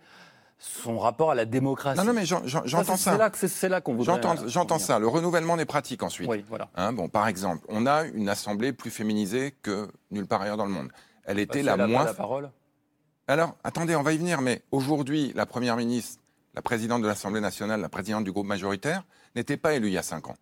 son 0.58 0.98
rapport 0.98 1.30
à 1.30 1.34
la 1.34 1.44
démocratie. 1.44 1.98
Non, 2.00 2.06
non, 2.06 2.14
mais 2.14 2.24
j'en- 2.24 2.40
j'en- 2.46 2.62
j'entends 2.64 2.96
c'est- 2.96 3.10
ça. 3.10 3.30
C'est 3.34 3.68
là, 3.68 3.82
qu'on 3.82 3.94
voudrait. 3.94 4.18
J'entends 4.46 4.78
ça. 4.78 4.98
Le 4.98 5.06
renouvellement 5.06 5.58
des 5.58 5.66
pratiques 5.66 6.02
ensuite. 6.02 6.30
Oui, 6.30 6.42
voilà. 6.48 6.70
Hein, 6.74 6.94
bon, 6.94 7.10
par 7.10 7.28
exemple, 7.28 7.66
on 7.68 7.84
a 7.84 8.04
une 8.04 8.30
assemblée 8.30 8.72
plus 8.72 8.90
féminisée 8.90 9.54
que 9.60 9.88
nulle 10.10 10.26
part 10.26 10.40
ailleurs 10.40 10.56
dans 10.56 10.64
le 10.64 10.72
monde. 10.72 10.88
Elle 11.24 11.38
était 11.38 11.62
Parce 11.62 11.66
la 11.66 11.72
qu'elle 11.72 11.80
a 11.80 11.84
pas 11.84 11.88
moins. 11.92 12.04
la 12.06 12.14
parole. 12.14 12.50
Alors, 13.28 13.56
attendez, 13.64 13.96
on 13.96 14.02
va 14.02 14.12
y 14.12 14.18
venir, 14.18 14.40
mais 14.40 14.62
aujourd'hui, 14.70 15.32
la 15.34 15.46
première 15.46 15.76
ministre, 15.76 16.22
la 16.54 16.62
présidente 16.62 17.02
de 17.02 17.08
l'Assemblée 17.08 17.40
nationale, 17.40 17.80
la 17.80 17.88
présidente 17.88 18.22
du 18.22 18.30
groupe 18.30 18.46
majoritaire, 18.46 19.02
n'étaient 19.34 19.56
pas 19.56 19.74
élues 19.74 19.88
il 19.88 19.94
y 19.94 19.98
a 19.98 20.04
cinq 20.04 20.28
ans. 20.28 20.36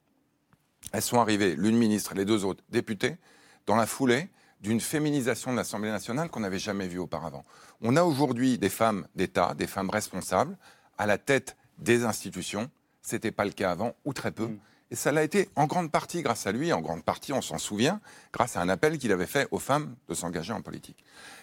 Elles 0.93 1.01
sont 1.01 1.19
arrivées, 1.19 1.57
l'une 1.57 1.79
ministre 1.79 2.13
et 2.13 2.15
les 2.15 2.27
deux 2.27 2.45
autres 2.45 2.63
députés, 2.69 3.17
dans 3.65 3.77
la 3.77 3.87
foulée 3.87 4.29
d'une 4.61 4.83
féminisation 4.83 5.51
de 5.53 5.57
l'Assemblée 5.57 5.91
nationale 5.91 6.29
qu'on 6.29 6.41
n'avait 6.41 6.59
jamais 6.59 6.87
vue 6.87 6.99
auparavant. 6.99 7.43
On 7.81 7.97
a 7.97 8.03
aujourd'hui 8.03 8.59
des 8.59 8.69
femmes 8.69 9.07
d'État, 9.15 9.55
des 9.55 9.67
femmes 9.67 9.89
responsables, 9.89 10.59
à 10.99 11.07
la 11.07 11.17
tête 11.17 11.57
des 11.79 12.05
institutions. 12.05 12.71
Ce 13.01 13.17
n'était 13.17 13.33
pas 13.33 13.47
le 13.47 13.53
cas 13.53 13.71
avant, 13.71 13.95
ou 14.05 14.13
très 14.13 14.31
peu. 14.31 14.51
Et 14.91 14.95
ça 14.95 15.11
l'a 15.11 15.23
été 15.23 15.49
en 15.57 15.67
grande 15.67 15.91
partie 15.91 16.21
grâce 16.21 16.47
à 16.47 16.53
lui, 16.53 16.71
en 16.75 16.83
grande 16.83 17.03
partie, 17.03 17.33
on 17.33 17.41
s'en 17.41 17.57
souvient, 17.57 18.03
grâce 18.31 18.57
à 18.57 18.61
un 18.61 18.69
appel 18.69 18.99
qu'il 18.99 19.11
avait 19.11 19.27
fait 19.27 19.49
aux 19.53 19.59
femmes 19.59 19.97
de 20.09 20.15
s'engager 20.15 20.53
en 20.53 20.61
politique. 20.61 21.03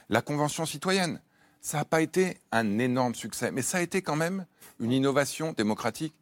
La 0.10 0.21
Convention 0.21 0.67
citoyenne, 0.67 1.19
ça 1.62 1.78
n'a 1.80 1.86
pas 1.86 2.02
été 2.02 2.38
un 2.52 2.80
énorme 2.80 3.15
succès, 3.15 3.52
mais 3.52 3.62
ça 3.62 3.78
a 3.78 3.82
été 3.82 4.02
quand 4.02 4.15
même 4.15 4.45
une 4.80 4.91
innovation 4.91 5.54
démocratique, 5.54 6.13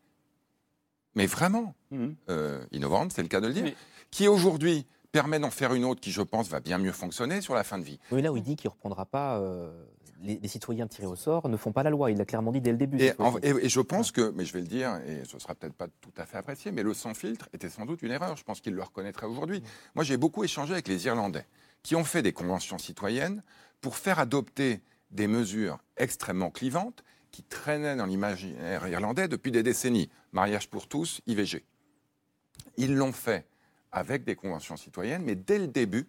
mais 1.15 1.25
vraiment 1.25 1.73
Mhm. 1.91 2.15
euh, 2.29 2.63
innovante, 2.71 3.13
c'est 3.13 3.21
le 3.21 3.27
cas 3.29 3.41
de 3.41 3.47
le 3.47 3.53
dire, 3.53 3.63
Mais- 3.63 3.75
qui 4.11 4.27
aujourd'hui 4.27 4.85
permet 5.11 5.39
d'en 5.39 5.49
faire 5.49 5.73
une 5.73 5.85
autre 5.85 6.01
qui, 6.01 6.11
je 6.11 6.21
pense, 6.21 6.47
va 6.49 6.59
bien 6.59 6.77
mieux 6.77 6.91
fonctionner 6.91 7.41
sur 7.41 7.55
la 7.55 7.63
fin 7.63 7.79
de 7.79 7.83
vie. 7.83 7.99
Oui, 8.11 8.21
là 8.21 8.31
où 8.31 8.37
il 8.37 8.43
dit 8.43 8.55
qu'il 8.55 8.67
ne 8.67 8.73
reprendra 8.73 9.05
pas 9.05 9.39
euh, 9.39 9.71
les, 10.21 10.37
les 10.37 10.47
citoyens 10.49 10.85
tirés 10.87 11.07
au 11.07 11.15
sort 11.15 11.47
ne 11.49 11.55
font 11.57 11.71
pas 11.71 11.81
la 11.81 11.89
loi. 11.89 12.11
Il 12.11 12.17
l'a 12.17 12.25
clairement 12.25 12.51
dit 12.51 12.59
dès 12.61 12.71
le 12.71 12.77
début. 12.77 12.97
Et, 12.97 13.07
cette 13.07 13.15
fois-ci. 13.15 13.37
en- 13.37 13.39
et- 13.57 13.65
et 13.65 13.69
je 13.69 13.79
pense 13.79 14.11
que, 14.11 14.31
mais 14.35 14.43
je 14.45 14.51
vais 14.53 14.59
le 14.61 14.67
dire, 14.67 14.97
et 15.07 15.23
ce 15.25 15.39
sera 15.39 15.55
peut-être 15.55 15.73
pas 15.73 15.87
tout 16.01 16.11
à 16.17 16.25
fait 16.25 16.37
apprécié, 16.37 16.71
mais 16.71 16.83
le 16.83 16.93
sans 16.93 17.13
filtre 17.13 17.47
était 17.53 17.69
sans 17.69 17.85
doute 17.85 18.01
une 18.03 18.11
erreur. 18.11 18.35
Je 18.35 18.43
pense 18.43 18.59
qu'il 18.61 18.73
le 18.75 18.83
reconnaîtrait 18.83 19.25
aujourd'hui. 19.25 19.63
Moi, 19.95 20.03
j'ai 20.03 20.17
beaucoup 20.17 20.43
échangé 20.43 20.73
avec 20.73 20.87
les 20.89 21.05
Irlandais, 21.05 21.45
qui 21.81 21.95
ont 21.95 22.03
fait 22.03 22.21
des 22.21 22.33
conventions 22.33 22.77
citoyennes 22.77 23.41
pour 23.81 23.95
faire 23.95 24.19
adopter 24.19 24.81
des 25.11 25.27
mesures 25.27 25.79
extrêmement 25.97 26.51
clivantes 26.51 27.03
qui 27.31 27.43
traînaient 27.43 27.95
dans 27.95 28.05
l'imaginaire 28.05 28.87
irlandais 28.87 29.27
depuis 29.27 29.51
des 29.51 29.63
décennies. 29.63 30.09
Mariage 30.31 30.69
pour 30.69 30.87
tous, 30.87 31.21
IVG. 31.27 31.63
Ils 32.77 32.95
l'ont 32.95 33.11
fait 33.11 33.45
avec 33.91 34.23
des 34.23 34.35
conventions 34.35 34.77
citoyennes, 34.77 35.23
mais 35.23 35.35
dès 35.35 35.59
le 35.59 35.67
début, 35.67 36.07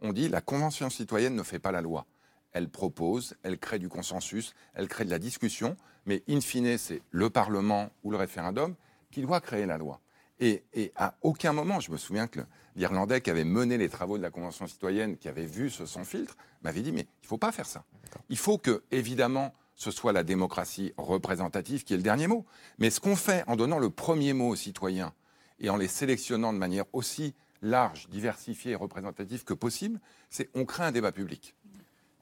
on 0.00 0.12
dit 0.12 0.28
la 0.28 0.40
convention 0.40 0.90
citoyenne 0.90 1.34
ne 1.34 1.42
fait 1.42 1.58
pas 1.58 1.72
la 1.72 1.80
loi. 1.80 2.06
Elle 2.52 2.68
propose, 2.68 3.36
elle 3.42 3.58
crée 3.58 3.78
du 3.78 3.88
consensus, 3.88 4.54
elle 4.74 4.88
crée 4.88 5.04
de 5.04 5.10
la 5.10 5.18
discussion, 5.18 5.76
mais 6.06 6.22
in 6.28 6.40
fine, 6.40 6.78
c'est 6.78 7.02
le 7.10 7.28
Parlement 7.30 7.90
ou 8.02 8.10
le 8.10 8.16
référendum 8.16 8.74
qui 9.10 9.22
doit 9.22 9.40
créer 9.40 9.66
la 9.66 9.78
loi. 9.78 10.00
Et, 10.38 10.62
à 10.96 11.14
aucun 11.22 11.52
moment, 11.52 11.80
je 11.80 11.90
me 11.90 11.96
souviens 11.96 12.26
que 12.26 12.40
l'Irlandais 12.76 13.22
qui 13.22 13.30
avait 13.30 13.44
mené 13.44 13.78
les 13.78 13.88
travaux 13.88 14.18
de 14.18 14.22
la 14.22 14.30
Convention 14.30 14.66
citoyenne, 14.66 15.16
qui 15.16 15.28
avait 15.28 15.46
vu 15.46 15.70
ce 15.70 15.86
sans 15.86 16.04
filtre, 16.04 16.36
m'avait 16.62 16.82
dit, 16.82 16.92
mais 16.92 17.02
il 17.02 17.24
ne 17.24 17.28
faut 17.28 17.38
pas 17.38 17.52
faire 17.52 17.66
ça. 17.66 17.84
Il 18.28 18.38
faut 18.38 18.58
que, 18.58 18.82
évidemment, 18.90 19.54
ce 19.76 19.90
soit 19.90 20.12
la 20.12 20.24
démocratie 20.24 20.92
représentative 20.96 21.84
qui 21.84 21.94
est 21.94 21.98
le 21.98 22.02
dernier 22.02 22.26
mot. 22.26 22.44
Mais 22.78 22.90
ce 22.90 22.98
qu'on 22.98 23.14
fait 23.14 23.44
en 23.46 23.56
donnant 23.56 23.78
le 23.78 23.90
premier 23.90 24.32
mot 24.32 24.48
aux 24.48 24.56
citoyens 24.56 25.12
et 25.60 25.70
en 25.70 25.76
les 25.76 25.88
sélectionnant 25.88 26.52
de 26.52 26.58
manière 26.58 26.84
aussi 26.92 27.34
large, 27.62 28.08
diversifiée 28.08 28.72
et 28.72 28.76
représentative 28.76 29.44
que 29.44 29.54
possible, 29.54 30.00
c'est 30.30 30.50
on 30.54 30.64
crée 30.64 30.84
un 30.84 30.92
débat 30.92 31.12
public. 31.12 31.54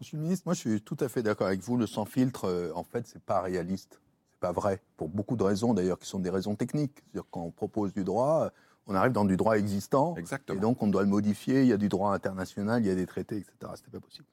Monsieur 0.01 0.17
le 0.17 0.25
ministre, 0.25 0.43
moi 0.47 0.55
je 0.55 0.61
suis 0.61 0.83
tout 0.83 0.97
à 1.01 1.09
fait 1.09 1.23
d'accord 1.23 1.47
avec 1.47 1.61
vous. 1.61 1.77
Le 1.77 1.87
sans 1.87 2.05
filtre, 2.05 2.47
euh, 2.47 2.73
en 2.75 2.83
fait, 2.83 3.07
c'est 3.07 3.23
pas 3.23 3.41
réaliste. 3.41 4.01
C'est 4.33 4.41
pas 4.41 4.53
vrai. 4.53 4.83
Pour 4.97 5.09
beaucoup 5.09 5.37
de 5.37 5.45
raisons 5.45 5.75
d'ailleurs, 5.75 5.99
qui 5.99 6.09
sont 6.09 6.19
des 6.19 6.31
raisons 6.31 6.57
techniques. 6.57 6.97
C'est-à-dire 6.97 7.29
quand 7.31 7.43
on 7.43 7.51
propose 7.51 7.93
du 7.93 8.03
droit, 8.03 8.47
euh, 8.47 8.51
on 8.87 8.95
arrive 8.95 9.13
dans 9.13 9.25
du 9.25 9.37
droit 9.37 9.57
existant. 9.57 10.17
Exactement. 10.17 10.59
Et 10.59 10.61
donc 10.61 10.83
on 10.83 10.89
doit 10.89 11.03
le 11.03 11.09
modifier. 11.09 11.63
Il 11.63 11.69
y 11.69 11.73
a 11.73 11.77
du 11.77 11.89
droit 11.89 12.13
international, 12.13 12.83
il 12.83 12.89
y 12.89 12.91
a 12.91 12.97
des 12.97 13.07
traités, 13.07 13.37
etc. 13.37 13.73
C'était 13.77 13.91
pas 13.91 14.01
possible. 14.01 14.27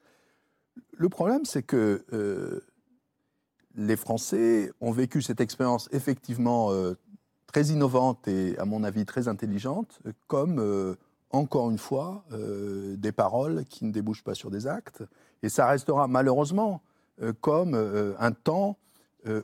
Le 0.91 1.09
problème, 1.09 1.45
c'est 1.45 1.63
que 1.63 2.05
euh, 2.13 2.61
les 3.75 3.95
Français 3.95 4.71
ont 4.81 4.91
vécu 4.91 5.21
cette 5.21 5.41
expérience 5.41 5.89
effectivement 5.91 6.71
euh, 6.71 6.93
très 7.47 7.65
innovante 7.65 8.27
et, 8.27 8.57
à 8.57 8.65
mon 8.65 8.83
avis, 8.83 9.05
très 9.05 9.27
intelligente, 9.27 9.99
comme, 10.27 10.59
euh, 10.59 10.95
encore 11.31 11.71
une 11.71 11.77
fois, 11.77 12.25
des 12.97 13.13
paroles 13.13 13.63
qui 13.65 13.85
ne 13.85 13.91
débouchent 13.91 14.23
pas 14.23 14.35
sur 14.35 14.51
des 14.51 14.67
actes. 14.67 15.01
Et 15.43 15.49
ça 15.49 15.65
restera 15.65 16.09
malheureusement 16.09 16.81
comme 17.39 17.73
un 18.19 18.31
temps 18.33 18.77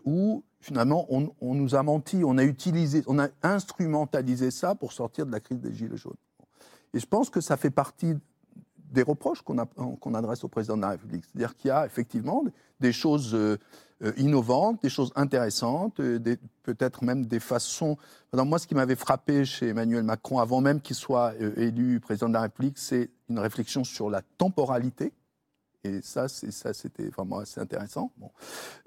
où, 0.03 0.43
finalement, 0.59 1.05
on, 1.09 1.31
on 1.39 1.55
nous 1.55 1.75
a 1.75 1.83
menti, 1.83 2.23
on 2.25 2.37
a 2.37 2.43
utilisé, 2.43 3.03
on 3.07 3.19
a 3.19 3.29
instrumentalisé 3.41 4.51
ça 4.51 4.75
pour 4.75 4.91
sortir 4.91 5.25
de 5.25 5.31
la 5.31 5.39
crise 5.39 5.61
des 5.61 5.73
Gilets 5.73 5.95
jaunes. 5.95 6.17
Et 6.93 6.99
je 6.99 7.05
pense 7.05 7.29
que 7.29 7.39
ça 7.39 7.55
fait 7.55 7.69
partie 7.69 8.15
des 8.91 9.03
reproches 9.03 9.41
qu'on 9.41 10.13
adresse 10.13 10.43
au 10.43 10.47
président 10.47 10.77
de 10.77 10.81
la 10.81 10.89
République. 10.89 11.23
C'est-à-dire 11.25 11.55
qu'il 11.55 11.69
y 11.69 11.71
a 11.71 11.85
effectivement 11.85 12.43
des 12.79 12.91
choses 12.91 13.33
euh, 13.33 13.57
euh, 14.03 14.11
innovantes, 14.17 14.81
des 14.81 14.89
choses 14.89 15.11
intéressantes, 15.15 15.99
euh, 15.99 16.19
peut-être 16.63 17.03
même 17.03 17.25
des 17.25 17.39
façons. 17.39 17.97
Moi, 18.33 18.59
ce 18.59 18.67
qui 18.67 18.75
m'avait 18.75 18.95
frappé 18.95 19.45
chez 19.45 19.69
Emmanuel 19.69 20.03
Macron, 20.03 20.39
avant 20.39 20.61
même 20.61 20.81
qu'il 20.81 20.95
soit 20.95 21.33
élu 21.57 21.99
président 21.99 22.29
de 22.29 22.33
la 22.33 22.41
République, 22.41 22.77
c'est 22.77 23.09
une 23.29 23.39
réflexion 23.39 23.83
sur 23.83 24.09
la 24.09 24.21
temporalité. 24.37 25.13
Et 25.83 26.01
ça, 26.01 26.27
c'était 26.27 27.07
vraiment 27.09 27.37
assez 27.39 27.61
intéressant. 27.61 28.11
Bon. 28.17 28.31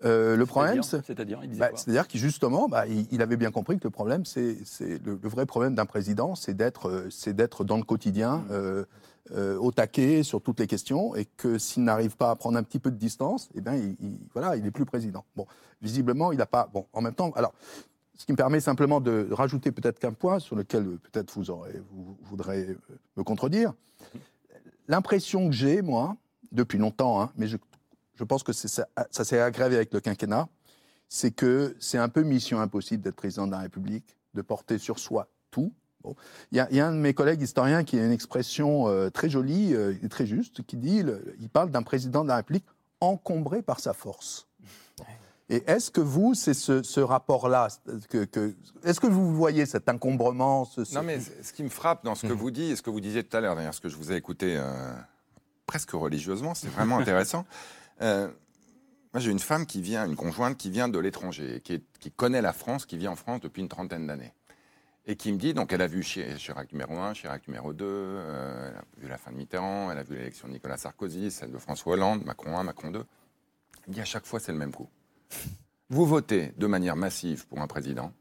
Euh, 0.05 0.37
le 0.37 0.45
problème, 0.45 0.83
c'est. 0.83 1.05
C'est-à-dire, 1.07 1.41
c'est-à-dire, 1.77 2.03
Bah, 2.03 2.09
justement, 2.13 2.69
bah, 2.69 2.87
il, 2.87 3.07
il 3.11 3.23
avait 3.23 3.37
bien 3.37 3.51
compris 3.51 3.79
que 3.79 3.85
le 3.85 3.91
problème, 3.91 4.25
c'est 4.25 4.59
le, 4.81 5.19
le 5.23 5.29
vrai 5.29 5.47
problème 5.47 5.75
d'un 5.75 5.87
président, 5.87 6.35
c'est 6.35 6.53
d'être, 6.55 7.07
c'est 7.11 7.33
d'être 7.33 7.65
dans 7.65 7.77
le 7.77 7.85
quotidien, 7.85 8.45
euh, 8.51 8.85
euh, 9.33 9.57
au 9.59 9.71
taquet 9.71 10.23
sur 10.25 10.43
toutes 10.43 10.59
les 10.59 10.67
questions, 10.67 11.15
et 11.15 11.25
que 11.25 11.59
s'il 11.59 11.85
n'arrive 11.85 12.17
pas 12.17 12.31
à 12.31 12.37
prendre 12.37 12.59
un 12.59 12.63
petit 12.65 12.81
peu 12.81 12.91
de 12.91 12.97
distance, 12.97 13.49
eh 13.55 13.61
bien, 13.61 13.77
il, 13.77 13.97
il- 14.01 14.19
voilà, 14.35 14.57
il 14.57 14.65
n'est 14.65 14.71
plus 14.73 14.85
président. 14.85 15.25
Bon, 15.37 15.47
visiblement, 15.81 16.33
il 16.33 16.39
n'a 16.39 16.47
pas. 16.47 16.69
Bon, 16.75 16.87
en 16.93 17.01
même 17.01 17.15
temps, 17.15 17.31
alors, 17.37 17.55
ce 18.17 18.27
qui 18.27 18.33
me 18.33 18.37
permet 18.37 18.61
simplement 18.61 19.01
de 19.01 19.29
rajouter 19.31 19.71
peut-être 19.73 19.99
qu'un 20.01 20.13
point 20.13 20.41
sur 20.41 20.57
lequel 20.57 20.85
peut-être 20.99 21.33
vous 21.39 21.51
aurez, 21.51 21.81
vous 21.93 22.19
voudrez 22.25 22.77
me 23.17 23.23
contredire. 23.23 23.73
L'impression 24.89 25.49
que 25.49 25.55
j'ai, 25.55 25.81
moi, 25.83 26.17
depuis 26.53 26.79
longtemps, 26.79 27.21
hein, 27.23 27.31
mais 27.37 27.47
je, 27.47 27.57
je 28.15 28.25
pense 28.25 28.43
que 28.43 28.53
ça, 28.53 28.87
ça 29.11 29.25
s'est 29.25 29.41
aggravé 29.41 29.77
avec 29.77 29.93
le 29.95 30.01
quinquennat, 30.01 30.49
c'est 31.09 31.31
que 31.31 31.77
c'est 31.81 31.99
un 31.99 32.09
peu 32.09 32.23
mission 32.23 32.61
impossible 32.61 33.03
d'être 33.03 33.17
président 33.17 33.47
de 33.47 33.53
la 33.53 33.59
République, 33.59 34.17
de 34.35 34.43
porter 34.43 34.79
sur 34.79 34.99
soi 34.99 35.29
tout. 35.51 35.73
Bon. 36.03 36.15
Il, 36.53 36.57
y 36.57 36.61
a, 36.61 36.69
il 36.71 36.77
y 36.77 36.81
a 36.81 36.87
un 36.87 36.93
de 36.93 36.99
mes 36.99 37.13
collègues 37.15 37.43
historiens 37.43 37.85
qui 37.85 37.99
a 37.99 38.05
une 38.05 38.13
expression 38.13 38.89
euh, 38.89 39.11
très 39.11 39.29
jolie 39.29 39.75
euh, 39.75 39.95
et 40.03 40.09
très 40.09 40.25
juste, 40.27 40.63
qui 40.65 40.77
dit, 40.77 41.03
le- 41.03 41.35
il 41.41 41.49
parle 41.51 41.71
d'un 41.71 41.83
président 41.83 42.23
de 42.23 42.29
la 42.29 42.37
République 42.37 42.65
encombré 43.01 43.61
par 43.63 43.81
sa 43.81 43.93
force. 43.93 44.47
Et 45.53 45.65
est-ce 45.67 45.91
que 45.91 46.01
vous, 46.01 46.35
c'est 46.35 46.55
ce, 46.55 46.83
ce 46.85 47.01
rapport-là, 47.01 47.67
que, 48.09 48.25
que- 48.25 48.55
est-ce 48.85 49.01
que 49.01 49.09
vous 49.09 49.35
voyez 49.35 49.67
cet 49.67 49.89
encombrement 49.89 50.65
ce- 50.65 50.85
ce- 50.85 50.95
Non, 50.95 51.03
mais 51.03 51.19
ce 51.21 51.53
qui 51.53 51.65
me 51.65 51.69
frappe 51.69 52.05
dans 52.05 52.15
ce 52.15 52.25
que 52.27 52.33
vous 52.33 52.53
dites 52.53 52.71
et 52.71 52.77
ce 52.77 52.83
que 52.83 52.91
vous 52.91 53.01
disiez 53.01 53.25
tout 53.25 53.37
à 53.37 53.41
l'heure, 53.41 53.57
d'ailleurs, 53.57 53.75
ce 53.75 53.81
que 53.81 53.89
je 53.89 53.97
vous 53.97 54.13
ai 54.13 54.15
écouté 54.15 54.57
euh, 54.57 54.93
presque 55.71 55.93
religieusement, 55.93 56.53
c'est 56.57 56.67
vraiment 56.69 56.99
intéressant. 57.03 57.47
Euh, 58.03 58.27
moi, 59.13 59.21
j'ai 59.21 59.31
une 59.31 59.39
femme 59.39 59.67
qui 59.67 59.81
vient, 59.81 60.05
une 60.05 60.17
conjointe 60.17 60.57
qui 60.57 60.69
vient 60.69 60.89
de 60.89 60.99
l'étranger, 60.99 61.61
qui, 61.63 62.11
connaît 62.17 62.43
la 62.43 62.53
France, 62.53 62.87
qui 62.87 62.97
vit 62.97 63.07
en 63.07 63.15
France 63.15 63.41
depuis 63.41 63.63
une 63.63 63.69
trentaine 63.69 64.05
d'années. 64.09 64.35
Et 65.07 65.15
qui 65.15 65.31
me 65.31 65.39
dit, 65.39 65.55
donc 65.55 65.73
elle 65.73 65.81
a 65.83 65.87
vu 65.87 66.03
Chi- 66.03 66.25
Chirac 66.39 66.73
numéro 66.73 66.99
1, 66.99 67.13
Chirac 67.15 67.47
numéro 67.47 67.73
2, 67.73 67.85
euh, 67.87 68.69
elle 68.69 68.77
a 68.79 68.85
vu 68.99 69.09
la 69.09 69.17
fin 69.17 69.31
de 69.31 69.37
Mitterrand, 69.37 69.93
elle 69.93 69.99
a 69.99 70.03
vu 70.03 70.17
l'élection 70.17 70.49
de 70.49 70.53
Nicolas 70.55 70.77
Sarkozy, 70.77 71.31
celle 71.31 71.53
de 71.53 71.59
François 71.59 71.93
Hollande, 71.93 72.25
Macron 72.25 72.59
1, 72.59 72.65
Macron 72.65 72.91
2. 72.91 72.99
Elle 72.99 73.89
me 73.91 73.95
dit 73.95 74.01
à 74.01 74.05
chaque 74.05 74.27
fois, 74.27 74.41
c'est 74.41 74.51
le 74.53 74.59
même 74.59 74.73
coup. 74.73 74.89
Vous 75.89 76.05
votez 76.05 76.53
de 76.57 76.67
manière 76.67 76.97
massive 76.97 77.47
pour 77.47 77.61
un 77.61 77.69
président, 77.69 78.13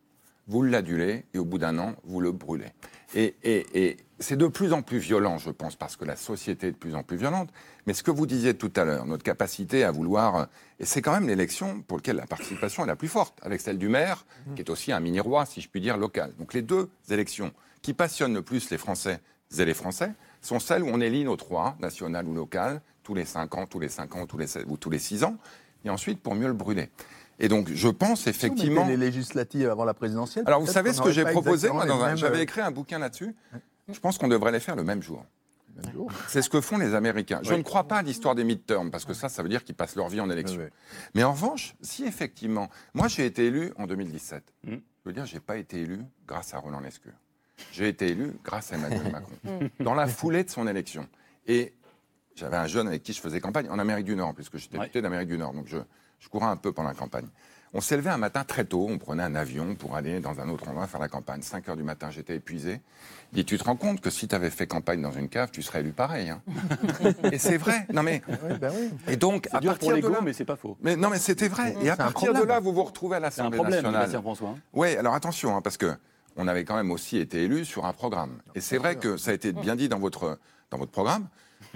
vous 0.50 0.64
l'adulez 0.64 1.24
et 1.34 1.38
au 1.40 1.46
bout 1.46 1.58
d'un 1.60 1.78
an, 1.80 1.96
vous 2.04 2.20
le 2.20 2.32
brûlez. 2.34 2.68
Et, 3.16 3.36
et- 3.44 3.66
et 3.88 3.98
c'est 4.20 4.36
de 4.36 4.48
plus 4.48 4.74
en 4.74 4.82
plus 4.82 4.98
violent, 4.98 5.38
je 5.38 5.50
pense, 5.50 5.76
parce 5.78 5.96
que 5.96 6.04
la 6.04 6.18
société 6.18 6.68
est 6.68 6.72
de 6.72 6.76
plus 6.78 6.94
en 6.96 7.04
plus 7.04 7.16
violente. 7.16 7.50
Mais 7.88 7.94
ce 7.94 8.04
que 8.04 8.12
vous 8.12 8.26
disiez 8.26 8.54
tout 8.54 8.72
à 8.76 8.84
l'heure, 8.84 9.06
notre 9.06 9.24
capacité 9.24 9.84
à 9.86 9.92
vouloir... 9.92 10.48
Et 10.80 10.86
c'est 10.86 11.02
quand 11.02 11.14
même 11.14 11.28
l'élection 11.28 11.82
pour 11.84 11.98
laquelle 12.00 12.18
la 12.18 12.28
participation 12.28 12.84
est 12.84 12.88
la 12.88 12.98
plus 12.98 13.08
forte, 13.08 13.40
avec 13.42 13.62
celle 13.62 13.78
du 13.78 13.88
maire, 13.88 14.26
qui 14.56 14.62
est 14.62 14.70
aussi 14.70 14.92
un 14.92 15.00
mini-roi, 15.00 15.46
si 15.46 15.62
je 15.62 15.70
puis 15.70 15.80
dire, 15.82 15.96
local. 15.98 16.34
Donc 16.38 16.54
les 16.54 16.62
deux 16.62 16.90
élections 17.10 17.54
qui 17.82 17.94
passionnent 17.94 18.34
le 18.34 18.42
plus 18.42 18.70
les 18.72 18.78
Français 18.78 19.20
et 19.58 19.66
les 19.66 19.74
Français 19.74 20.12
sont 20.42 20.60
celles 20.60 20.84
où 20.84 20.88
on 20.92 21.00
élit 21.00 21.24
notre 21.24 21.46
roi, 21.48 21.76
national 21.80 22.28
ou 22.28 22.34
local, 22.34 22.82
tous 23.04 23.14
les 23.14 23.26
5 23.26 23.56
ans, 23.56 23.66
tous 23.66 23.80
les 23.80 23.90
5 23.90 24.16
ans, 24.18 24.26
tous 24.28 24.38
les, 24.38 24.48
sept- 24.48 24.66
ou 24.68 24.76
tous 24.78 24.90
les 24.90 25.00
6 25.00 25.24
ans, 25.24 25.38
et 25.86 25.90
ensuite 25.90 26.20
pour 26.22 26.36
mieux 26.36 26.48
le 26.48 26.54
brûler. 26.54 26.90
Et 27.40 27.48
donc 27.48 27.70
je 27.74 27.88
pense 27.88 28.28
effectivement... 28.28 28.86
les 28.88 28.98
législatives 28.98 29.70
avant 29.70 29.86
la 29.86 29.94
présidentielle. 29.94 30.44
Alors, 30.48 30.60
vous 30.62 30.68
savez 30.68 30.94
ce 30.94 31.02
que 31.02 31.12
j'ai 31.12 31.24
proposé 31.26 31.70
un- 31.70 32.16
J'avais 32.16 32.40
euh, 32.40 32.42
écrit 32.42 32.62
un 32.62 32.72
bouquin 32.72 33.00
là-dessus. 33.00 33.36
Je 33.92 34.00
pense 34.00 34.18
qu'on 34.18 34.28
devrait 34.28 34.52
les 34.52 34.60
faire 34.60 34.76
le 34.76 34.84
même 34.84 35.02
jour. 35.02 35.26
C'est 36.28 36.42
ce 36.42 36.50
que 36.50 36.60
font 36.60 36.78
les 36.78 36.94
Américains. 36.94 37.40
Je 37.42 37.54
ne 37.54 37.62
crois 37.62 37.86
pas 37.88 37.98
à 38.00 38.02
l'histoire 38.02 38.36
des 38.36 38.44
midterms, 38.44 38.92
parce 38.92 39.06
que 39.06 39.14
ça, 39.14 39.30
ça 39.30 39.42
veut 39.42 39.48
dire 39.50 39.64
qu'ils 39.64 39.76
passent 39.76 39.96
leur 39.96 40.10
vie 40.10 40.20
en 40.20 40.30
élection. 40.30 40.62
Mais 41.16 41.24
en 41.24 41.32
revanche, 41.32 41.76
si 41.82 42.04
effectivement, 42.04 42.70
moi 42.94 43.08
j'ai 43.08 43.26
été 43.26 43.46
élu 43.46 43.72
en 43.78 43.88
2017, 43.88 44.44
Mm. 44.66 44.72
je 44.74 44.80
veux 45.06 45.14
dire, 45.14 45.26
j'ai 45.26 45.40
pas 45.40 45.56
été 45.56 45.80
élu 45.82 46.02
grâce 46.28 46.54
à 46.54 46.60
Roland 46.60 46.82
Lescure. 46.82 47.14
J'ai 47.72 47.88
été 47.88 48.10
élu 48.10 48.34
grâce 48.44 48.74
à 48.74 48.76
Emmanuel 48.76 49.02
Macron, 49.12 49.70
dans 49.80 49.94
la 49.94 50.08
foulée 50.08 50.44
de 50.44 50.50
son 50.50 50.68
élection. 50.68 51.08
Et 51.48 51.74
j'avais 52.36 52.58
un 52.58 52.68
jeune 52.68 52.88
avec 52.90 53.02
qui 53.04 53.14
je 53.14 53.22
faisais 53.22 53.40
campagne 53.40 53.70
en 53.70 53.80
Amérique 53.80 54.06
du 54.06 54.16
Nord, 54.18 54.34
puisque 54.36 54.58
j'étais 54.58 54.78
Ouais. 54.78 54.84
député 54.86 55.02
d'Amérique 55.02 55.30
du 55.30 55.38
Nord, 55.38 55.54
donc 55.54 55.68
je, 55.68 55.78
je 56.20 56.28
courais 56.30 56.46
un 56.48 56.58
peu 56.58 56.72
pendant 56.72 56.90
la 56.90 56.96
campagne. 56.96 57.28
On 57.72 57.82
s'est 57.82 57.96
levé 57.98 58.10
un 58.10 58.18
matin 58.18 58.44
très 58.44 58.66
tôt, 58.66 58.88
on 58.90 58.98
prenait 58.98 59.22
un 59.22 59.36
avion 59.36 59.76
pour 59.76 59.96
aller 59.96 60.20
dans 60.20 60.40
un 60.40 60.50
autre 60.50 60.68
endroit 60.68 60.88
faire 60.88 61.00
la 61.00 61.08
campagne. 61.08 61.44
5 61.44 61.70
heures 61.70 61.76
du 61.76 61.84
matin, 61.84 62.10
j'étais 62.10 62.36
épuisé. 62.38 62.82
Il 63.32 63.36
dit, 63.36 63.46
tu 63.46 63.60
te 63.60 63.64
rends 63.64 63.76
compte 63.76 64.02
que 64.02 64.10
si 64.10 64.28
tu 64.28 64.34
avais 64.34 64.50
fait 64.50 64.66
campagne 64.66 65.04
dans 65.04 65.12
une 65.12 65.30
cave, 65.30 65.52
tu 65.52 65.62
serais 65.62 65.82
élu 65.82 65.92
pareil. 65.92 66.32
hein? 66.32 66.42
Et 67.32 67.38
c'est 67.38 67.58
vrai. 67.58 67.86
Non 67.94 68.02
mais, 68.02 68.24
Oui, 68.28 68.58
ben 68.60 68.72
oui. 68.76 68.90
et 69.08 69.18
donc, 69.18 69.48
à 69.54 69.60
dur 69.60 69.78
pour 69.78 69.88
partir 69.90 70.10
de 70.10 70.12
là, 70.16 70.20
mais 70.24 70.34
c'est 70.34 70.46
pas 70.46 70.56
faux. 70.56 70.78
mais 70.82 70.96
non, 70.96 71.12
mais 71.12 71.20
c'était 71.20 71.48
vrai. 71.48 71.76
Et 71.84 71.92
à 71.92 71.96
partir 71.96 72.34
de 72.34 72.42
là, 72.44 72.60
vous 72.60 72.74
vous 72.74 72.84
retrouvez 72.84 73.18
à 73.18 73.20
C'est 73.30 73.42
un 73.42 73.52
l'Assemblée 73.52 73.58
problème, 73.60 73.84
nationale. 73.92 74.22
François. 74.24 74.50
hein. 74.50 74.56
Oui, 74.74 74.96
alors 74.96 75.14
attention, 75.14 75.56
hein, 75.56 75.62
parce 75.62 75.78
que 75.78 75.96
on 76.38 76.48
avait 76.48 76.64
quand 76.64 76.76
même 76.76 76.90
aussi 76.90 77.18
été 77.20 77.44
élu 77.44 77.66
sur 77.66 77.86
un 77.86 77.94
programme. 77.94 78.40
Et 78.56 78.62
c'est 78.62 78.80
vrai 78.80 78.96
que 78.96 79.16
ça 79.18 79.30
a 79.30 79.34
été 79.36 79.52
bien 79.52 79.76
dit 79.76 79.90
dans 79.90 80.00
votre, 80.00 80.40
dans 80.72 80.80
votre 80.80 80.92
programme. 80.92 81.28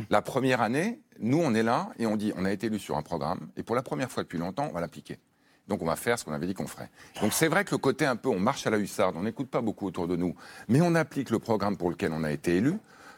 La 0.09 0.21
première 0.21 0.61
année, 0.61 0.99
nous, 1.19 1.39
on 1.39 1.53
est 1.53 1.63
là 1.63 1.89
et 1.99 2.05
on 2.05 2.15
dit 2.15 2.33
on 2.35 2.45
a 2.45 2.51
été 2.51 2.67
élu 2.67 2.79
sur 2.79 2.97
un 2.97 3.01
programme. 3.01 3.49
Et 3.57 3.63
pour 3.63 3.75
la 3.75 3.83
première 3.83 4.11
fois 4.11 4.23
depuis 4.23 4.39
longtemps, 4.39 4.67
on 4.69 4.73
va 4.73 4.81
l'appliquer. 4.81 5.19
Donc 5.67 5.81
on 5.81 5.85
va 5.85 5.95
faire 5.95 6.19
ce 6.19 6.25
qu'on 6.25 6.33
avait 6.33 6.47
dit 6.47 6.53
qu'on 6.53 6.67
ferait. 6.67 6.89
Donc 7.21 7.33
c'est 7.33 7.47
vrai 7.47 7.63
que 7.63 7.71
le 7.71 7.77
côté 7.77 8.05
un 8.05 8.15
peu, 8.15 8.29
on 8.29 8.39
marche 8.39 8.67
à 8.67 8.69
la 8.69 8.77
hussarde, 8.77 9.15
on 9.17 9.23
n'écoute 9.23 9.49
pas 9.49 9.61
beaucoup 9.61 9.87
autour 9.87 10.07
de 10.07 10.15
nous, 10.15 10.35
mais 10.67 10.81
on 10.81 10.93
applique 10.95 11.29
le 11.29 11.39
programme 11.39 11.77
pour 11.77 11.89
lequel 11.89 12.11
on 12.11 12.23
a 12.23 12.31
été 12.31 12.57
élu, 12.57 12.73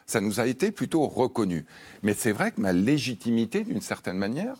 ça 0.06 0.20
nous 0.20 0.38
a 0.38 0.46
été 0.46 0.70
plutôt 0.70 1.06
reconnu. 1.06 1.66
Mais 2.02 2.14
c'est 2.14 2.30
vrai 2.30 2.52
que 2.52 2.60
ma 2.60 2.72
légitimité, 2.72 3.64
d'une 3.64 3.80
certaine 3.80 4.16
manière, 4.16 4.56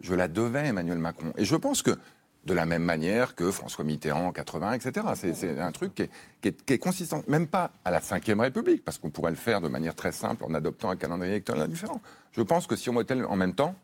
je 0.00 0.14
la 0.14 0.26
devais 0.26 0.60
à 0.60 0.64
Emmanuel 0.64 0.98
Macron. 0.98 1.32
Et 1.36 1.44
je 1.44 1.54
pense 1.54 1.82
que 1.82 1.96
de 2.44 2.54
la 2.54 2.66
même 2.66 2.82
manière 2.82 3.34
que 3.34 3.50
François 3.50 3.84
Mitterrand 3.84 4.26
en 4.28 4.32
80, 4.32 4.72
etc. 4.72 5.06
C'est- 5.14 5.60
un 5.60 5.70
truc 5.72 5.94
qui 5.94 6.02
est, 6.02 6.10
qui 6.40 6.48
est- 6.48 6.64
qui 6.64 6.72
est 6.72 6.78
consistant, 6.78 7.22
même 7.28 7.46
pas 7.46 7.70
à 7.84 7.90
la 7.90 8.00
Ve 8.00 8.40
République, 8.40 8.84
parce 8.84 8.98
qu'on 8.98 9.10
pourrait 9.10 9.30
le 9.30 9.36
faire 9.36 9.60
de 9.60 9.68
manière 9.68 9.94
très 9.94 10.12
simple 10.12 10.44
en 10.44 10.52
adoptant 10.54 10.90
un 10.90 10.96
calendrier 10.96 11.34
électoral 11.34 11.68
différent. 11.68 12.00
Je 12.32 12.42
pense 12.42 12.66
que 12.66 12.74
si 12.76 12.90
on 12.90 12.94
votait 12.94 13.20
en 13.22 13.36
même 13.36 13.54
temps, 13.54 13.74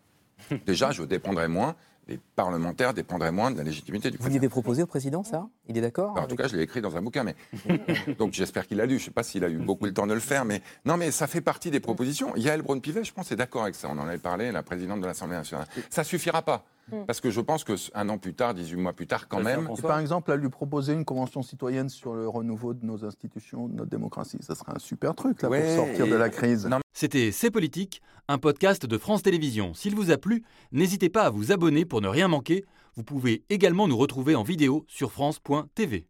déjà, 0.66 0.90
je 0.90 1.02
dépendrais 1.04 1.48
moins, 1.48 1.76
les 2.08 2.18
parlementaires 2.36 2.94
dépendraient 2.94 3.30
moins 3.32 3.50
de 3.50 3.58
la 3.58 3.64
légitimité 3.64 4.10
du 4.10 4.16
Vous 4.16 4.22
président. 4.22 4.38
l'avez 4.40 4.48
proposé 4.48 4.82
au 4.82 4.86
président, 4.86 5.22
ça? 5.22 5.46
Il 5.68 5.76
est 5.76 5.80
d'accord 5.80 6.12
Enfin, 6.12 6.22
en 6.22 6.26
tout 6.26 6.36
cas, 6.36 6.48
je 6.48 6.56
l'ai 6.56 6.62
écrit 6.62 6.80
dans 6.80 6.96
un 6.96 7.02
bouquin, 7.02 7.24
mais 7.24 7.34
donc 8.18 8.32
j'espère 8.32 8.66
qu'il 8.66 8.78
l'a 8.78 8.86
lu. 8.86 8.94
Je 8.98 9.02
ne 9.02 9.04
sais 9.06 9.10
pas 9.10 9.22
s'il 9.22 9.44
a 9.44 9.48
eu 9.48 9.58
beaucoup 9.58 9.84
le 9.84 9.92
temps 9.92 10.06
de 10.06 10.14
le 10.14 10.20
faire, 10.20 10.44
mais 10.44 10.62
non, 10.84 10.96
mais 10.96 11.10
ça 11.10 11.26
fait 11.26 11.40
partie 11.40 11.70
des 11.70 11.80
propositions. 11.80 12.34
Yael 12.36 12.62
Braun-Pivet, 12.62 13.04
je 13.04 13.12
pense, 13.12 13.30
est 13.32 13.36
d'accord 13.36 13.62
avec 13.62 13.74
ça. 13.74 13.88
On 13.90 13.98
en 13.98 14.06
avait 14.08 14.18
parlé, 14.18 14.50
la 14.52 14.62
présidente 14.62 15.00
de 15.00 15.06
l'Assemblée 15.06 15.36
nationale. 15.36 15.66
Ça 15.90 16.04
suffira 16.04 16.42
pas, 16.42 16.64
parce 17.06 17.20
que 17.20 17.30
je 17.30 17.40
pense 17.40 17.64
que 17.64 17.74
un 17.94 18.08
an 18.08 18.18
plus 18.18 18.34
tard, 18.34 18.54
18 18.54 18.76
mois 18.76 18.92
plus 18.94 19.06
tard, 19.06 19.28
quand 19.28 19.42
même, 19.42 19.68
Et 19.76 19.82
par 19.82 19.98
exemple, 19.98 20.32
à 20.32 20.36
lui 20.36 20.48
proposer 20.48 20.92
une 20.94 21.04
convention 21.04 21.42
citoyenne 21.42 21.88
sur 21.88 22.14
le 22.14 22.28
renouveau 22.28 22.72
de 22.74 22.84
nos 22.86 23.04
institutions, 23.04 23.68
de 23.68 23.74
notre 23.74 23.90
démocratie, 23.90 24.38
ça 24.40 24.54
serait 24.54 24.72
un 24.74 24.78
super 24.78 25.14
truc 25.14 25.42
là, 25.42 25.48
Ouais, 25.50 25.76
pour 25.76 25.86
sortir 25.86 26.06
et- 26.06 26.10
de 26.10 26.16
la 26.16 26.28
crise. 26.30 26.66
Non, 26.66 26.78
C'était 26.94 27.30
C'est 27.30 27.50
Politique, 27.50 28.00
un 28.26 28.38
podcast 28.38 28.86
de 28.86 28.98
France 28.98 29.22
Télévisions. 29.22 29.72
S'il 29.74 29.94
vous 29.94 30.10
a 30.10 30.16
plu, 30.16 30.42
n'hésitez 30.72 31.08
pas 31.10 31.22
à 31.24 31.30
vous 31.30 31.52
abonner 31.52 31.84
pour 31.84 32.00
ne 32.00 32.08
rien 32.08 32.26
manquer. 32.28 32.64
Vous 32.98 33.04
pouvez 33.04 33.44
également 33.48 33.86
nous 33.86 33.96
retrouver 33.96 34.34
en 34.34 34.42
vidéo 34.42 34.84
sur 34.88 35.12
France.tv. 35.12 36.08